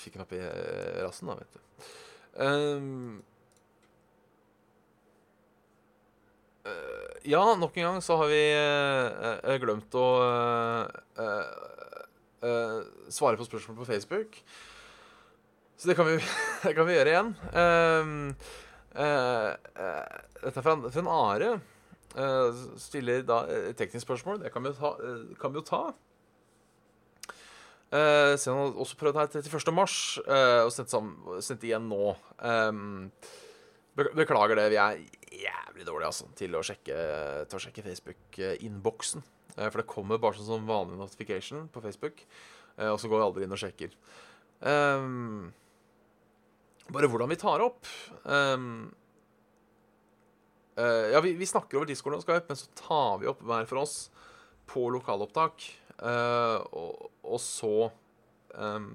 Fikk 0.00 0.16
den 0.16 0.24
opp 0.24 0.32
i 0.32 0.40
rassen, 1.02 1.28
da, 1.28 1.36
vet 1.40 1.52
du. 1.56 1.60
Um, 2.40 3.22
uh, 6.64 7.16
ja, 7.28 7.42
nok 7.58 7.76
en 7.76 7.88
gang 7.88 8.00
så 8.04 8.16
har 8.20 8.30
vi 8.30 8.42
uh, 8.56 9.56
glemt 9.60 9.94
å 9.98 10.06
uh, 11.20 11.48
svare 13.12 13.36
på 13.36 13.48
spørsmål 13.48 13.80
på 13.82 13.88
Facebook. 13.90 14.40
Så 15.76 15.90
det 15.90 15.96
kan 15.98 16.08
vi, 16.08 16.16
det 16.64 16.74
kan 16.76 16.88
vi 16.88 16.96
gjøre 16.96 17.12
igjen. 17.14 17.34
Uh, 17.52 18.32
dette 20.40 20.56
er 20.56 20.64
fra, 20.64 20.76
fra 20.76 21.02
en 21.02 21.12
Are. 21.12 21.50
Stiller 22.80 23.22
da 23.22 23.44
et 23.54 23.76
teknisk 23.78 24.08
spørsmål. 24.08 24.40
Det 24.42 24.50
kan 24.54 24.64
vi 24.64 24.72
jo 24.72 24.78
ta. 24.80 24.94
Kan 25.40 25.52
vi 25.54 25.60
jo 25.60 25.66
ta. 25.68 25.82
Uh, 27.90 28.36
så 28.38 28.52
han 28.52 28.60
har 28.60 28.80
også 28.84 28.98
prøvd 29.00 29.18
her 29.18 29.30
31. 29.40 29.74
mars, 29.74 29.96
og 30.22 30.70
sendt, 30.74 30.94
sendt, 31.42 31.66
igjen 31.66 31.88
nå. 31.90 32.14
Um, 32.38 33.10
beklager 33.96 34.56
det. 34.60 34.68
Vi 34.70 34.78
er 34.78 35.02
jævlig 35.40 35.86
dårlige 35.88 36.12
altså, 36.12 36.30
til 36.38 36.54
å 36.54 36.62
sjekke, 36.64 36.96
sjekke 37.50 37.84
Facebook-innboksen. 37.88 39.26
for 39.58 39.82
det 39.82 39.90
kommer 39.90 40.22
bare 40.22 40.38
sånn 40.38 40.52
som 40.52 40.68
vanlig 40.70 41.00
notification 41.00 41.66
på 41.72 41.82
Facebook, 41.82 42.22
og 42.78 42.96
så 43.02 43.10
går 43.10 43.18
vi 43.18 43.26
aldri 43.26 43.46
inn 43.48 43.58
og 43.58 43.60
sjekker. 43.60 43.96
Um, 44.60 45.50
bare 46.92 47.08
hvordan 47.08 47.30
vi 47.30 47.38
tar 47.40 47.62
opp. 47.64 47.86
Um, 48.24 48.90
uh, 50.78 51.06
ja, 51.14 51.20
vi, 51.24 51.34
vi, 51.38 51.48
snakker 51.48 51.80
over 51.80 51.88
Discord 51.88 52.18
og 52.18 52.48
men 52.48 52.58
så 52.58 52.68
tar 52.78 53.20
vi 53.22 53.30
opp 53.30 53.44
hver 53.46 53.68
for 53.70 53.84
oss 53.84 54.10
på 54.70 54.88
lokalopptak. 54.92 55.64
Uh, 56.00 56.60
og, 56.72 57.10
og, 57.26 57.40
så 57.44 57.90
um, 58.56 58.94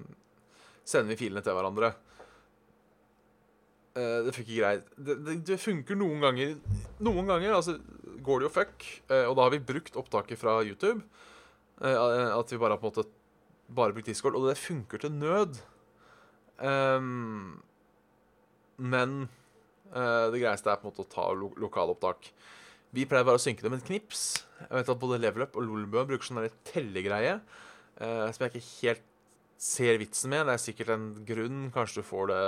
sender 0.82 1.12
vi 1.12 1.20
filene 1.20 1.42
til 1.44 1.54
hverandre. 1.54 1.92
Uh, 3.96 4.26
det 4.26 4.34
funker 4.36 4.56
greit. 4.58 4.88
Det, 4.96 5.18
det, 5.26 5.36
det, 5.48 5.60
funker 5.62 5.98
noen 5.98 6.24
ganger. 6.24 6.56
Noen 7.06 7.30
ganger 7.30 7.58
altså, 7.58 7.76
går 8.26 8.42
det 8.42 8.48
jo 8.48 8.54
fuck, 8.56 8.88
og 9.06 9.36
da 9.38 9.44
har 9.44 9.52
vi 9.54 9.62
brukt 9.62 9.96
opptaket 10.00 10.40
fra 10.40 10.58
YouTube. 10.66 11.04
at 11.78 12.52
vi 12.52 12.58
bare 12.58 12.74
har 12.74 12.80
på 12.80 12.88
en 12.88 12.94
måte 12.96 13.10
bare 13.68 13.92
brukt 13.94 14.06
Discord, 14.06 14.34
og 14.34 14.48
det 14.48 14.58
funker 14.58 14.98
til 14.98 15.12
nød. 15.12 15.60
Um, 16.58 17.62
men 18.76 19.28
uh, 19.94 20.32
det 20.32 20.40
greieste 20.40 20.70
er 20.70 20.80
på 20.80 20.86
en 20.86 20.92
måte 20.92 21.04
å 21.04 21.10
ta 21.10 21.28
lo 21.36 21.52
lokalopptak. 21.60 22.30
Vi 22.96 23.06
pleier 23.08 23.26
bare 23.26 23.40
å 23.40 23.42
synke 23.42 23.64
det 23.64 23.72
med 23.72 23.82
et 23.82 23.90
knips. 23.90 24.45
Jeg 24.60 24.72
vet 24.72 24.92
at 24.92 25.00
Både 25.02 25.20
Level 25.20 25.44
Up 25.44 25.56
og 25.58 25.66
Lolbua 25.66 26.06
bruker 26.08 26.26
sånn 26.26 26.44
tellegreie 26.66 27.36
eh, 27.36 28.26
som 28.32 28.46
jeg 28.46 28.54
ikke 28.54 28.66
helt 28.80 29.04
ser 29.60 29.98
vitsen 30.00 30.32
med. 30.32 30.46
Det 30.48 30.54
er 30.56 30.62
sikkert 30.62 30.92
en 30.94 31.08
grunn. 31.28 31.66
Kanskje 31.74 32.02
du 32.02 32.08
får 32.08 32.30
det 32.32 32.42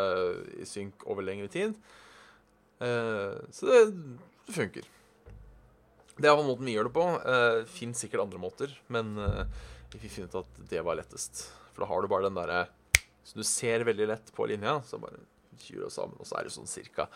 i 0.63 0.69
synk 0.69 1.05
over 1.09 1.25
lengre 1.25 1.49
tid. 1.53 1.77
Eh, 2.85 3.37
så 3.55 3.69
det, 3.69 3.83
det 4.49 4.57
funker. 4.57 4.89
Det 6.19 6.27
er 6.27 6.41
måten 6.43 6.67
vi 6.67 6.75
gjør 6.75 6.89
det 6.89 6.97
på. 6.97 7.07
Eh, 7.33 7.61
Fins 7.71 8.03
sikkert 8.03 8.25
andre 8.25 8.41
måter, 8.43 8.73
men 8.93 9.15
uh, 9.23 9.45
vi 9.93 10.01
fikk 10.03 10.17
finne 10.17 10.43
at 10.43 10.63
det 10.71 10.83
var 10.87 10.99
lettest. 10.99 11.45
For 11.71 11.85
da 11.85 11.91
har 11.93 12.03
du 12.03 12.11
bare 12.11 12.27
den 12.27 12.39
derre 12.39 12.65
som 13.29 13.39
du 13.39 13.47
ser 13.47 13.85
veldig 13.87 14.09
lett 14.09 14.33
på 14.35 14.47
linja, 14.49 14.79
så 14.89 14.99
bare 15.01 15.21
det 15.59 15.91
sammen, 15.93 16.17
og 16.17 16.27
så 16.27 16.39
er 16.39 16.47
det 16.47 16.55
sånn 16.55 16.71
cirka, 16.71 17.09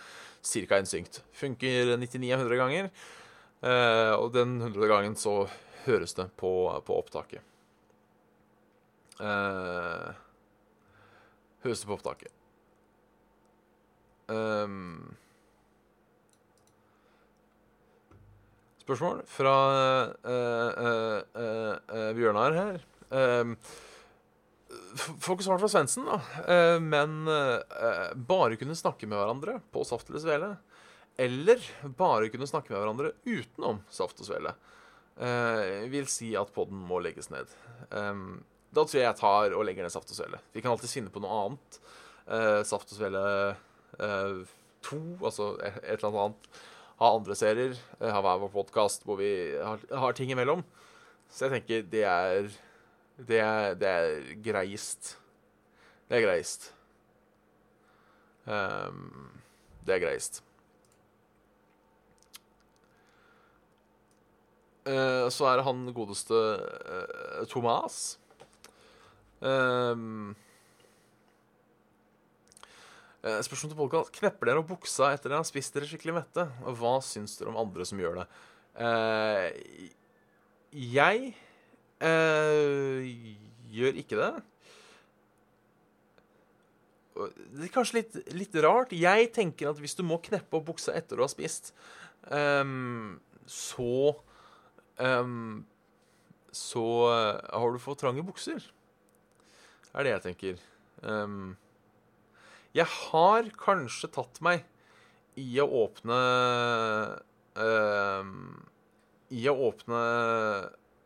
cirka 0.45 0.79
innsynkt. 0.83 1.21
Funker 1.39 1.95
99-100 1.95 2.59
ganger, 2.61 2.89
uh, 3.63 4.15
og 4.19 4.33
den 4.35 4.59
100 4.61 4.91
gangen 4.91 5.17
så 5.19 5.47
høres 5.87 6.15
det 6.19 6.29
på, 6.39 6.53
på 6.87 6.99
opptaket. 6.99 7.43
Eh, 9.23 10.13
høres 11.63 11.83
det 11.83 11.89
på 11.89 11.97
opptaket. 11.97 12.33
Um, 14.33 15.17
Spørsmål 18.83 19.21
fra 19.31 19.55
uh, 20.27 20.71
uh, 20.83 21.21
uh, 21.39 22.11
Bjørnar 22.17 22.57
her. 22.59 22.85
Um, 23.11 23.57
Får 24.93 25.37
ikke 25.37 25.45
svar 25.47 25.61
fra 25.61 25.69
Svendsen, 25.69 26.05
da. 26.05 26.19
men 26.81 27.25
bare 28.29 28.59
kunne 28.61 28.77
snakke 28.77 29.07
med 29.09 29.17
hverandre 29.17 29.55
på 29.73 29.85
Saft 29.89 30.11
eller 30.11 30.21
Svele. 30.21 30.49
Eller 31.21 31.61
bare 31.99 32.31
kunne 32.33 32.49
snakke 32.49 32.73
med 32.73 32.81
hverandre 32.81 33.13
utenom 33.27 33.83
Saft 33.93 34.23
og 34.23 34.29
Svele. 34.29 34.55
vil 35.93 36.09
si 36.09 36.33
at 36.39 36.53
poden 36.55 36.79
må 36.89 37.03
legges 37.05 37.29
ned. 37.31 37.51
Um, 37.91 38.41
da 38.73 38.87
tror 38.87 38.99
jeg 38.99 39.05
jeg 39.05 39.21
tar 39.21 39.53
og 39.53 39.67
legger 39.69 39.85
ned 39.85 39.93
Saft 39.93 40.11
og 40.11 40.17
Svele. 40.17 40.41
Vi 40.55 40.65
kan 40.65 40.73
alltids 40.73 40.95
finne 40.97 41.13
på 41.13 41.21
noe 41.21 41.43
annet. 41.43 41.81
Saft 42.65 42.95
og 42.95 42.97
Svele 42.97 43.25
2, 44.83 45.01
altså 45.21 45.53
et 45.61 45.99
eller 45.99 46.23
annet 46.25 46.53
ha 47.03 47.11
andre 47.17 47.35
serier, 47.39 47.75
eh, 48.01 48.13
ha 48.15 48.21
hver 48.23 48.39
vår 48.45 48.53
podkast 48.53 49.07
hvor 49.07 49.19
vi 49.19 49.33
har, 49.59 49.83
har, 49.91 50.15
ting 50.15 50.31
imellom. 50.31 50.63
Så 51.33 51.47
jeg 51.47 51.57
tenker 51.57 51.89
det 51.91 52.05
er 52.07 52.53
Det 53.17 53.39
er, 53.39 53.75
det 53.79 53.89
er 53.89 54.31
greist. 54.43 55.17
Det 56.09 56.17
er 56.19 56.25
greist. 56.25 56.73
Um, 58.47 59.31
det 59.87 59.95
er 59.95 60.03
greist. 60.03 60.43
Så 64.83 65.47
er 65.47 65.61
det 65.61 65.67
han 65.67 65.85
godeste 65.95 66.35
uh, 66.35 67.43
Thomas. 67.51 68.19
Um, 69.39 70.35
Eh, 73.23 73.39
spørsmål 73.47 73.71
til 73.71 73.79
podkast. 73.79 74.11
Knepper 74.17 74.49
dere 74.49 74.61
opp 74.65 74.71
buksa 74.73 75.13
etter 75.15 75.31
dere 75.31 75.39
har 75.39 75.47
spist 75.47 75.77
dere 75.77 75.87
skikkelig 75.87 76.17
mette? 76.17 76.43
Og 76.67 76.75
hva 76.81 76.97
syns 77.07 77.37
dere 77.39 77.53
om 77.53 77.61
andre 77.61 77.85
som 77.87 78.01
gjør 78.03 78.17
det? 78.19 78.25
Uh, 78.73 79.45
jeg 80.75 81.29
uh, 82.03 83.13
gjør 83.71 84.01
ikke 84.03 84.19
det. 84.19 84.33
Det 87.15 87.69
er 87.69 87.75
kanskje 87.77 88.01
litt, 88.01 88.19
litt, 88.35 88.59
rart. 88.65 88.97
Jeg 88.97 89.31
tenker 89.37 89.71
at 89.71 89.79
hvis 89.79 89.95
du 89.95 90.03
må 90.09 90.19
kneppe 90.25 90.59
opp 90.59 90.67
buksa 90.73 90.97
etter 90.99 91.21
du 91.21 91.23
har 91.23 91.31
spist, 91.31 91.71
um, 92.27 93.21
så 93.47 94.17
um, 94.99 95.65
Så 96.53 96.85
har 97.09 97.73
du 97.73 97.79
for 97.81 97.97
trange 97.97 98.25
bukser. 98.27 98.65
Er 99.93 100.05
det 100.05 100.13
jeg 100.15 100.25
tenker. 100.27 100.61
Um, 101.03 101.57
jeg 102.73 102.89
har 102.89 103.49
kanskje 103.61 104.09
tatt 104.13 104.41
meg 104.45 104.65
i 105.37 105.49
å 105.61 105.67
åpne 105.85 106.19
um, 107.57 108.37
I 109.33 109.47
å 109.49 109.55
åpne 109.69 110.03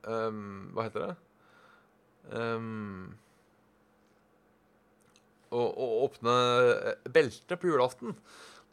Hva 0.06 0.86
heter 0.86 1.06
det? 1.06 1.14
Å, 5.46 5.60
å, 5.62 5.86
åpne 6.04 6.32
beltet 7.14 7.54
på 7.62 7.70
julaften. 7.70 8.16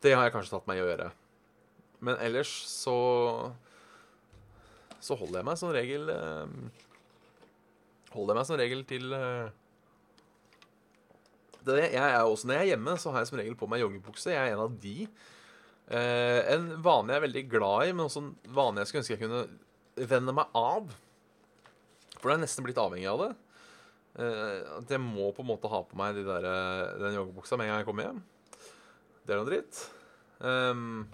Det 0.02 0.14
har 0.14 0.26
jeg 0.28 0.34
kanskje 0.36 0.56
tatt 0.56 0.70
meg 0.70 0.80
i 0.80 0.84
å 0.84 0.90
gjøre. 0.90 1.10
Men 2.04 2.18
ellers 2.22 2.52
så 2.68 2.96
Så 5.04 5.18
holder 5.20 5.42
jeg 5.42 5.48
meg 5.50 5.60
som 5.60 5.74
regel 5.76 6.08
um, 6.14 6.72
Holder 8.14 8.34
jeg 8.34 8.40
meg 8.40 8.48
som 8.48 8.60
regel 8.62 8.84
til 8.88 9.12
uh, 9.12 9.52
det, 11.64 11.78
jeg 11.94 12.04
er 12.04 12.22
også, 12.22 12.48
Når 12.48 12.58
jeg 12.58 12.64
er 12.64 12.72
hjemme, 12.74 12.98
så 13.00 13.12
har 13.12 13.24
jeg 13.24 13.30
som 13.32 13.40
regel 13.40 13.56
på 13.60 13.70
meg 13.72 13.84
joggebukse. 13.84 14.34
Jeg 14.34 14.50
er 14.50 14.56
en 14.56 14.66
av 14.66 14.76
de. 14.84 15.08
Eh, 15.88 16.40
en 16.54 16.68
vane 16.84 17.12
jeg 17.12 17.20
er 17.20 17.26
veldig 17.26 17.44
glad 17.52 17.88
i, 17.88 17.94
men 17.96 18.06
også 18.06 18.24
en 18.24 18.34
vane 18.56 18.82
jeg 18.82 18.90
skulle 18.90 19.04
ønske 19.04 19.16
jeg 19.16 19.24
kunne 19.24 20.08
venne 20.12 20.36
meg 20.36 20.58
av. 20.58 20.92
For 22.18 22.30
det 22.30 22.36
er 22.36 22.44
nesten 22.46 22.68
blitt 22.68 22.80
avhengig 22.82 23.10
av 23.12 23.24
det. 23.24 23.32
Eh, 24.24 24.60
at 24.80 24.94
jeg 24.96 25.04
må 25.04 25.32
på 25.36 25.44
en 25.44 25.52
måte 25.54 25.72
ha 25.72 25.82
på 25.88 26.00
meg 26.00 26.18
de 26.18 26.26
der, 26.28 26.48
eh, 26.52 26.96
den 27.04 27.18
joggebuksa 27.20 27.60
med 27.60 27.68
en 27.68 27.74
gang 27.74 27.84
jeg 27.84 27.90
kommer 27.90 28.10
hjem. 28.10 28.24
Det 29.24 29.34
er 29.34 29.40
noe 29.40 29.48
dritt. 29.48 29.84
Um, 30.44 31.06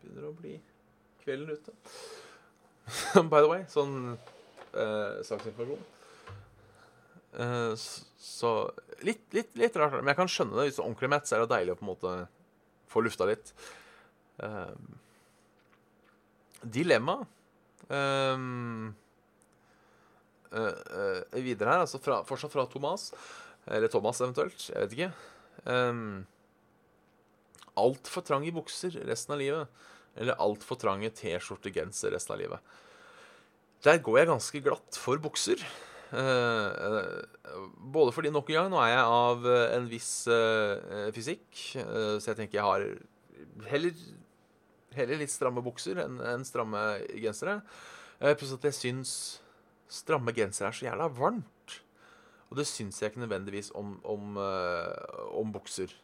begynner 0.00 0.26
å 0.26 0.34
bli 0.34 0.56
kvelden 1.30 1.54
ute. 1.54 1.74
By 3.30 3.42
the 3.42 3.48
way, 3.50 3.64
sånn 3.70 3.96
uh, 4.74 5.20
saksinformasjon. 5.26 5.82
Uh, 7.30 7.74
så 7.78 8.54
litt, 9.06 9.22
litt, 9.34 9.52
litt, 9.58 9.76
rart, 9.78 10.00
men 10.00 10.10
jeg 10.10 10.18
kan 10.18 10.30
skjønne 10.30 10.56
det. 10.58 10.68
Hvis 10.68 10.80
du 10.80 10.82
er 10.82 10.88
ordentlig 10.88 11.12
mett, 11.12 11.28
så 11.28 11.36
er 11.36 11.44
det 11.44 11.52
deilig 11.54 11.76
å 11.76 11.78
på 11.78 11.86
en 11.86 11.92
måte 11.92 12.14
få 12.90 13.04
lufta 13.06 13.28
litt. 13.30 13.52
Uh, 14.40 14.74
dilemma 16.60 17.16
um, 17.88 18.90
uh, 20.52 21.36
Videre 21.36 21.74
her, 21.74 21.84
altså 21.84 22.00
fra, 22.02 22.20
fortsatt 22.26 22.52
fra 22.56 22.66
Thomas. 22.72 23.10
Eller 23.70 23.92
Thomas, 23.92 24.20
eventuelt. 24.24 24.66
Jeg 24.66 24.82
vet 24.82 24.96
ikke. 24.98 25.12
Um, 25.70 26.26
Altfor 27.80 28.42
i 28.42 28.52
bukser 28.52 28.96
resten 29.06 29.36
av 29.36 29.40
livet. 29.40 29.68
Eller 30.18 30.38
altfor 30.42 30.78
trange 30.80 31.12
T-skjorte-genser 31.14 32.14
resten 32.14 32.34
av 32.34 32.40
livet. 32.40 32.72
Der 33.84 34.00
går 34.04 34.18
jeg 34.20 34.28
ganske 34.28 34.62
glatt 34.64 34.98
for 35.00 35.20
bukser. 35.22 35.62
Uh, 36.10 37.22
både 37.94 38.12
fordi 38.12 38.32
nok 38.34 38.50
en 38.50 38.56
gang, 38.56 38.72
nå 38.72 38.80
er 38.82 38.90
jeg 38.96 39.04
av 39.14 39.46
uh, 39.46 39.66
en 39.76 39.86
viss 39.90 40.10
fysikk, 41.14 41.46
så 41.76 42.32
jeg 42.32 42.38
tenker 42.40 42.58
jeg 42.58 42.66
har 42.66 42.86
heller, 43.70 44.02
heller 44.96 45.22
litt 45.22 45.32
stramme 45.32 45.62
bukser 45.64 46.02
enn 46.02 46.18
en 46.32 46.46
stramme 46.46 46.82
gensere. 47.14 47.60
Pluss 48.18 48.56
at 48.58 48.66
jeg 48.68 48.76
syns 48.76 49.12
stramme 49.90 50.34
gensere 50.36 50.68
er 50.68 50.76
så 50.76 50.86
jævla 50.90 51.08
varmt. 51.16 51.78
Og 52.50 52.58
det 52.58 52.66
syns 52.68 52.98
jeg 53.00 53.12
ikke 53.12 53.22
nødvendigvis 53.22 53.70
om, 53.78 53.94
om, 54.04 54.36
om 55.40 55.54
bukser. 55.54 55.94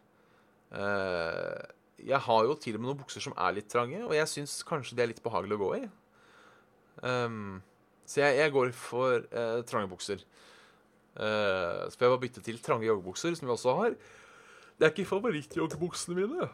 Jeg 2.03 2.19
har 2.27 2.45
jo 2.45 2.57
til 2.61 2.77
og 2.77 2.83
med 2.83 2.91
noen 2.91 3.01
bukser 3.01 3.25
som 3.25 3.35
er 3.41 3.57
litt 3.57 3.71
trange, 3.73 4.03
og 4.05 4.13
jeg 4.17 4.29
syns 4.31 4.59
kanskje 4.69 4.97
de 4.97 5.05
er 5.05 5.11
litt 5.13 5.23
behagelige 5.25 5.57
å 5.57 5.63
gå 5.63 5.71
i. 5.79 5.83
Um, 7.03 7.59
så 8.09 8.23
jeg, 8.23 8.39
jeg 8.41 8.55
går 8.55 8.73
for 8.77 9.25
uh, 9.33 9.63
trange 9.69 9.91
bukser. 9.91 10.23
Uh, 11.17 11.89
så 11.89 11.97
får 11.97 12.07
jeg 12.07 12.13
bare 12.13 12.23
bytte 12.27 12.45
til 12.45 12.61
trange 12.63 12.89
joggebukser, 12.89 13.37
som 13.37 13.49
vi 13.49 13.55
også 13.55 13.77
har. 13.81 13.97
Det 14.77 14.87
er 14.87 14.93
ikke 14.93 15.09
favorittjoggebuksene 15.09 16.19
mine. 16.19 16.49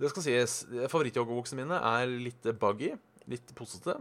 Det 0.00 0.12
skal 0.12 0.24
sies. 0.24 0.58
Favorittjoggebuksene 0.92 1.60
mine 1.60 1.80
er 1.92 2.08
litt 2.08 2.48
buggy, 2.60 2.94
litt 3.28 3.52
posete. 3.56 3.98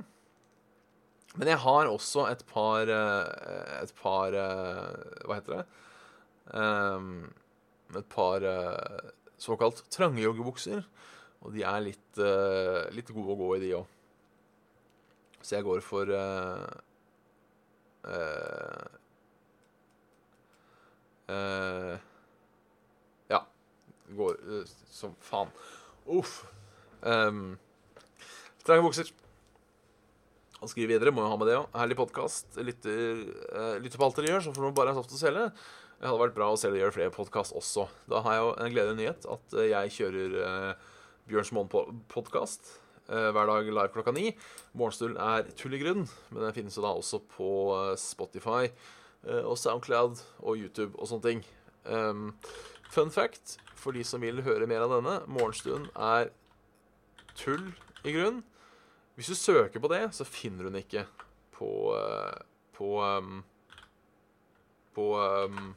Men 1.36 1.52
jeg 1.52 1.60
har 1.66 1.92
også 1.92 2.30
et 2.30 2.46
par 2.48 2.88
uh, 2.88 3.82
Et 3.82 3.92
par 4.00 4.32
Hva 4.32 5.36
heter 5.36 5.58
det? 5.58 5.66
Um, 6.56 7.26
et 7.98 8.08
par 8.08 8.46
såkalt 9.42 9.84
trange 9.94 10.24
joggebukser. 10.24 10.86
Og 11.46 11.54
de 11.54 11.62
er 11.68 11.84
litt, 11.84 12.22
litt 12.96 13.12
gode 13.14 13.36
å 13.36 13.38
gå 13.38 13.50
i, 13.56 13.62
de 13.62 13.74
òg. 13.78 13.92
Så 15.46 15.60
jeg 15.60 15.68
går 15.68 15.84
for 15.86 16.10
Uh, 18.06 18.86
uh, 21.30 21.98
ja. 23.30 23.42
Går 24.14 24.38
uh, 24.46 24.66
som 24.94 25.16
faen. 25.26 25.50
Uff. 26.06 26.44
Um, 27.02 27.58
Trange 28.66 28.86
bukser. 28.86 29.10
Han 30.60 30.70
skriver 30.70 30.96
videre, 30.96 31.14
må 31.14 31.26
jo 31.26 31.32
ha 31.32 31.38
med 31.38 31.50
det 31.50 31.58
òg. 31.60 31.66
Herlig 31.78 31.98
podkast. 32.00 32.56
Lytter, 32.58 33.26
lytter, 33.82 33.98
på 34.00 34.06
alt 34.08 34.22
dere 34.22 34.32
gjør, 34.32 34.46
så 34.46 34.54
får 34.56 34.66
du 34.66 34.78
bare 34.78 34.96
saft 34.98 35.14
å 35.14 35.20
selge. 35.20 35.50
Det 36.06 36.12
hadde 36.12 36.22
vært 36.22 36.36
bra 36.38 36.52
å 36.54 36.58
se 36.62 36.70
dere 36.70 36.84
gjøre 36.84 36.94
flere 37.00 37.14
podkast 37.16 37.56
også. 37.58 37.88
Da 38.06 38.20
har 38.22 38.36
jeg 38.36 38.44
jo 38.44 38.50
en 38.62 38.74
gledelig 38.76 38.98
nyhet 39.00 39.24
at 39.34 39.56
jeg 39.58 39.94
kjører 39.96 40.36
Bjørns 41.26 41.50
Månen-podkast 41.58 42.76
Eh, 43.06 43.32
hver 43.32 43.46
dag 43.46 43.68
live 43.70 43.92
klokka 43.94 44.12
ni. 44.16 44.32
Morgenstund 44.74 45.20
er 45.22 45.46
tull 45.60 45.76
i 45.78 45.82
grunn, 45.82 46.08
men 46.32 46.42
den 46.42 46.56
finnes 46.56 46.78
jo 46.78 46.82
da 46.82 46.94
også 46.98 47.20
på 47.36 47.50
eh, 47.76 47.92
Spotify 48.02 48.64
eh, 48.66 49.44
og 49.44 49.60
Soundcloud 49.62 50.24
og 50.42 50.58
YouTube 50.58 50.98
og 50.98 51.12
sånne 51.12 51.28
ting. 51.28 51.44
Um, 51.86 52.32
Fun 52.90 53.12
fact 53.14 53.60
for 53.78 53.94
de 53.94 54.02
som 54.08 54.24
vil 54.26 54.42
høre 54.42 54.66
mer 54.70 54.88
av 54.88 54.96
denne. 54.96 55.20
Morgenstund 55.30 55.92
er 55.94 56.32
tull, 57.38 57.76
i 58.06 58.14
grunn. 58.16 58.42
Hvis 59.18 59.30
du 59.30 59.38
søker 59.38 59.82
på 59.82 59.90
det, 59.94 60.02
så 60.18 60.26
finner 60.26 60.66
du 60.66 60.72
den 60.72 60.82
ikke 60.82 61.06
på 61.56 61.70
uh, 61.94 62.34
På 62.76 62.90
um, 63.02 63.44
På 64.98 65.06
um, 65.46 65.76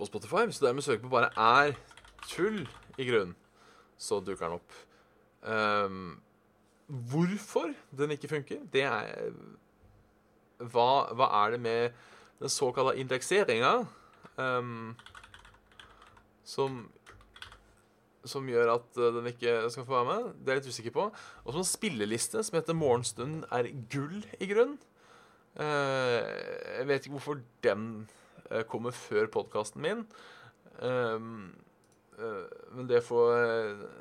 På 0.00 0.08
Spotify. 0.08 0.46
Hvis 0.48 0.58
du 0.58 0.66
dermed 0.66 0.86
søker 0.86 1.04
på 1.04 1.12
bare 1.12 1.30
'er 1.36 1.76
tull', 2.24 2.68
i 2.98 3.06
grunn, 3.08 3.34
så 4.00 4.20
dukker 4.20 4.48
den 4.48 4.58
opp. 4.58 4.72
Um, 5.42 6.20
hvorfor 6.86 7.72
den 7.96 8.10
ikke 8.10 8.28
funker, 8.28 8.64
det 8.72 8.82
er 8.82 9.30
hva, 10.60 10.88
hva 11.16 11.28
er 11.44 11.54
det 11.54 11.60
med 11.64 11.90
den 12.40 12.52
såkalte 12.52 12.98
indekseringa 13.00 13.84
um, 14.36 14.96
som 16.44 16.86
som 18.28 18.44
gjør 18.48 18.74
at 18.74 18.98
uh, 19.00 19.14
den 19.16 19.30
ikke 19.30 19.70
skal 19.72 19.86
få 19.88 19.94
være 19.96 20.08
med. 20.10 20.32
Det 20.36 20.50
er 20.50 20.58
jeg 20.58 20.60
litt 20.60 20.74
usikker 20.74 20.92
på. 20.92 21.06
Og 21.44 21.54
så 21.54 21.62
en 21.62 21.64
spilleliste 21.64 22.42
som 22.44 22.58
heter 22.58 22.76
'Morgenstunden 22.76 23.44
er 23.48 23.70
gull', 23.92 24.26
i 24.40 24.48
grunn. 24.50 24.76
Uh, 25.56 26.20
jeg 26.76 26.88
vet 26.88 27.06
ikke 27.06 27.16
hvorfor 27.16 27.40
den 27.64 28.10
kommer 28.70 28.94
før 28.96 29.28
podkasten 29.32 29.82
min. 29.84 30.06
Um, 30.80 31.50
men 32.76 32.88
det 32.88 33.02
får 33.04 33.30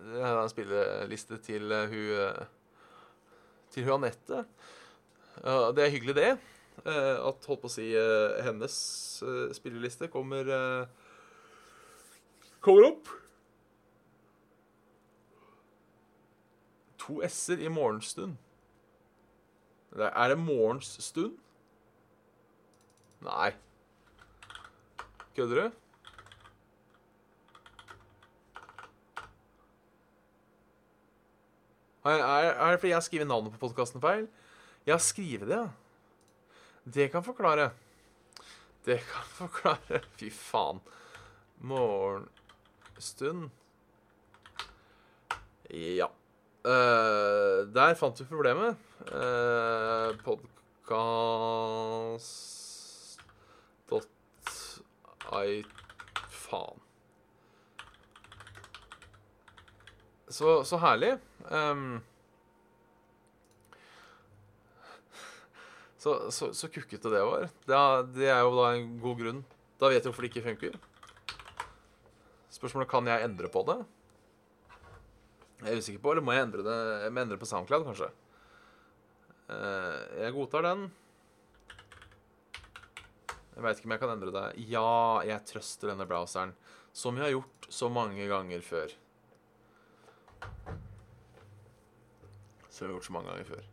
Det 0.10 0.22
er 0.22 0.38
en 0.42 0.52
spilleliste 0.52 1.38
til 1.44 1.72
hun 1.72 2.48
Til 3.72 3.86
hun 3.88 3.94
Anette. 4.04 4.46
det 5.76 5.84
er 5.86 5.94
hyggelig, 5.94 6.16
det. 6.16 6.32
at 6.86 7.48
holdt 7.48 7.62
på 7.62 7.70
å 7.70 7.72
si 7.72 7.92
hennes 8.44 8.76
spilleliste 9.56 10.10
kommer 10.12 10.52
Kommer 12.60 12.90
opp. 12.90 13.08
to 17.10 17.22
s-er 17.26 17.58
i 17.58 17.68
morgenstund. 17.68 18.38
Er 19.98 20.28
det 20.30 20.38
morgensstund? 20.38 21.38
Nei. 23.26 23.52
Kødder 25.36 25.62
du? 25.62 25.72
Er, 32.06 32.12
er, 32.12 32.72
det 32.72 32.80
fordi 32.80 32.90
jeg 32.90 32.96
har 32.96 33.06
skrevet 33.06 33.28
navnet 33.28 33.54
på 33.54 33.62
podkasten 33.68 34.02
feil? 34.02 34.28
Jeg 34.88 35.02
skrive 35.04 35.46
det, 35.46 35.58
ja. 35.58 35.68
Det 36.94 37.12
kan 37.12 37.24
forklare. 37.24 37.70
Det 38.86 39.00
kan 39.06 39.28
forklare. 39.42 40.02
Fy 40.18 40.30
faen. 40.34 40.80
Morgenstund. 41.60 43.50
Ja. 45.70 46.08
Uh, 46.60 47.68
der 47.72 47.94
fant 48.00 48.20
vi 48.20 48.26
problemet. 48.28 48.76
Uh, 49.12 50.10
eh, 50.10 50.18
Podkast.i 55.30 55.66
Faen. 56.30 56.80
Så, 60.30 60.64
så 60.64 60.78
herlig. 60.78 61.18
Um, 61.50 62.02
så, 65.98 66.32
så, 66.32 66.54
så, 66.54 66.70
kukkete 66.70 67.10
det 67.10 67.22
var. 67.26 67.50
Det 67.66 67.76
er, 67.76 68.04
det 68.14 68.30
er, 68.30 68.42
jo 68.42 68.54
da 68.58 68.74
en 68.76 69.00
god 69.02 69.18
grunn. 69.22 69.44
Da 69.80 69.90
vet 69.90 70.04
jeg 70.04 70.10
hvorfor 70.10 70.26
det 70.26 70.32
ikke 70.32 70.46
funker. 70.46 70.78
Spørsmålet 72.54 72.90
kan 72.92 73.08
jeg 73.08 73.26
endre 73.26 73.50
på 73.50 73.64
det. 73.70 73.80
Jeg 75.60 75.74
er 75.74 75.82
usikker 75.82 76.02
på, 76.02 76.14
eller 76.14 76.24
må 76.24 76.32
jeg 76.32 76.46
endre 76.46 76.64
det 76.64 76.76
Jeg 77.04 77.12
må 77.12 77.22
endre 77.22 77.38
på 77.40 77.48
SoundCloud, 77.50 77.86
kanskje. 77.90 78.10
Uh, 79.50 80.22
jeg 80.22 80.36
godtar 80.38 80.66
den. 80.70 80.90
Jeg 83.60 83.66
veit 83.66 83.80
ikke 83.82 83.90
om 83.90 83.92
jeg 83.92 84.00
kan 84.00 84.12
endre 84.14 84.32
det. 84.32 84.42
Ja, 84.72 85.20
jeg 85.28 85.44
trøster 85.44 85.90
denne 85.92 86.06
browseren. 86.08 86.54
Som 86.96 87.18
jeg 87.20 87.26
har 87.26 87.34
gjort 87.34 87.66
så 87.76 87.90
mange 87.92 88.24
ganger 88.32 88.62
før. 88.64 88.94
Som 92.70 92.80
jeg 92.80 92.88
har 92.88 92.94
gjort 92.94 93.10
så 93.10 93.16
mange 93.18 93.34
ganger 93.34 93.50
før. 93.50 93.68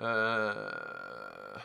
Uh, 0.00 1.64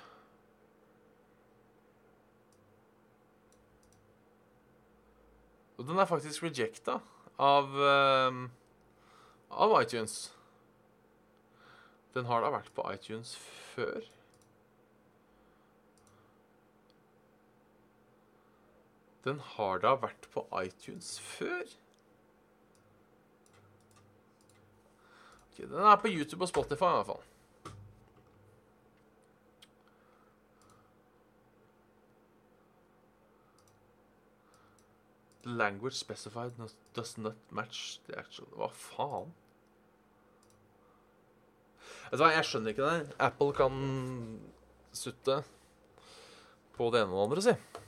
og 5.75 5.91
den 5.91 5.99
er 5.99 6.07
faktisk 6.15 6.47
rejecta 6.47 7.01
av 7.35 7.75
uh, 7.75 8.43
av 9.51 9.79
iTunes. 9.81 10.19
Den 12.15 12.31
har 12.31 12.39
da 12.39 12.55
vært 12.55 12.71
på 12.71 12.87
iTunes 12.95 13.35
før. 13.75 14.14
Den 19.25 19.39
har 19.55 19.79
da 19.81 19.95
vært 19.97 20.27
på 20.33 20.43
iTunes 20.61 21.15
før? 21.19 21.63
Okay, 25.49 25.65
den 25.65 25.79
er 25.79 25.95
på 25.97 26.11
YouTube 26.11 26.45
og 26.45 26.51
Spotify 26.51 26.91
i 26.91 26.99
hvert 26.99 27.09
fall. 27.09 27.23
The 35.45 35.51
language 35.51 35.95
specified 35.95 36.51
does 36.93 37.17
not 37.17 37.35
match 37.51 37.99
the 38.07 38.17
actual 38.17 38.47
Hva 38.57 38.69
faen? 38.73 39.33
Vet 42.11 42.19
du 42.19 42.23
hva, 42.23 42.31
jeg 42.33 42.45
skjønner 42.45 42.73
ikke 42.73 42.89
det. 42.89 43.15
Apple 43.21 43.53
kan 43.57 43.81
sutte 44.93 45.41
på 46.77 46.89
det 46.93 47.05
ene 47.05 47.13
og 47.13 47.17
det 47.17 47.25
andre, 47.25 47.45
si. 47.45 47.84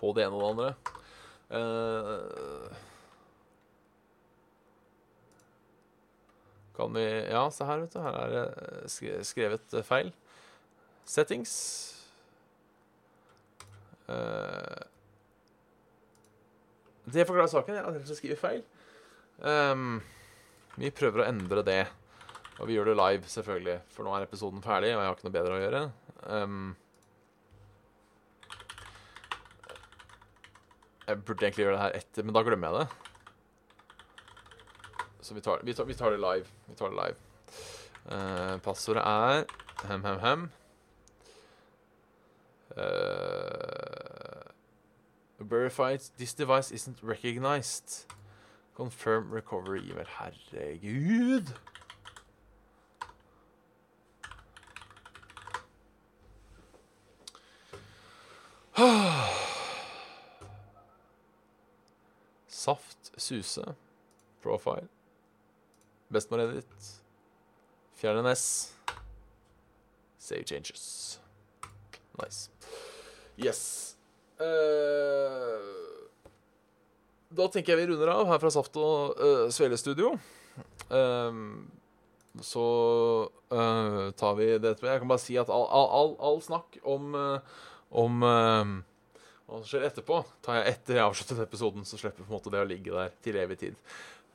På 0.00 0.12
det 0.16 0.26
ene 0.26 0.36
og 0.38 0.42
det 0.42 0.50
andre. 0.52 0.70
Uh, 1.54 2.66
kan 6.74 6.94
vi 6.96 7.04
Ja, 7.30 7.44
se 7.54 7.64
her, 7.68 7.84
vet 7.84 7.94
du. 7.94 8.00
Her 8.02 8.20
er 8.22 8.28
det 8.34 9.26
skrevet 9.28 9.76
feil. 9.86 10.12
Settings. 11.04 11.54
Uh, 14.08 14.82
det 17.04 17.26
forklarer 17.28 17.52
saken. 17.52 17.76
Jeg 17.76 17.84
hadde 17.84 18.16
skrive 18.16 18.40
feil. 18.40 18.64
Um, 19.44 20.00
vi 20.80 20.90
prøver 20.94 21.22
å 21.22 21.28
endre 21.28 21.62
det. 21.66 21.82
Og 22.60 22.68
vi 22.68 22.76
gjør 22.76 22.92
det 22.92 22.98
live, 23.00 23.28
selvfølgelig, 23.28 23.80
for 23.90 24.06
nå 24.06 24.12
er 24.14 24.24
episoden 24.28 24.62
ferdig, 24.62 24.92
og 24.94 25.00
jeg 25.02 25.08
har 25.08 25.16
ikke 25.16 25.26
noe 25.26 25.34
bedre 25.34 25.54
å 25.56 25.62
gjøre. 25.62 25.80
Um, 26.30 26.68
jeg 31.06 31.24
burde 31.24 31.46
egentlig 31.46 31.64
gjøre 31.64 31.76
det 31.76 31.82
her 31.82 31.98
etter, 32.00 32.22
men 32.24 32.34
da 32.34 32.42
glemmer 32.42 32.68
jeg 32.68 32.80
det. 32.80 32.88
Så 35.24 35.34
vi 35.34 35.40
tar, 35.40 35.60
vi 35.64 35.72
tar, 35.72 35.84
vi 35.84 35.94
tar 35.94 36.10
det 36.10 36.20
live. 36.20 36.46
Vi 36.66 36.74
tar 36.76 36.92
det 36.92 37.00
live. 37.00 37.16
Uh, 38.04 38.60
passordet 38.60 39.02
er 39.02 39.44
hem, 39.88 40.04
hem, 40.04 40.18
hem. 40.18 40.50
Uh, 42.76 44.50
verified. 45.38 46.00
This 46.18 46.34
device 46.34 46.70
isn't 46.72 46.98
recognized. 47.02 48.06
Confirm 48.74 49.30
recovery 49.30 49.90
email. 49.90 50.06
Herregud! 50.06 51.54
Saft, 62.48 63.12
Suse, 63.24 63.64
Profile, 64.44 64.88
Bestemor 66.12 66.44
Edit, 66.44 66.88
Fjern 67.96 68.28
S, 68.30 68.74
Save 70.20 70.44
Changes. 70.44 71.20
Nice. 72.20 72.50
Yes. 73.40 73.96
Uh, 74.38 76.04
da 77.34 77.48
tenker 77.50 77.74
jeg 77.74 77.80
vi 77.80 77.88
runder 77.92 78.12
av 78.12 78.28
her 78.30 78.42
fra 78.42 78.52
Saft 78.52 78.76
og 78.78 79.18
uh, 79.18 79.46
Svele 79.54 79.78
Studio. 79.80 80.12
Um, 80.92 81.70
så 82.42 82.64
uh, 83.54 84.10
tar 84.18 84.36
vi 84.38 84.52
det 84.58 84.74
etterpå. 84.74 84.90
Jeg 84.90 85.02
kan 85.02 85.10
bare 85.10 85.22
si 85.22 85.38
at 85.40 85.50
all, 85.50 85.66
all, 85.70 85.88
all, 85.98 86.16
all 86.28 86.42
snakk 86.44 86.78
om 86.82 87.14
uh, 87.18 87.62
om 87.94 88.24
hva 89.44 89.60
som 89.60 89.68
skjer 89.68 89.84
etterpå, 89.90 90.22
tar 90.44 90.60
jeg 90.60 90.72
etter 90.72 90.96
jeg 90.96 91.04
har 91.04 91.12
avsluttet 91.12 91.44
episoden, 91.44 91.84
så 91.84 92.00
slipper 92.00 92.24
på 92.24 92.32
en 92.32 92.38
måte 92.38 92.52
det 92.52 92.64
å 92.64 92.68
ligge 92.68 92.94
der 92.94 93.12
til 93.24 93.40
evig 93.42 93.58
tid. 93.60 93.74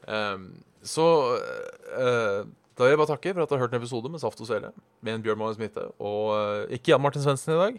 Um, 0.05 0.51
så 0.85 1.05
uh, 1.35 2.41
da 2.79 2.85
vil 2.85 2.93
jeg 2.93 3.01
bare 3.01 3.11
takke 3.11 3.33
for 3.33 3.43
at 3.43 3.51
du 3.51 3.55
har 3.57 3.65
hørt 3.65 3.73
en 3.75 3.81
episode 3.81 4.11
med 4.11 4.21
Saft 4.21 4.39
og 4.39 4.47
Svele 4.47 4.69
med 5.03 5.17
en 5.17 5.23
Bjørn 5.25 5.39
Magnus 5.41 5.59
Mitte 5.59 5.83
og 5.99 6.23
uh, 6.31 6.71
ikke 6.71 6.93
Jan 6.93 7.03
Martin 7.03 7.23
Svendsen 7.25 7.55
i 7.55 7.59
dag. 7.59 7.73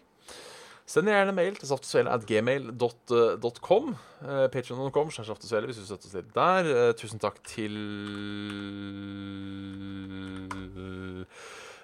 Send 0.90 1.06
gjerne 1.06 1.30
mail 1.32 1.54
til 1.54 1.68
saftogsvele.gmail.com. 1.70 3.84
Uh, 4.26 4.46
Patreon.com 4.50 5.10
slash 5.14 5.30
saftogsvele 5.30 5.70
hvis 5.70 5.78
du 5.78 5.86
støtter 5.86 6.10
oss 6.10 6.18
litt 6.18 6.34
der. 6.34 6.62
Uh, 6.66 6.90
tusen 6.98 7.22
takk 7.22 7.38
til 7.46 7.70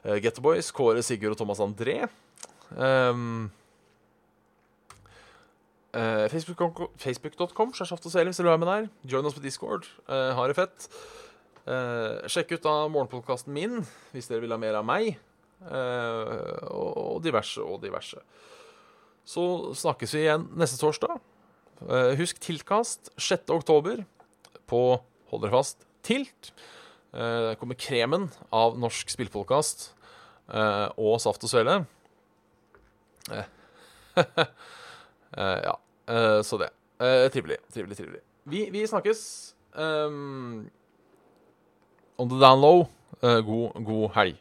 uh, 0.02 0.18
Get 0.20 0.42
Boys, 0.42 0.74
Kåre, 0.74 1.06
Sigurd 1.06 1.32
og 1.36 1.40
Thomas 1.40 1.62
André. 1.62 2.10
Um, 2.74 3.54
uh, 5.96 6.26
Facebook.com 6.28 6.90
Facebook 7.00 7.34
slash 7.74 7.88
saftogsvele 7.88 8.30
hvis 8.30 8.42
du 8.42 8.48
er 8.48 8.60
med 8.60 8.68
der. 8.68 8.88
Join 9.08 9.26
oss 9.26 9.34
på 9.34 9.44
Discord. 9.44 9.88
Uh, 10.08 10.34
ha 10.36 10.46
det 10.48 10.58
fett. 10.58 10.90
Uh, 11.66 12.22
sjekk 12.30 12.52
ut 12.54 12.66
da 12.66 12.74
morgenpodkasten 12.92 13.50
min 13.54 13.80
hvis 14.12 14.28
dere 14.30 14.44
vil 14.44 14.54
ha 14.54 14.60
mer 14.60 14.78
av 14.78 14.86
meg. 14.86 15.16
Uh, 15.64 16.60
og 16.68 17.22
diverse 17.24 17.62
og 17.64 17.80
diverse. 17.82 18.20
Så 19.26 19.72
snakkes 19.74 20.14
vi 20.14 20.26
igjen 20.26 20.46
neste 20.58 20.78
torsdag. 20.78 21.16
Uh, 21.80 22.12
husk 22.18 22.38
Tiltkast 22.40 23.10
6. 23.18 23.50
oktober 23.56 24.04
på 24.70 24.82
Hold 25.30 25.42
dere 25.42 25.56
fast 25.56 25.86
Tilt. 26.06 26.52
Uh, 27.16 27.56
kommer 27.58 27.78
kremen 27.80 28.28
av 28.54 28.76
norsk 28.78 29.10
spillpodkast 29.10 29.92
og 30.46 31.16
Saft 31.18 31.42
og 31.42 31.50
Svele. 31.50 31.80
ja. 35.34 35.74
Så 36.42 36.58
det. 36.60 36.68
trivelig, 37.32 37.56
trivelig, 37.74 37.96
trivelig. 37.96 38.20
Vi, 38.44 38.68
vi 38.70 38.86
snakkes. 38.86 39.54
Um, 39.74 40.70
on 42.18 42.28
the 42.28 42.38
down 42.40 42.60
low. 42.60 42.86
god, 43.20 43.84
god 43.84 44.10
helg. 44.14 44.36